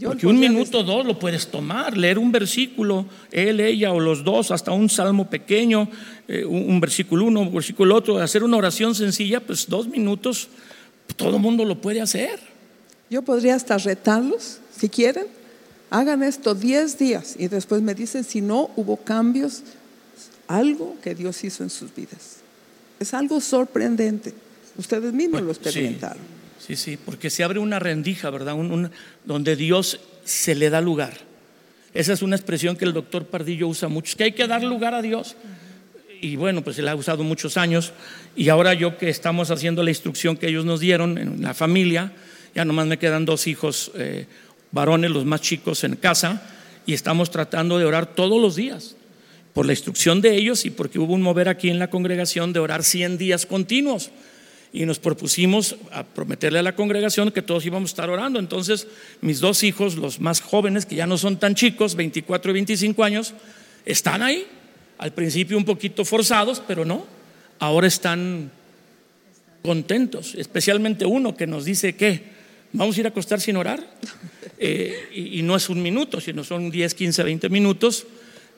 Porque 0.00 0.26
un 0.26 0.40
minuto 0.40 0.80
o 0.80 0.82
dos 0.82 1.06
lo 1.06 1.18
puedes 1.18 1.48
tomar, 1.48 1.96
leer 1.96 2.18
un 2.18 2.32
versículo, 2.32 3.06
él, 3.30 3.60
ella 3.60 3.92
o 3.92 4.00
los 4.00 4.24
dos, 4.24 4.50
hasta 4.50 4.72
un 4.72 4.88
salmo 4.88 5.28
pequeño, 5.28 5.88
eh, 6.26 6.44
un, 6.44 6.70
un 6.70 6.80
versículo 6.80 7.26
uno, 7.26 7.40
un 7.42 7.54
versículo 7.54 7.94
otro, 7.94 8.18
hacer 8.18 8.42
una 8.42 8.56
oración 8.56 8.94
sencilla, 8.94 9.40
pues 9.40 9.68
dos 9.68 9.86
minutos, 9.86 10.48
todo 11.16 11.36
el 11.36 11.42
mundo 11.42 11.64
lo 11.64 11.80
puede 11.80 12.00
hacer. 12.00 12.40
Yo 13.10 13.22
podría 13.22 13.54
hasta 13.54 13.76
retarlos, 13.78 14.58
si 14.76 14.88
quieren, 14.88 15.26
hagan 15.90 16.22
esto 16.22 16.54
10 16.54 16.98
días 16.98 17.36
y 17.38 17.48
después 17.48 17.82
me 17.82 17.94
dicen 17.94 18.24
si 18.24 18.40
no 18.40 18.70
hubo 18.76 18.96
cambios, 18.96 19.62
algo 20.48 20.96
que 21.02 21.14
Dios 21.14 21.44
hizo 21.44 21.62
en 21.62 21.70
sus 21.70 21.94
vidas. 21.94 22.38
Es 22.98 23.14
algo 23.14 23.40
sorprendente. 23.40 24.32
Ustedes 24.78 25.12
mismos 25.12 25.40
lo 25.40 25.46
Bueno, 25.46 25.50
experimentaron. 25.50 26.22
Sí, 26.22 26.41
sí, 26.76 26.96
porque 26.96 27.28
se 27.30 27.42
abre 27.44 27.58
una 27.58 27.78
rendija, 27.78 28.30
¿verdad? 28.30 28.54
Un- 28.54 28.90
donde 29.24 29.56
Dios 29.56 30.00
se 30.24 30.54
le 30.54 30.70
da 30.70 30.80
lugar. 30.80 31.12
Esa 31.94 32.12
es 32.12 32.22
una 32.22 32.36
expresión 32.36 32.76
que 32.76 32.84
el 32.84 32.92
doctor 32.92 33.26
Pardillo 33.26 33.68
usa 33.68 33.88
mucho, 33.88 34.16
que 34.16 34.24
hay 34.24 34.32
que 34.32 34.46
dar 34.46 34.62
lugar 34.62 34.94
a 34.94 35.02
Dios. 35.02 35.36
Y 36.20 36.36
bueno, 36.36 36.62
pues 36.62 36.78
él 36.78 36.86
ha 36.88 36.94
usado 36.94 37.24
muchos 37.24 37.56
años. 37.56 37.92
Y 38.36 38.48
ahora 38.48 38.74
yo 38.74 38.96
que 38.96 39.10
estamos 39.10 39.50
haciendo 39.50 39.82
la 39.82 39.90
instrucción 39.90 40.36
que 40.36 40.46
ellos 40.48 40.64
nos 40.64 40.78
dieron 40.80 41.18
en 41.18 41.42
la 41.42 41.52
familia, 41.52 42.12
ya 42.54 42.64
nomás 42.64 42.86
me 42.86 42.98
quedan 42.98 43.24
dos 43.24 43.46
hijos 43.46 43.90
eh, 43.96 44.26
varones, 44.70 45.10
los 45.10 45.24
más 45.24 45.40
chicos 45.40 45.82
en 45.84 45.96
casa, 45.96 46.42
y 46.86 46.94
estamos 46.94 47.30
tratando 47.30 47.78
de 47.78 47.84
orar 47.84 48.06
todos 48.14 48.40
los 48.40 48.56
días 48.56 48.94
por 49.52 49.66
la 49.66 49.72
instrucción 49.72 50.20
de 50.20 50.36
ellos 50.36 50.64
y 50.64 50.70
porque 50.70 50.98
hubo 50.98 51.12
un 51.12 51.22
mover 51.22 51.48
aquí 51.48 51.68
en 51.68 51.78
la 51.78 51.90
congregación 51.90 52.52
de 52.52 52.60
orar 52.60 52.84
100 52.84 53.18
días 53.18 53.44
continuos. 53.44 54.10
Y 54.72 54.86
nos 54.86 54.98
propusimos 54.98 55.76
a 55.90 56.02
prometerle 56.02 56.58
a 56.58 56.62
la 56.62 56.74
congregación 56.74 57.30
que 57.30 57.42
todos 57.42 57.66
íbamos 57.66 57.90
a 57.90 57.92
estar 57.92 58.10
orando. 58.10 58.38
Entonces, 58.38 58.88
mis 59.20 59.40
dos 59.40 59.62
hijos, 59.64 59.96
los 59.96 60.18
más 60.18 60.40
jóvenes, 60.40 60.86
que 60.86 60.96
ya 60.96 61.06
no 61.06 61.18
son 61.18 61.38
tan 61.38 61.54
chicos, 61.54 61.94
24 61.94 62.50
y 62.50 62.54
25 62.54 63.04
años, 63.04 63.34
están 63.84 64.22
ahí. 64.22 64.46
Al 64.98 65.12
principio 65.12 65.58
un 65.58 65.64
poquito 65.64 66.04
forzados, 66.04 66.62
pero 66.66 66.84
no. 66.84 67.06
Ahora 67.58 67.86
están 67.86 68.50
contentos, 69.62 70.34
especialmente 70.34 71.06
uno 71.06 71.36
que 71.36 71.46
nos 71.46 71.64
dice 71.64 71.94
que 71.94 72.22
vamos 72.72 72.96
a 72.96 73.00
ir 73.00 73.06
a 73.06 73.10
acostar 73.10 73.40
sin 73.40 73.56
orar. 73.56 73.84
Eh, 74.58 75.08
y, 75.12 75.40
y 75.40 75.42
no 75.42 75.56
es 75.56 75.68
un 75.68 75.82
minuto, 75.82 76.20
sino 76.20 76.44
son 76.44 76.70
10, 76.70 76.94
15, 76.94 77.22
20 77.24 77.48
minutos. 77.48 78.06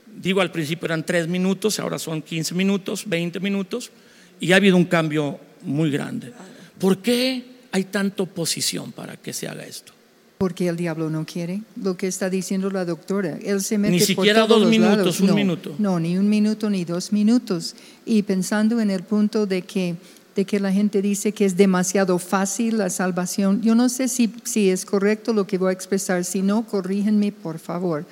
Digo, 0.06 0.40
al 0.40 0.52
principio 0.52 0.86
eran 0.86 1.04
3 1.04 1.28
minutos, 1.28 1.80
ahora 1.80 1.98
son 1.98 2.22
15 2.22 2.54
minutos, 2.54 3.04
20 3.06 3.40
minutos, 3.40 3.90
y 4.38 4.52
ha 4.52 4.56
habido 4.56 4.76
un 4.76 4.84
cambio 4.84 5.40
muy 5.64 5.90
grande. 5.90 6.32
¿Por 6.78 6.98
qué 6.98 7.44
hay 7.72 7.84
tanta 7.84 8.22
oposición 8.22 8.92
para 8.92 9.16
que 9.16 9.32
se 9.32 9.48
haga 9.48 9.64
esto? 9.64 9.92
Porque 10.38 10.68
el 10.68 10.76
diablo 10.76 11.10
no 11.10 11.24
quiere 11.24 11.62
lo 11.80 11.96
que 11.96 12.06
está 12.08 12.28
diciendo 12.28 12.68
la 12.70 12.84
doctora. 12.84 13.38
Él 13.42 13.62
se 13.62 13.78
mete 13.78 13.92
Ni 13.92 13.98
por 14.00 14.06
siquiera 14.06 14.40
todos 14.46 14.50
dos 14.50 14.60
los 14.62 14.70
minutos, 14.70 14.96
lados. 14.98 15.20
un 15.20 15.26
No, 15.28 15.34
minuto. 15.34 15.74
No, 15.78 16.00
ni 16.00 16.18
un 16.18 16.28
minuto 16.28 16.68
ni 16.68 16.84
dos 16.84 17.12
minutos. 17.12 17.74
Y 18.04 18.22
pensando 18.22 18.80
en 18.80 18.90
el 18.90 19.04
punto 19.04 19.46
de 19.46 19.62
que, 19.62 19.94
de 20.34 20.44
que 20.44 20.58
la 20.60 20.72
gente 20.72 21.00
dice 21.02 21.32
que 21.32 21.44
es 21.44 21.56
demasiado 21.56 22.18
fácil 22.18 22.78
la 22.78 22.90
salvación, 22.90 23.62
yo 23.62 23.74
no 23.74 23.88
sé 23.88 24.08
si, 24.08 24.30
si 24.42 24.70
es 24.70 24.84
correcto 24.84 25.32
lo 25.32 25.46
que 25.46 25.56
voy 25.56 25.70
a 25.70 25.72
expresar. 25.72 26.24
Si 26.24 26.42
no, 26.42 26.66
corrígenme, 26.66 27.30
por 27.32 27.58
favor. 27.58 28.04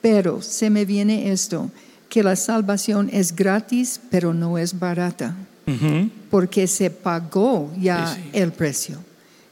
Pero 0.00 0.40
se 0.42 0.70
me 0.70 0.84
viene 0.84 1.32
esto, 1.32 1.70
que 2.08 2.22
la 2.22 2.36
salvación 2.36 3.10
es 3.12 3.34
gratis, 3.34 4.00
pero 4.10 4.32
no 4.32 4.56
es 4.56 4.78
barata 4.78 5.34
Porque 6.30 6.66
se 6.66 6.90
pagó 6.90 7.72
ya 7.80 8.14
Sí, 8.14 8.20
sí. 8.22 8.28
el 8.32 8.52
precio. 8.52 8.98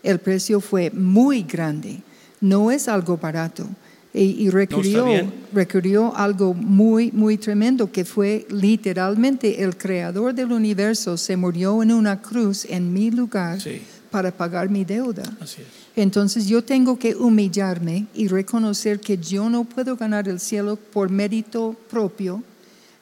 El 0.03 0.19
precio 0.21 0.61
fue 0.61 0.91
muy 0.91 1.43
grande, 1.43 2.01
no 2.41 2.71
es 2.71 2.89
algo 2.89 3.17
barato. 3.17 3.67
Y, 4.13 4.45
y 4.47 4.51
requirió, 4.51 6.15
algo 6.15 6.55
muy, 6.55 7.11
muy 7.11 7.37
tremendo, 7.37 7.91
que 7.91 8.05
fue 8.05 8.47
literalmente 8.49 9.63
el 9.65 9.77
creador 9.77 10.33
del 10.35 10.53
universo 10.53 11.17
se 11.17 11.37
murió 11.37 11.83
en 11.83 11.93
una 11.93 12.21
cruz 12.23 12.65
en 12.67 12.93
mi 12.93 13.11
lugar 13.11 13.61
Sí. 13.61 13.83
para 14.11 14.31
pagar 14.31 14.69
mi 14.71 14.85
deuda. 14.85 15.25
Así 15.41 15.63
es. 15.63 15.67
Entonces 15.97 16.47
yo 16.47 16.63
tengo 16.63 16.97
que 16.99 17.17
humillarme 17.17 18.07
y 18.15 18.29
reconocer 18.29 19.01
que 19.01 19.19
yo 19.19 19.49
no 19.51 19.65
puedo 19.65 19.97
ganar 19.97 20.29
el 20.29 20.39
cielo 20.39 20.77
por 20.77 21.11
mérito 21.11 21.75
propio, 21.91 22.43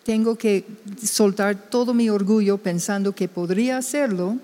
tengo 0.05 0.37
que 0.37 0.65
soltar 1.03 1.71
todo 1.71 1.95
mi 1.95 2.09
orgullo 2.11 2.59
pensando 2.59 3.15
que 3.15 3.29
podría 3.29 3.77
hacerlo 3.77 4.39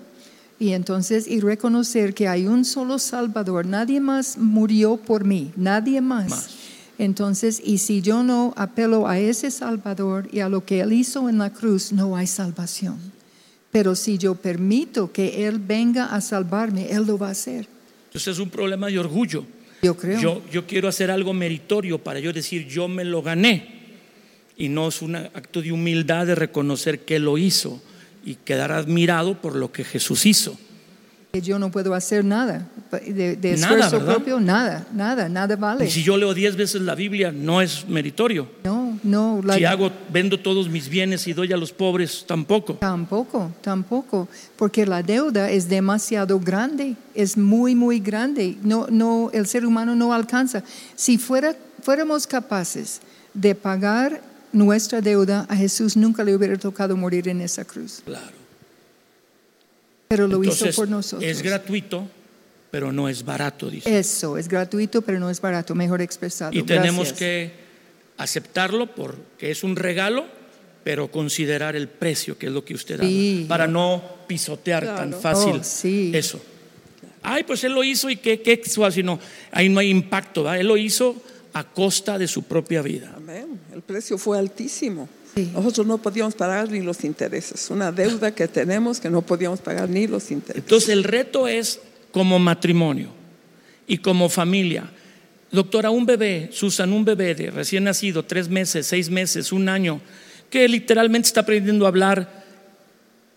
y 0.59 0.73
entonces 0.73 1.27
y 1.27 1.39
reconocer 1.39 2.13
que 2.13 2.27
hay 2.27 2.45
un 2.45 2.65
solo 2.65 2.99
Salvador, 2.99 3.65
nadie 3.65 3.99
más 4.01 4.37
murió 4.37 4.97
por 4.97 5.23
mí, 5.23 5.51
nadie 5.55 6.01
más. 6.01 6.29
Más. 6.29 6.49
Entonces, 6.97 7.61
y 7.63 7.77
si 7.77 8.01
yo 8.01 8.23
no 8.23 8.53
apelo 8.57 9.07
a 9.07 9.17
ese 9.19 9.51
Salvador 9.51 10.27
y 10.33 10.41
a 10.41 10.49
lo 10.49 10.65
que 10.65 10.81
Él 10.81 10.91
hizo 10.91 11.29
en 11.29 11.37
la 11.37 11.53
cruz, 11.53 11.93
no 11.93 12.17
hay 12.17 12.27
salvación. 12.27 12.97
Pero 13.71 13.95
si 13.95 14.17
yo 14.17 14.35
permito 14.35 15.13
que 15.13 15.47
Él 15.47 15.59
venga 15.59 16.07
a 16.07 16.19
salvarme, 16.19 16.91
Él 16.91 17.05
lo 17.05 17.17
va 17.17 17.29
a 17.29 17.31
hacer. 17.31 17.67
Entonces 18.07 18.33
es 18.33 18.39
un 18.39 18.49
problema 18.49 18.87
de 18.87 18.99
orgullo. 18.99 19.45
Yo 19.81 19.95
creo. 19.95 20.19
Yo, 20.19 20.41
yo 20.51 20.67
quiero 20.67 20.89
hacer 20.89 21.09
algo 21.09 21.33
meritorio 21.33 22.03
para 22.03 22.19
yo 22.19 22.33
decir, 22.33 22.67
yo 22.67 22.89
me 22.89 23.05
lo 23.05 23.21
gané. 23.21 23.78
Y 24.59 24.69
no 24.69 24.89
es 24.89 25.01
un 25.01 25.15
acto 25.15 25.61
de 25.63 25.71
humildad 25.71 26.27
de 26.27 26.35
reconocer 26.35 26.99
que 27.05 27.17
lo 27.17 27.37
hizo 27.39 27.81
y 28.23 28.35
quedar 28.35 28.71
admirado 28.71 29.41
por 29.41 29.55
lo 29.55 29.71
que 29.71 29.83
Jesús 29.83 30.25
hizo. 30.27 30.55
yo 31.31 31.57
no 31.59 31.71
puedo 31.71 31.93
hacer 31.93 32.25
nada 32.25 32.67
de, 32.91 33.37
de 33.37 33.55
Nada, 33.55 33.75
esfuerzo 33.75 33.99
¿verdad? 33.99 34.15
propio, 34.15 34.39
nada, 34.41 34.85
nada, 34.93 35.29
nada 35.29 35.55
vale. 35.55 35.85
Y 35.85 35.89
si 35.89 36.03
yo 36.03 36.17
leo 36.17 36.33
diez 36.33 36.55
veces 36.57 36.81
la 36.81 36.93
Biblia, 36.95 37.31
no 37.31 37.61
es 37.61 37.87
meritorio. 37.87 38.49
No, 38.65 38.99
no, 39.03 39.41
la- 39.43 39.55
Si 39.55 39.63
hago, 39.63 39.91
vendo 40.11 40.37
todos 40.39 40.67
mis 40.67 40.89
bienes 40.89 41.25
y 41.27 41.33
doy 41.33 41.53
a 41.53 41.57
los 41.57 41.71
pobres, 41.71 42.25
tampoco. 42.27 42.73
tampoco, 42.73 43.51
tampoco, 43.61 44.27
porque 44.57 44.85
la 44.85 45.01
deuda 45.03 45.49
es 45.51 45.69
demasiado 45.69 46.37
grande, 46.39 46.95
es 47.15 47.37
muy, 47.37 47.75
muy 47.75 47.99
grande. 48.01 48.57
No, 48.63 48.87
no, 48.89 49.29
el 49.33 49.45
ser 49.47 49.65
humano 49.65 49.95
no 49.95 50.11
alcanza. 50.13 50.63
Si 50.95 51.17
fuera, 51.17 51.55
fuéramos 51.81 52.27
capaces 52.27 52.99
de 53.33 53.53
pagar 53.55 54.27
nuestra 54.51 55.01
deuda, 55.01 55.45
a 55.49 55.55
Jesús 55.55 55.95
nunca 55.97 56.23
le 56.23 56.35
hubiera 56.35 56.57
tocado 56.57 56.95
morir 56.97 57.27
en 57.27 57.41
esa 57.41 57.65
cruz, 57.65 58.01
Claro. 58.05 58.31
pero 60.07 60.27
lo 60.27 60.37
Entonces, 60.37 60.69
hizo 60.69 60.75
por 60.81 60.89
nosotros. 60.89 61.29
es 61.29 61.41
gratuito, 61.41 62.07
pero 62.71 62.91
no 62.91 63.09
es 63.09 63.23
barato, 63.23 63.69
dice. 63.69 63.97
Eso, 63.99 64.37
es 64.37 64.47
gratuito, 64.47 65.01
pero 65.01 65.19
no 65.19 65.29
es 65.29 65.39
barato, 65.41 65.75
mejor 65.75 66.01
expresado. 66.01 66.51
Y 66.57 66.63
tenemos 66.63 67.09
Gracias. 67.09 67.19
que 67.19 67.51
aceptarlo 68.17 68.87
porque 68.95 69.51
es 69.51 69.63
un 69.63 69.75
regalo, 69.75 70.25
pero 70.83 71.11
considerar 71.11 71.75
el 71.75 71.87
precio, 71.87 72.37
que 72.37 72.47
es 72.47 72.51
lo 72.51 72.65
que 72.65 72.73
usted 72.73 72.99
Sí. 73.01 73.35
habla, 73.43 73.47
para 73.47 73.67
no 73.67 74.03
pisotear 74.27 74.83
tan 74.95 75.13
fácil 75.13 75.57
Oh, 75.59 75.63
sí. 75.63 76.11
eso. 76.13 76.41
Ay, 77.21 77.43
pues 77.43 77.63
él 77.63 77.73
lo 77.73 77.83
hizo 77.83 78.09
y 78.09 78.15
qué, 78.15 78.41
qué 78.41 78.61
suave, 78.67 79.03
no, 79.03 79.19
ahí 79.51 79.67
no 79.69 79.79
hay 79.79 79.89
impacto, 79.89 80.43
¿va? 80.43 80.57
él 80.57 80.67
lo 80.67 80.77
hizo 80.77 81.15
a 81.53 81.63
costa 81.63 82.17
de 82.17 82.27
su 82.27 82.43
propia 82.43 82.81
vida. 82.81 83.13
Amén. 83.15 83.59
El 83.73 83.81
precio 83.81 84.17
fue 84.17 84.37
altísimo. 84.37 85.09
Sí. 85.35 85.51
Nosotros 85.53 85.85
no 85.85 85.97
podíamos 85.97 86.35
pagar 86.35 86.69
ni 86.69 86.81
los 86.81 87.03
intereses. 87.03 87.69
Una 87.69 87.91
deuda 87.91 88.33
que 88.33 88.47
tenemos 88.47 88.99
que 88.99 89.09
no 89.09 89.21
podíamos 89.21 89.59
pagar 89.59 89.89
ni 89.89 90.07
los 90.07 90.31
intereses. 90.31 90.63
Entonces 90.63 90.89
el 90.89 91.03
reto 91.03 91.47
es 91.47 91.79
como 92.11 92.39
matrimonio 92.39 93.09
y 93.87 93.97
como 93.99 94.29
familia. 94.29 94.89
Doctora, 95.51 95.89
un 95.89 96.05
bebé, 96.05 96.49
Susan, 96.51 96.93
un 96.93 97.05
bebé 97.05 97.33
de 97.33 97.49
recién 97.49 97.83
nacido, 97.83 98.23
tres 98.23 98.49
meses, 98.49 98.85
seis 98.85 99.09
meses, 99.09 99.51
un 99.51 99.67
año, 99.67 99.99
que 100.49 100.67
literalmente 100.67 101.27
está 101.27 101.41
aprendiendo 101.41 101.85
a 101.85 101.89
hablar, 101.89 102.43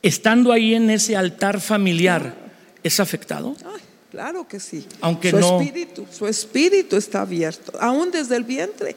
estando 0.03 0.53
ahí 0.53 0.75
en 0.75 0.91
ese 0.91 1.17
altar 1.17 1.61
familiar, 1.61 2.35
¿es 2.83 3.01
afectado? 3.01 3.57
Ay, 3.65 3.81
claro 4.13 4.47
que 4.47 4.61
sí. 4.61 4.87
Aunque 5.01 5.31
su 5.31 5.39
no- 5.41 5.61
espíritu, 5.61 6.07
su 6.13 6.29
espíritu 6.29 6.97
está 6.97 7.23
abierto, 7.23 7.73
aún 7.81 8.11
desde 8.13 8.37
el 8.37 8.45
vientre. 8.45 8.95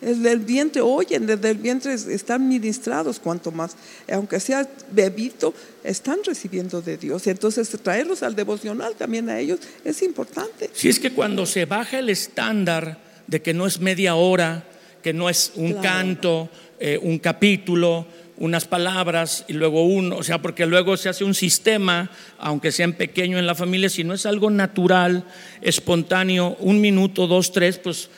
Desde 0.00 0.32
el 0.32 0.38
vientre 0.38 0.80
oyen, 0.80 1.26
desde 1.26 1.50
el 1.50 1.58
vientre 1.58 1.92
están 1.92 2.48
ministrados, 2.48 3.20
cuanto 3.20 3.52
más, 3.52 3.76
aunque 4.10 4.40
sea 4.40 4.66
bebito, 4.90 5.52
están 5.84 6.20
recibiendo 6.24 6.80
de 6.80 6.96
Dios. 6.96 7.26
Entonces, 7.26 7.68
traerlos 7.82 8.22
al 8.22 8.34
devocional 8.34 8.94
también 8.96 9.28
a 9.28 9.38
ellos 9.38 9.60
es 9.84 10.00
importante. 10.02 10.70
Si 10.72 10.88
es 10.88 10.98
que 10.98 11.12
cuando 11.12 11.44
se 11.44 11.66
baja 11.66 11.98
el 11.98 12.08
estándar 12.08 12.98
de 13.26 13.42
que 13.42 13.52
no 13.52 13.66
es 13.66 13.78
media 13.80 14.14
hora, 14.14 14.64
que 15.02 15.12
no 15.12 15.28
es 15.28 15.52
un 15.56 15.72
Claro. 15.72 15.82
canto, 15.82 16.48
eh, 16.78 16.98
un 17.02 17.18
capítulo, 17.18 18.06
unas 18.40 18.64
palabras 18.64 19.44
y 19.48 19.52
luego 19.52 19.84
uno, 19.84 20.16
o 20.16 20.22
sea, 20.24 20.40
porque 20.42 20.64
luego 20.66 20.96
se 20.96 21.08
hace 21.10 21.22
un 21.24 21.34
sistema, 21.34 22.10
aunque 22.38 22.72
sea 22.72 22.84
en 22.84 22.94
pequeño 22.94 23.38
en 23.38 23.46
la 23.46 23.54
familia, 23.54 23.88
si 23.88 24.02
no 24.02 24.14
es 24.14 24.24
algo 24.26 24.50
natural, 24.50 25.24
espontáneo, 25.60 26.56
un 26.60 26.80
minuto, 26.80 27.26
dos, 27.26 27.52
tres, 27.52 27.78
pues 27.78 28.08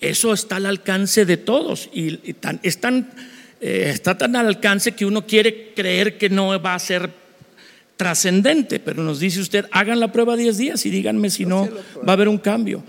eso 0.00 0.32
está 0.32 0.56
al 0.56 0.66
alcance 0.66 1.24
de 1.26 1.36
todos 1.36 1.88
y, 1.92 2.18
y 2.28 2.32
tan- 2.32 2.58
es 2.62 2.80
tan, 2.80 3.10
eh, 3.60 3.90
está 3.94 4.16
tan 4.18 4.34
al 4.36 4.46
alcance 4.46 4.92
que 4.92 5.04
uno 5.04 5.26
quiere 5.26 5.72
creer 5.76 6.16
que 6.18 6.28
no 6.30 6.60
va 6.60 6.74
a 6.74 6.78
ser 6.78 7.10
trascendente, 7.96 8.80
pero 8.80 9.02
nos 9.02 9.20
dice 9.20 9.40
usted, 9.40 9.66
hagan 9.70 10.00
la 10.00 10.10
prueba 10.12 10.36
10 10.36 10.56
días 10.58 10.86
y 10.86 10.90
díganme 10.90 11.30
si 11.30 11.44
no 11.44 11.68
va 12.06 12.12
a 12.12 12.12
haber 12.14 12.28
un 12.28 12.38
cambio. 12.38 12.82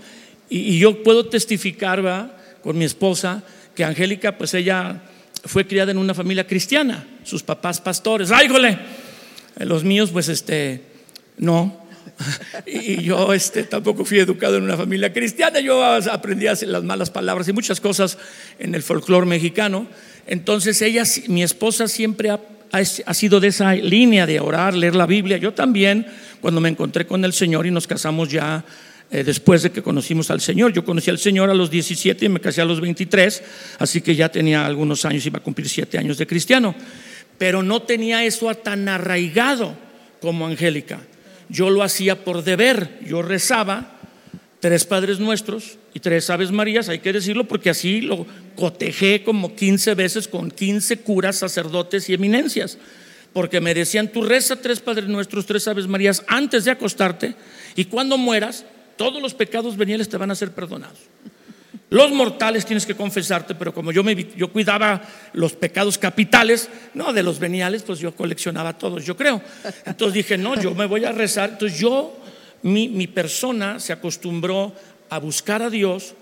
Y, 0.48 0.60
y 0.60 0.78
yo 0.78 1.02
puedo 1.02 1.26
testificar 1.26 2.04
¿va? 2.04 2.36
con 2.62 2.76
mi 2.78 2.84
esposa 2.84 3.42
que 3.76 3.84
Angélica, 3.84 4.36
pues 4.38 4.54
ella 4.54 5.02
fue 5.44 5.66
criada 5.66 5.92
en 5.92 5.98
una 5.98 6.14
familia 6.14 6.46
cristiana, 6.46 7.06
sus 7.22 7.42
papás 7.42 7.80
pastores, 7.80 8.30
¡ay, 8.30 8.48
jole! 8.48 8.78
Los 9.58 9.84
míos, 9.84 10.10
pues 10.12 10.28
este, 10.28 10.82
no. 11.38 11.84
Y 12.66 13.02
yo 13.02 13.32
este, 13.32 13.64
tampoco 13.64 14.04
fui 14.04 14.18
educado 14.18 14.56
en 14.56 14.64
una 14.64 14.76
familia 14.76 15.12
cristiana, 15.12 15.60
yo 15.60 15.84
aprendí 15.84 16.46
a 16.46 16.52
hacer 16.52 16.68
las 16.68 16.84
malas 16.84 17.10
palabras 17.10 17.48
y 17.48 17.52
muchas 17.52 17.80
cosas 17.80 18.18
en 18.58 18.74
el 18.74 18.82
folclore 18.82 19.26
mexicano. 19.26 19.86
Entonces 20.26 20.80
ella, 20.82 21.04
mi 21.28 21.42
esposa 21.42 21.88
siempre 21.88 22.30
ha 22.30 23.14
sido 23.14 23.40
de 23.40 23.48
esa 23.48 23.74
línea 23.74 24.26
de 24.26 24.40
orar, 24.40 24.74
leer 24.74 24.94
la 24.94 25.06
Biblia. 25.06 25.36
Yo 25.36 25.54
también, 25.54 26.06
cuando 26.40 26.60
me 26.60 26.68
encontré 26.68 27.06
con 27.06 27.24
el 27.24 27.32
Señor 27.32 27.66
y 27.66 27.70
nos 27.70 27.86
casamos 27.86 28.28
ya 28.30 28.64
eh, 29.10 29.22
después 29.22 29.62
de 29.62 29.70
que 29.70 29.82
conocimos 29.82 30.30
al 30.30 30.40
Señor. 30.40 30.72
Yo 30.72 30.84
conocí 30.84 31.10
al 31.10 31.18
Señor 31.18 31.50
a 31.50 31.54
los 31.54 31.70
17 31.70 32.24
y 32.24 32.28
me 32.28 32.40
casé 32.40 32.62
a 32.62 32.64
los 32.64 32.80
23, 32.80 33.42
así 33.78 34.00
que 34.00 34.14
ya 34.14 34.28
tenía 34.28 34.66
algunos 34.66 35.04
años, 35.04 35.24
iba 35.26 35.38
a 35.38 35.42
cumplir 35.42 35.68
7 35.68 35.98
años 35.98 36.18
de 36.18 36.26
cristiano. 36.26 36.74
Pero 37.38 37.62
no 37.62 37.82
tenía 37.82 38.24
eso 38.24 38.52
tan 38.54 38.88
arraigado 38.88 39.74
como 40.20 40.46
Angélica. 40.46 41.00
Yo 41.48 41.70
lo 41.70 41.82
hacía 41.82 42.24
por 42.24 42.42
deber, 42.42 42.98
yo 43.06 43.22
rezaba 43.22 43.98
tres 44.60 44.86
Padres 44.86 45.20
Nuestros 45.20 45.76
y 45.92 46.00
tres 46.00 46.30
Aves 46.30 46.50
Marías, 46.50 46.88
hay 46.88 47.00
que 47.00 47.12
decirlo, 47.12 47.44
porque 47.44 47.68
así 47.68 48.00
lo 48.00 48.26
cotejé 48.56 49.22
como 49.22 49.54
15 49.54 49.94
veces 49.94 50.26
con 50.26 50.50
15 50.50 51.00
curas, 51.00 51.36
sacerdotes 51.36 52.08
y 52.08 52.14
eminencias. 52.14 52.78
Porque 53.34 53.60
me 53.60 53.74
decían, 53.74 54.08
tú 54.08 54.22
reza 54.22 54.56
tres 54.56 54.80
Padres 54.80 55.08
Nuestros, 55.08 55.44
tres 55.44 55.68
Aves 55.68 55.86
Marías 55.86 56.24
antes 56.28 56.64
de 56.64 56.70
acostarte 56.70 57.34
y 57.76 57.84
cuando 57.84 58.16
mueras, 58.16 58.64
todos 58.96 59.20
los 59.20 59.34
pecados 59.34 59.76
veniales 59.76 60.08
te 60.08 60.16
van 60.16 60.30
a 60.30 60.34
ser 60.34 60.52
perdonados. 60.52 60.98
Los 61.90 62.10
mortales 62.10 62.66
tienes 62.66 62.86
que 62.86 62.96
confesarte, 62.96 63.54
pero 63.54 63.72
como 63.72 63.92
yo, 63.92 64.02
me, 64.02 64.16
yo 64.36 64.50
cuidaba 64.50 65.02
los 65.32 65.52
pecados 65.52 65.96
capitales, 65.98 66.68
no 66.94 67.12
de 67.12 67.22
los 67.22 67.38
veniales, 67.38 67.82
pues 67.82 67.98
yo 68.00 68.14
coleccionaba 68.14 68.76
todos, 68.76 69.04
yo 69.04 69.16
creo. 69.16 69.40
Entonces 69.86 70.14
dije, 70.14 70.36
no, 70.36 70.60
yo 70.60 70.74
me 70.74 70.86
voy 70.86 71.04
a 71.04 71.12
rezar. 71.12 71.50
Entonces 71.50 71.78
yo, 71.78 72.16
mi, 72.62 72.88
mi 72.88 73.06
persona 73.06 73.78
se 73.78 73.92
acostumbró 73.92 74.74
a 75.08 75.18
buscar 75.18 75.62
a 75.62 75.70
Dios 75.70 76.14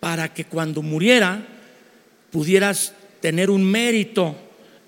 para 0.00 0.32
que 0.32 0.44
cuando 0.44 0.82
muriera 0.82 1.40
pudieras 2.30 2.92
tener 3.20 3.50
un 3.50 3.64
mérito 3.64 4.34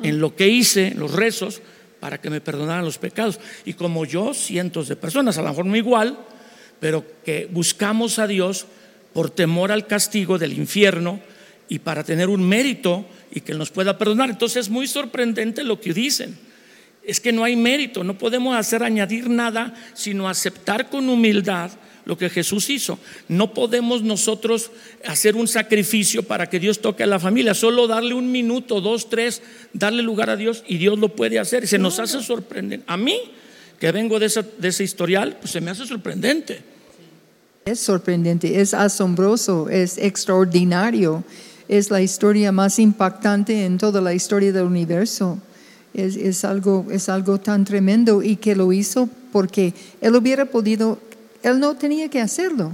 en 0.02 0.20
lo 0.20 0.34
que 0.34 0.48
hice, 0.48 0.94
los 0.96 1.12
rezos, 1.12 1.60
para 2.00 2.20
que 2.20 2.30
me 2.30 2.40
perdonaran 2.40 2.84
los 2.84 2.98
pecados. 2.98 3.38
Y 3.64 3.74
como 3.74 4.04
yo, 4.04 4.34
cientos 4.34 4.88
de 4.88 4.96
personas, 4.96 5.38
a 5.38 5.42
lo 5.42 5.50
mejor 5.50 5.66
no 5.66 5.76
igual, 5.76 6.18
pero 6.80 7.04
que 7.24 7.48
buscamos 7.50 8.18
a 8.18 8.26
Dios 8.26 8.66
por 9.12 9.30
temor 9.30 9.72
al 9.72 9.86
castigo 9.86 10.38
del 10.38 10.52
infierno 10.52 11.20
y 11.68 11.80
para 11.80 12.04
tener 12.04 12.28
un 12.28 12.46
mérito 12.48 13.04
y 13.30 13.40
que 13.40 13.54
nos 13.54 13.70
pueda 13.70 13.98
perdonar. 13.98 14.30
Entonces 14.30 14.66
es 14.66 14.70
muy 14.70 14.86
sorprendente 14.86 15.64
lo 15.64 15.80
que 15.80 15.92
dicen. 15.92 16.38
Es 17.02 17.20
que 17.20 17.32
no 17.32 17.44
hay 17.44 17.56
mérito, 17.56 18.04
no 18.04 18.18
podemos 18.18 18.56
hacer 18.56 18.82
añadir 18.82 19.30
nada, 19.30 19.74
sino 19.94 20.28
aceptar 20.28 20.90
con 20.90 21.08
humildad 21.08 21.70
lo 22.04 22.16
que 22.16 22.30
Jesús 22.30 22.70
hizo. 22.70 22.98
No 23.28 23.52
podemos 23.52 24.02
nosotros 24.02 24.70
hacer 25.04 25.36
un 25.36 25.46
sacrificio 25.46 26.22
para 26.22 26.48
que 26.48 26.58
Dios 26.58 26.80
toque 26.80 27.02
a 27.02 27.06
la 27.06 27.18
familia, 27.18 27.54
solo 27.54 27.86
darle 27.86 28.14
un 28.14 28.32
minuto, 28.32 28.80
dos, 28.80 29.10
tres, 29.10 29.42
darle 29.74 30.02
lugar 30.02 30.30
a 30.30 30.36
Dios 30.36 30.64
y 30.66 30.78
Dios 30.78 30.98
lo 30.98 31.10
puede 31.10 31.38
hacer. 31.38 31.66
Se 31.66 31.78
nos 31.78 31.98
hace 31.98 32.22
sorprendente. 32.22 32.84
A 32.88 32.96
mí, 32.96 33.20
que 33.78 33.92
vengo 33.92 34.18
de, 34.18 34.26
esa- 34.26 34.42
de 34.58 34.68
ese 34.68 34.84
historial, 34.84 35.36
pues 35.40 35.52
se 35.52 35.60
me 35.60 35.70
hace 35.70 35.86
sorprendente. 35.86 36.62
Es 37.66 37.80
sorprendente, 37.80 38.60
es 38.60 38.74
asombroso, 38.74 39.68
es 39.68 39.98
extraordinario. 39.98 41.22
Es 41.68 41.90
la 41.90 42.00
historia 42.00 42.50
más 42.50 42.78
impactante 42.78 43.64
en 43.66 43.76
toda 43.76 44.00
la 44.00 44.14
historia 44.14 44.52
del 44.52 44.64
universo. 44.64 45.38
Es, 45.92 46.16
es 46.16 46.44
algo, 46.44 46.86
es 46.90 47.08
algo 47.10 47.38
tan 47.38 47.64
tremendo 47.64 48.22
y 48.22 48.36
que 48.36 48.56
lo 48.56 48.72
hizo 48.72 49.08
porque 49.32 49.74
él 50.00 50.16
hubiera 50.16 50.46
podido, 50.46 50.98
él 51.42 51.60
no 51.60 51.74
tenía 51.76 52.08
que 52.08 52.20
hacerlo. 52.22 52.72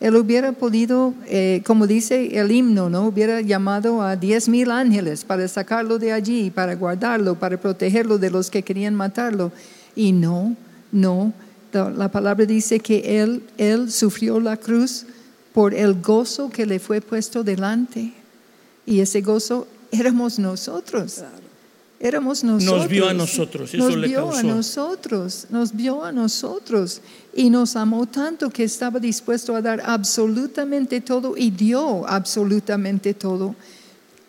Él 0.00 0.16
hubiera 0.16 0.50
podido, 0.50 1.14
eh, 1.28 1.62
como 1.64 1.86
dice 1.86 2.36
el 2.40 2.50
himno, 2.50 2.90
¿no? 2.90 3.06
hubiera 3.06 3.40
llamado 3.40 4.02
a 4.02 4.16
diez 4.16 4.48
mil 4.48 4.72
ángeles 4.72 5.24
para 5.24 5.46
sacarlo 5.46 5.98
de 6.00 6.12
allí, 6.12 6.50
para 6.50 6.74
guardarlo, 6.74 7.36
para 7.36 7.56
protegerlo 7.60 8.18
de 8.18 8.30
los 8.30 8.50
que 8.50 8.64
querían 8.64 8.96
matarlo. 8.96 9.52
Y 9.94 10.12
no, 10.12 10.56
no. 10.90 11.32
La 11.72 12.10
palabra 12.10 12.44
dice 12.44 12.80
que 12.80 13.22
él, 13.22 13.42
él 13.56 13.90
sufrió 13.90 14.40
la 14.40 14.56
cruz 14.56 15.06
por 15.52 15.74
el 15.74 16.00
gozo 16.00 16.50
que 16.50 16.66
le 16.66 16.78
fue 16.78 17.00
puesto 17.00 17.42
delante. 17.42 18.12
Y 18.84 19.00
ese 19.00 19.20
gozo 19.20 19.66
éramos 19.90 20.38
nosotros. 20.38 21.22
Éramos 22.00 22.42
nosotros. 22.42 22.80
Nos 22.80 22.88
vio 22.88 23.08
a 23.08 23.14
nosotros, 23.14 23.72
eso 23.72 23.84
nos 23.84 23.96
le 23.96 24.08
vio 24.08 24.24
causó. 24.24 24.38
a 24.38 24.42
nosotros, 24.42 25.46
nos 25.50 25.72
vio 25.72 26.04
a 26.04 26.10
nosotros 26.10 27.00
y 27.32 27.48
nos 27.48 27.76
amó 27.76 28.06
tanto 28.06 28.50
que 28.50 28.64
estaba 28.64 28.98
dispuesto 28.98 29.54
a 29.54 29.62
dar 29.62 29.80
absolutamente 29.86 31.00
todo 31.00 31.36
y 31.36 31.52
dio 31.52 32.04
absolutamente 32.08 33.14
todo 33.14 33.54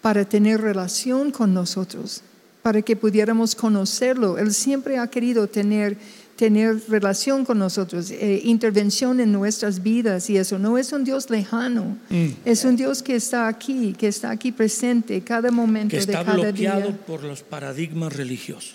para 0.03 0.24
tener 0.24 0.61
relación 0.61 1.32
con 1.32 1.51
nosotros, 1.51 2.22
para 2.64 2.82
que 2.82 2.95
pudiéramos 2.95 3.53
conocerlo. 3.53 4.38
Él 4.39 4.53
siempre 4.53 4.97
ha 4.97 5.07
querido 5.07 5.47
tener 5.47 5.97
tener 6.36 6.82
relación 6.89 7.45
con 7.45 7.59
nosotros, 7.59 8.09
eh, 8.09 8.41
intervención 8.43 9.20
en 9.20 9.32
nuestras 9.32 9.84
vidas 9.84 10.32
y 10.32 10.38
eso. 10.38 10.57
No 10.57 10.80
es 10.80 10.91
un 10.91 11.03
Dios 11.03 11.30
lejano, 11.30 11.95
Mm. 12.09 12.28
es 12.43 12.66
un 12.66 12.76
Dios 12.76 13.03
que 13.03 13.16
está 13.16 13.47
aquí, 13.47 13.93
que 13.93 14.07
está 14.07 14.32
aquí 14.32 14.51
presente 14.51 15.22
cada 15.22 15.51
momento 15.51 15.91
que 15.91 15.99
está 15.99 16.20
de 16.20 16.26
cada 16.26 16.38
bloqueado 16.38 16.88
día. 16.88 16.97
por 17.05 17.24
los 17.24 17.43
paradigmas 17.43 18.14
religiosos. 18.14 18.74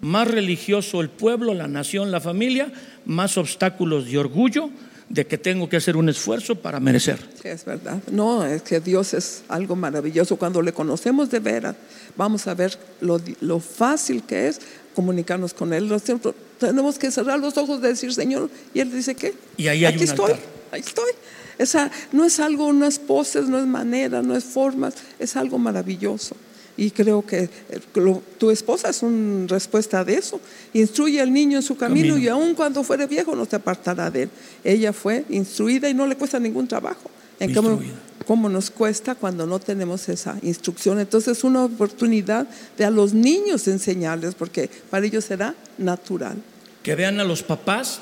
Más 0.00 0.28
religioso 0.28 1.00
el 1.00 1.10
pueblo, 1.10 1.54
la 1.54 1.68
nación, 1.68 2.10
la 2.10 2.20
familia, 2.20 2.72
más 3.06 3.38
obstáculos 3.38 4.06
de 4.10 4.18
orgullo 4.18 4.70
de 5.08 5.26
que 5.26 5.38
tengo 5.38 5.68
que 5.68 5.76
hacer 5.78 5.96
un 5.96 6.08
esfuerzo 6.08 6.56
para 6.56 6.80
merecer. 6.80 7.18
Sí, 7.40 7.48
es 7.48 7.64
verdad. 7.64 7.98
No, 8.10 8.44
es 8.44 8.62
que 8.62 8.80
Dios 8.80 9.14
es 9.14 9.42
algo 9.48 9.74
maravilloso. 9.74 10.36
Cuando 10.36 10.60
le 10.60 10.72
conocemos 10.72 11.30
de 11.30 11.40
veras, 11.40 11.76
vamos 12.16 12.46
a 12.46 12.54
ver 12.54 12.78
lo, 13.00 13.20
lo 13.40 13.58
fácil 13.60 14.22
que 14.24 14.48
es 14.48 14.60
comunicarnos 14.94 15.54
con 15.54 15.72
Él. 15.72 15.88
Nosotros 15.88 16.34
tenemos 16.58 16.98
que 16.98 17.10
cerrar 17.10 17.38
los 17.38 17.56
ojos 17.56 17.80
de 17.80 17.88
decir, 17.88 18.12
Señor, 18.12 18.50
y 18.74 18.80
Él 18.80 18.92
dice, 18.92 19.14
¿qué? 19.14 19.34
Y 19.56 19.68
ahí 19.68 19.84
hay 19.84 19.94
Aquí 19.94 20.04
un 20.04 20.10
estoy, 20.10 20.32
altar. 20.32 20.46
ahí 20.72 20.80
estoy. 20.80 21.10
Esa, 21.56 21.90
no 22.12 22.24
es 22.24 22.38
algo, 22.38 22.72
no 22.72 22.86
es 22.86 22.98
poses, 22.98 23.48
no 23.48 23.58
es 23.58 23.66
manera, 23.66 24.22
no 24.22 24.36
es 24.36 24.44
formas, 24.44 24.94
es 25.18 25.36
algo 25.36 25.58
maravilloso. 25.58 26.36
Y 26.78 26.90
creo 26.92 27.26
que 27.26 27.40
eh, 27.40 27.50
lo- 27.96 28.22
tu 28.38 28.50
esposa 28.50 28.88
es 28.88 29.02
una 29.02 29.46
respuesta 29.48 30.02
de 30.04 30.14
eso. 30.14 30.40
Instruye 30.72 31.20
al 31.20 31.30
niño 31.32 31.58
en 31.58 31.62
su 31.62 31.76
camino, 31.76 32.14
Camino. 32.14 32.24
y 32.24 32.28
aun 32.28 32.54
cuando 32.54 32.82
fuere 32.84 33.06
viejo 33.06 33.34
no 33.36 33.44
se 33.44 33.56
apartará 33.56 34.10
de 34.10 34.22
él. 34.22 34.30
Ella 34.64 34.92
fue 34.94 35.24
instruida 35.28 35.90
y 35.90 35.94
no 35.94 36.06
le 36.06 36.16
cuesta 36.16 36.38
ningún 36.38 36.66
trabajo. 36.68 37.10
En 37.40 37.52
cambio, 37.52 37.80
cómo 38.26 38.48
nos 38.48 38.70
cuesta 38.70 39.14
cuando 39.14 39.44
no 39.46 39.58
tenemos 39.58 40.08
esa 40.08 40.38
instrucción. 40.42 40.98
Entonces 41.00 41.38
es 41.38 41.44
una 41.44 41.64
oportunidad 41.64 42.46
de 42.76 42.84
a 42.84 42.90
los 42.90 43.12
niños 43.12 43.66
enseñarles, 43.68 44.34
porque 44.34 44.70
para 44.90 45.04
ellos 45.06 45.24
será 45.24 45.54
natural. 45.78 46.36
Que 46.82 46.94
vean 46.94 47.18
a 47.20 47.24
los 47.24 47.42
papás 47.42 48.00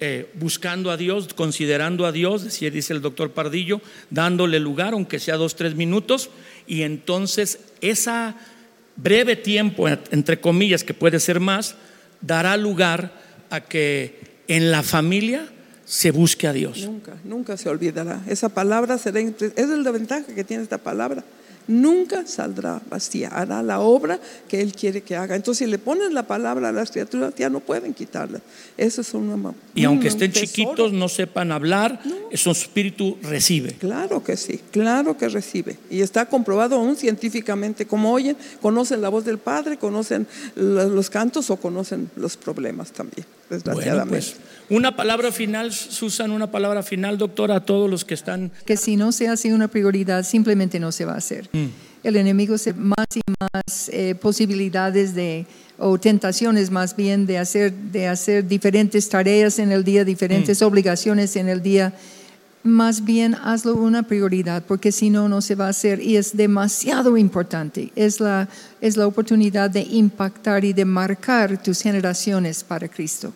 eh, 0.00 0.28
buscando 0.40 0.90
a 0.90 0.96
Dios, 0.96 1.28
considerando 1.34 2.04
a 2.06 2.12
Dios, 2.12 2.42
decía, 2.44 2.70
dice 2.70 2.92
el 2.92 3.00
doctor 3.00 3.30
Pardillo, 3.30 3.80
dándole 4.10 4.58
lugar, 4.58 4.94
aunque 4.94 5.20
sea 5.20 5.36
dos, 5.36 5.54
tres 5.54 5.76
minutos, 5.76 6.30
y 6.66 6.82
entonces 6.82 7.58
esa 7.82 8.34
breve 8.96 9.36
tiempo, 9.36 9.88
entre 9.88 10.40
comillas, 10.40 10.84
que 10.84 10.94
puede 10.94 11.20
ser 11.20 11.40
más, 11.40 11.74
dará 12.20 12.56
lugar 12.56 13.12
a 13.50 13.60
que 13.60 14.20
en 14.48 14.70
la 14.70 14.82
familia 14.82 15.46
se 15.84 16.10
busque 16.10 16.46
a 16.46 16.52
Dios. 16.52 16.80
Nunca, 16.86 17.12
nunca 17.24 17.56
se 17.56 17.68
olvidará. 17.68 18.22
Esa 18.26 18.48
palabra 18.48 18.96
será, 18.96 19.20
es 19.20 19.68
la 19.68 19.90
ventaja 19.90 20.24
que 20.34 20.44
tiene 20.44 20.62
esta 20.62 20.78
palabra. 20.78 21.22
Nunca 21.68 22.26
saldrá 22.26 22.80
vacía, 22.90 23.28
hará 23.28 23.62
la 23.62 23.80
obra 23.80 24.18
que 24.48 24.60
Él 24.60 24.72
quiere 24.72 25.02
que 25.02 25.14
haga. 25.14 25.36
Entonces, 25.36 25.66
si 25.66 25.70
le 25.70 25.78
ponen 25.78 26.12
la 26.12 26.24
palabra 26.24 26.70
a 26.70 26.72
las 26.72 26.90
criaturas, 26.90 27.34
ya 27.36 27.50
no 27.50 27.60
pueden 27.60 27.94
quitarla. 27.94 28.40
Eso 28.76 29.02
es 29.02 29.14
una. 29.14 29.52
Y 29.74 29.84
aunque 29.84 30.08
un 30.08 30.12
estén 30.12 30.32
chiquitos, 30.32 30.92
no 30.92 31.08
sepan 31.08 31.52
hablar, 31.52 32.00
su 32.34 32.50
espíritu 32.50 33.18
recibe. 33.22 33.72
Claro 33.74 34.22
que 34.24 34.36
sí, 34.36 34.60
claro 34.70 35.16
que 35.16 35.28
recibe. 35.28 35.76
Y 35.90 36.00
está 36.00 36.26
comprobado 36.26 36.76
aún 36.76 36.96
científicamente, 36.96 37.86
como 37.86 38.12
oyen, 38.12 38.36
conocen 38.60 39.00
la 39.00 39.08
voz 39.08 39.24
del 39.24 39.38
Padre, 39.38 39.76
conocen 39.76 40.26
lo- 40.56 40.88
los 40.88 41.10
cantos 41.10 41.50
o 41.50 41.56
conocen 41.56 42.10
los 42.16 42.36
problemas 42.36 42.92
también, 42.92 43.26
Bueno, 43.48 43.64
desgraciadamente. 43.64 44.08
pues 44.10 44.36
una 44.70 44.96
palabra 44.96 45.30
final, 45.32 45.72
Susan, 45.72 46.30
una 46.30 46.50
palabra 46.50 46.82
final, 46.82 47.18
doctora, 47.18 47.56
a 47.56 47.64
todos 47.64 47.90
los 47.90 48.04
que 48.04 48.14
están 48.14 48.50
que 48.64 48.76
si 48.76 48.96
no 48.96 49.12
se 49.12 49.28
hace 49.28 49.52
una 49.52 49.68
prioridad, 49.68 50.24
simplemente 50.24 50.80
no 50.80 50.92
se 50.92 51.04
va 51.04 51.12
a 51.14 51.18
hacer. 51.18 51.48
El 52.02 52.16
enemigo 52.16 52.58
se 52.58 52.72
más 52.72 53.06
y 53.14 53.20
más 53.40 53.88
eh, 53.90 54.14
posibilidades 54.16 55.14
de, 55.14 55.46
o 55.78 55.98
tentaciones 55.98 56.70
más 56.70 56.96
bien, 56.96 57.26
de 57.26 57.38
hacer, 57.38 57.72
de 57.72 58.08
hacer 58.08 58.46
diferentes 58.48 59.08
tareas 59.08 59.58
en 59.60 59.70
el 59.70 59.84
día, 59.84 60.04
diferentes 60.04 60.62
obligaciones 60.62 61.36
en 61.36 61.48
el 61.48 61.62
día. 61.62 61.92
Más 62.64 63.04
bien 63.04 63.34
hazlo 63.34 63.74
una 63.74 64.04
prioridad, 64.04 64.62
porque 64.62 64.92
si 64.92 65.10
no, 65.10 65.28
no 65.28 65.40
se 65.40 65.56
va 65.56 65.66
a 65.66 65.70
hacer. 65.70 66.00
Y 66.00 66.16
es 66.16 66.36
demasiado 66.36 67.16
importante. 67.16 67.90
Es 67.96 68.20
la, 68.20 68.48
es 68.80 68.96
la 68.96 69.06
oportunidad 69.06 69.68
de 69.68 69.80
impactar 69.80 70.64
y 70.64 70.72
de 70.72 70.84
marcar 70.84 71.60
tus 71.60 71.80
generaciones 71.80 72.62
para 72.62 72.88
Cristo. 72.88 73.32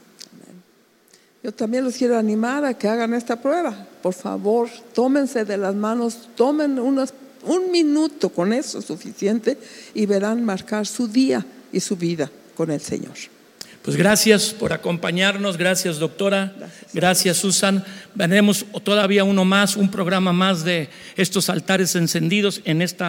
Yo 1.43 1.53
también 1.53 1.85
los 1.85 1.95
quiero 1.95 2.19
animar 2.19 2.65
a 2.65 2.75
que 2.75 2.89
hagan 2.89 3.15
esta 3.15 3.41
prueba. 3.41 3.87
Por 4.03 4.15
favor, 4.15 4.69
tómense 4.95 5.45
de 5.45 5.57
las 5.57 5.75
manos, 5.75 6.29
tomen 6.35 6.79
unos, 6.79 7.15
un 7.45 7.71
minuto 7.71 8.31
con 8.31 8.53
eso 8.53 8.81
es 8.81 8.85
suficiente 8.85 9.57
y 9.95 10.07
verán 10.07 10.45
marcar 10.45 10.87
su 10.87 11.07
día 11.07 11.47
y 11.73 11.81
su 11.81 11.97
vida 11.97 12.31
con 12.57 12.71
el 12.71 12.81
Señor. 12.81 13.15
Pues 13.87 13.97
gracias 13.97 14.53
por 14.53 14.73
acompañarnos, 14.73 15.57
gracias 15.57 16.01
doctora, 16.01 16.53
gracias 16.93 17.37
Susan. 17.37 17.85
Veremos 18.17 18.67
todavía 18.83 19.23
uno 19.23 19.45
más, 19.45 19.77
un 19.77 19.93
programa 19.93 20.33
más 20.33 20.65
de 20.65 20.89
estos 21.15 21.49
altares 21.51 21.95
encendidos 21.95 22.63
en 22.65 22.83
este 22.83 23.05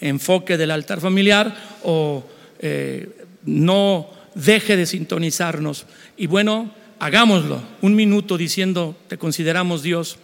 enfoque 0.00 0.56
del 0.56 0.70
altar 0.70 1.00
familiar 1.00 1.52
o 1.82 2.24
eh, 2.60 3.26
no 3.44 4.08
deje 4.36 4.76
de 4.76 4.86
sintonizarnos. 4.86 5.84
Y 6.16 6.28
bueno, 6.28 6.72
hagámoslo, 7.00 7.60
un 7.82 7.96
minuto 7.96 8.38
diciendo, 8.38 8.96
te 9.08 9.18
consideramos 9.18 9.82
Dios, 9.82 10.18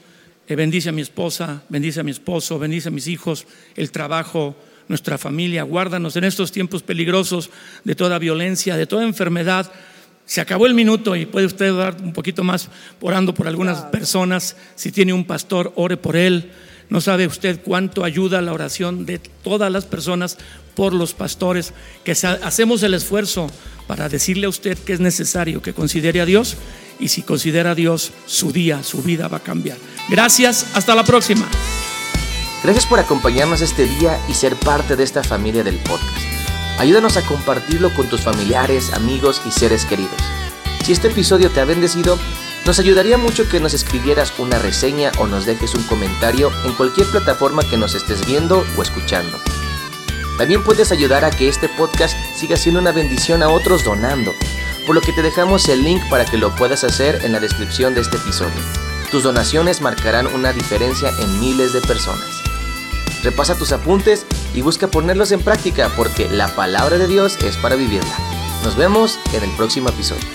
eh, 0.47 0.55
bendice 0.55 0.91
a 0.91 0.93
mi 0.93 1.03
esposa, 1.03 1.65
bendice 1.69 1.99
a 1.99 2.05
mi 2.05 2.13
esposo, 2.13 2.61
bendice 2.61 2.91
a 2.91 2.93
mis 2.93 3.09
hijos, 3.09 3.45
el 3.75 3.91
trabajo, 3.91 4.55
nuestra 4.91 5.19
familia, 5.19 5.63
guárdanos 5.63 6.17
en 6.17 6.25
estos 6.25 6.51
tiempos 6.51 6.83
peligrosos 6.83 7.49
de 7.85 7.95
toda 7.95 8.19
violencia, 8.19 8.77
de 8.77 8.87
toda 8.87 9.05
enfermedad. 9.05 9.71
Se 10.27 10.41
acabó 10.41 10.67
el 10.67 10.75
minuto 10.75 11.15
y 11.15 11.27
puede 11.27 11.47
usted 11.47 11.73
dar 11.73 11.97
un 12.03 12.13
poquito 12.13 12.43
más 12.43 12.69
orando 13.01 13.33
por 13.33 13.47
algunas 13.47 13.83
personas. 13.83 14.57
Si 14.75 14.91
tiene 14.91 15.13
un 15.13 15.25
pastor, 15.25 15.73
ore 15.77 15.97
por 15.97 16.17
él. 16.17 16.51
No 16.89 17.01
sabe 17.01 17.29
usted 17.29 17.61
cuánto 17.65 18.03
ayuda 18.03 18.43
la 18.43 18.53
oración 18.53 19.07
de 19.07 19.21
todas 19.21 19.71
las 19.71 19.87
personas 19.87 20.39
por 20.75 20.93
los 20.93 21.15
pastores, 21.15 21.73
que 22.05 22.13
hacemos 22.13 22.83
el 22.83 22.95
esfuerzo 22.95 23.49
para 23.87 24.09
decirle 24.09 24.47
a 24.47 24.49
usted 24.49 24.77
que 24.77 24.95
es 24.95 25.01
necesario 25.01 25.63
que 25.63 25.73
considere 25.73 26.21
a 26.21 26.27
Dios 26.27 26.57
y 26.99 27.09
si 27.09 27.23
considera 27.23 27.73
a 27.73 27.75
Dios, 27.77 28.13
su 28.27 28.51
día, 28.51 28.83
su 28.83 29.03
vida 29.03 29.29
va 29.29 29.37
a 29.37 29.43
cambiar. 29.43 29.79
Gracias, 30.09 30.67
hasta 30.75 30.97
la 30.97 31.05
próxima. 31.05 31.49
Gracias 32.63 32.85
por 32.85 32.99
acompañarnos 32.99 33.63
este 33.63 33.87
día 33.87 34.21
y 34.29 34.35
ser 34.35 34.55
parte 34.55 34.95
de 34.95 35.03
esta 35.03 35.25
familia 35.25 35.65
del 35.65 35.77
podcast. 35.77 36.27
Ayúdanos 36.79 37.17
a 37.17 37.23
compartirlo 37.23 37.93
con 37.95 38.07
tus 38.09 38.21
familiares, 38.21 38.93
amigos 38.93 39.41
y 39.47 39.51
seres 39.51 39.87
queridos. 39.87 40.21
Si 40.85 40.93
este 40.93 41.09
episodio 41.09 41.51
te 41.51 41.61
ha 41.61 41.65
bendecido, 41.65 42.19
nos 42.67 42.79
ayudaría 42.79 43.17
mucho 43.17 43.49
que 43.49 43.61
nos 43.61 43.73
escribieras 43.73 44.39
una 44.39 44.59
reseña 44.59 45.11
o 45.19 45.27
nos 45.27 45.47
dejes 45.47 45.75
un 45.75 45.85
comentario 45.85 46.53
en 46.67 46.75
cualquier 46.75 47.07
plataforma 47.07 47.63
que 47.63 47.79
nos 47.79 47.95
estés 47.95 48.27
viendo 48.27 48.63
o 48.77 48.83
escuchando. 48.83 49.39
También 50.37 50.63
puedes 50.63 50.93
ayudar 50.93 51.25
a 51.25 51.31
que 51.31 51.49
este 51.49 51.69
podcast 51.71 52.15
siga 52.37 52.59
siendo 52.59 52.81
una 52.81 52.93
bendición 52.93 53.43
a 53.43 53.49
otros 53.49 53.85
donando, 53.85 54.35
por 54.87 54.95
lo 54.95 55.01
que 55.01 55.13
te 55.15 55.23
dejamos 55.23 55.67
el 55.71 55.83
link 55.83 56.03
para 56.11 56.27
que 56.27 56.37
lo 56.37 56.55
puedas 56.57 56.85
hacer 56.85 57.25
en 57.25 57.33
la 57.33 57.41
descripción 57.41 57.95
de 57.95 58.03
este 58.03 58.19
episodio. 58.19 58.63
Tus 59.11 59.23
donaciones 59.23 59.81
marcarán 59.81 60.27
una 60.29 60.53
diferencia 60.53 61.11
en 61.21 61.41
miles 61.41 61.73
de 61.73 61.81
personas. 61.81 62.40
Repasa 63.23 63.57
tus 63.57 63.73
apuntes 63.73 64.27
y 64.55 64.63
busca 64.63 64.89
ponerlos 64.89 65.33
en 65.33 65.41
práctica 65.41 65.91
porque 65.97 66.29
la 66.29 66.49
palabra 66.55 66.99
de 66.99 67.07
Dios 67.07 67.37
es 67.45 67.57
para 67.57 67.77
vivirla. 67.77 68.15
Nos 68.65 68.77
vemos 68.77 69.19
en 69.33 69.43
el 69.43 69.51
próximo 69.57 69.89
episodio. 69.89 70.27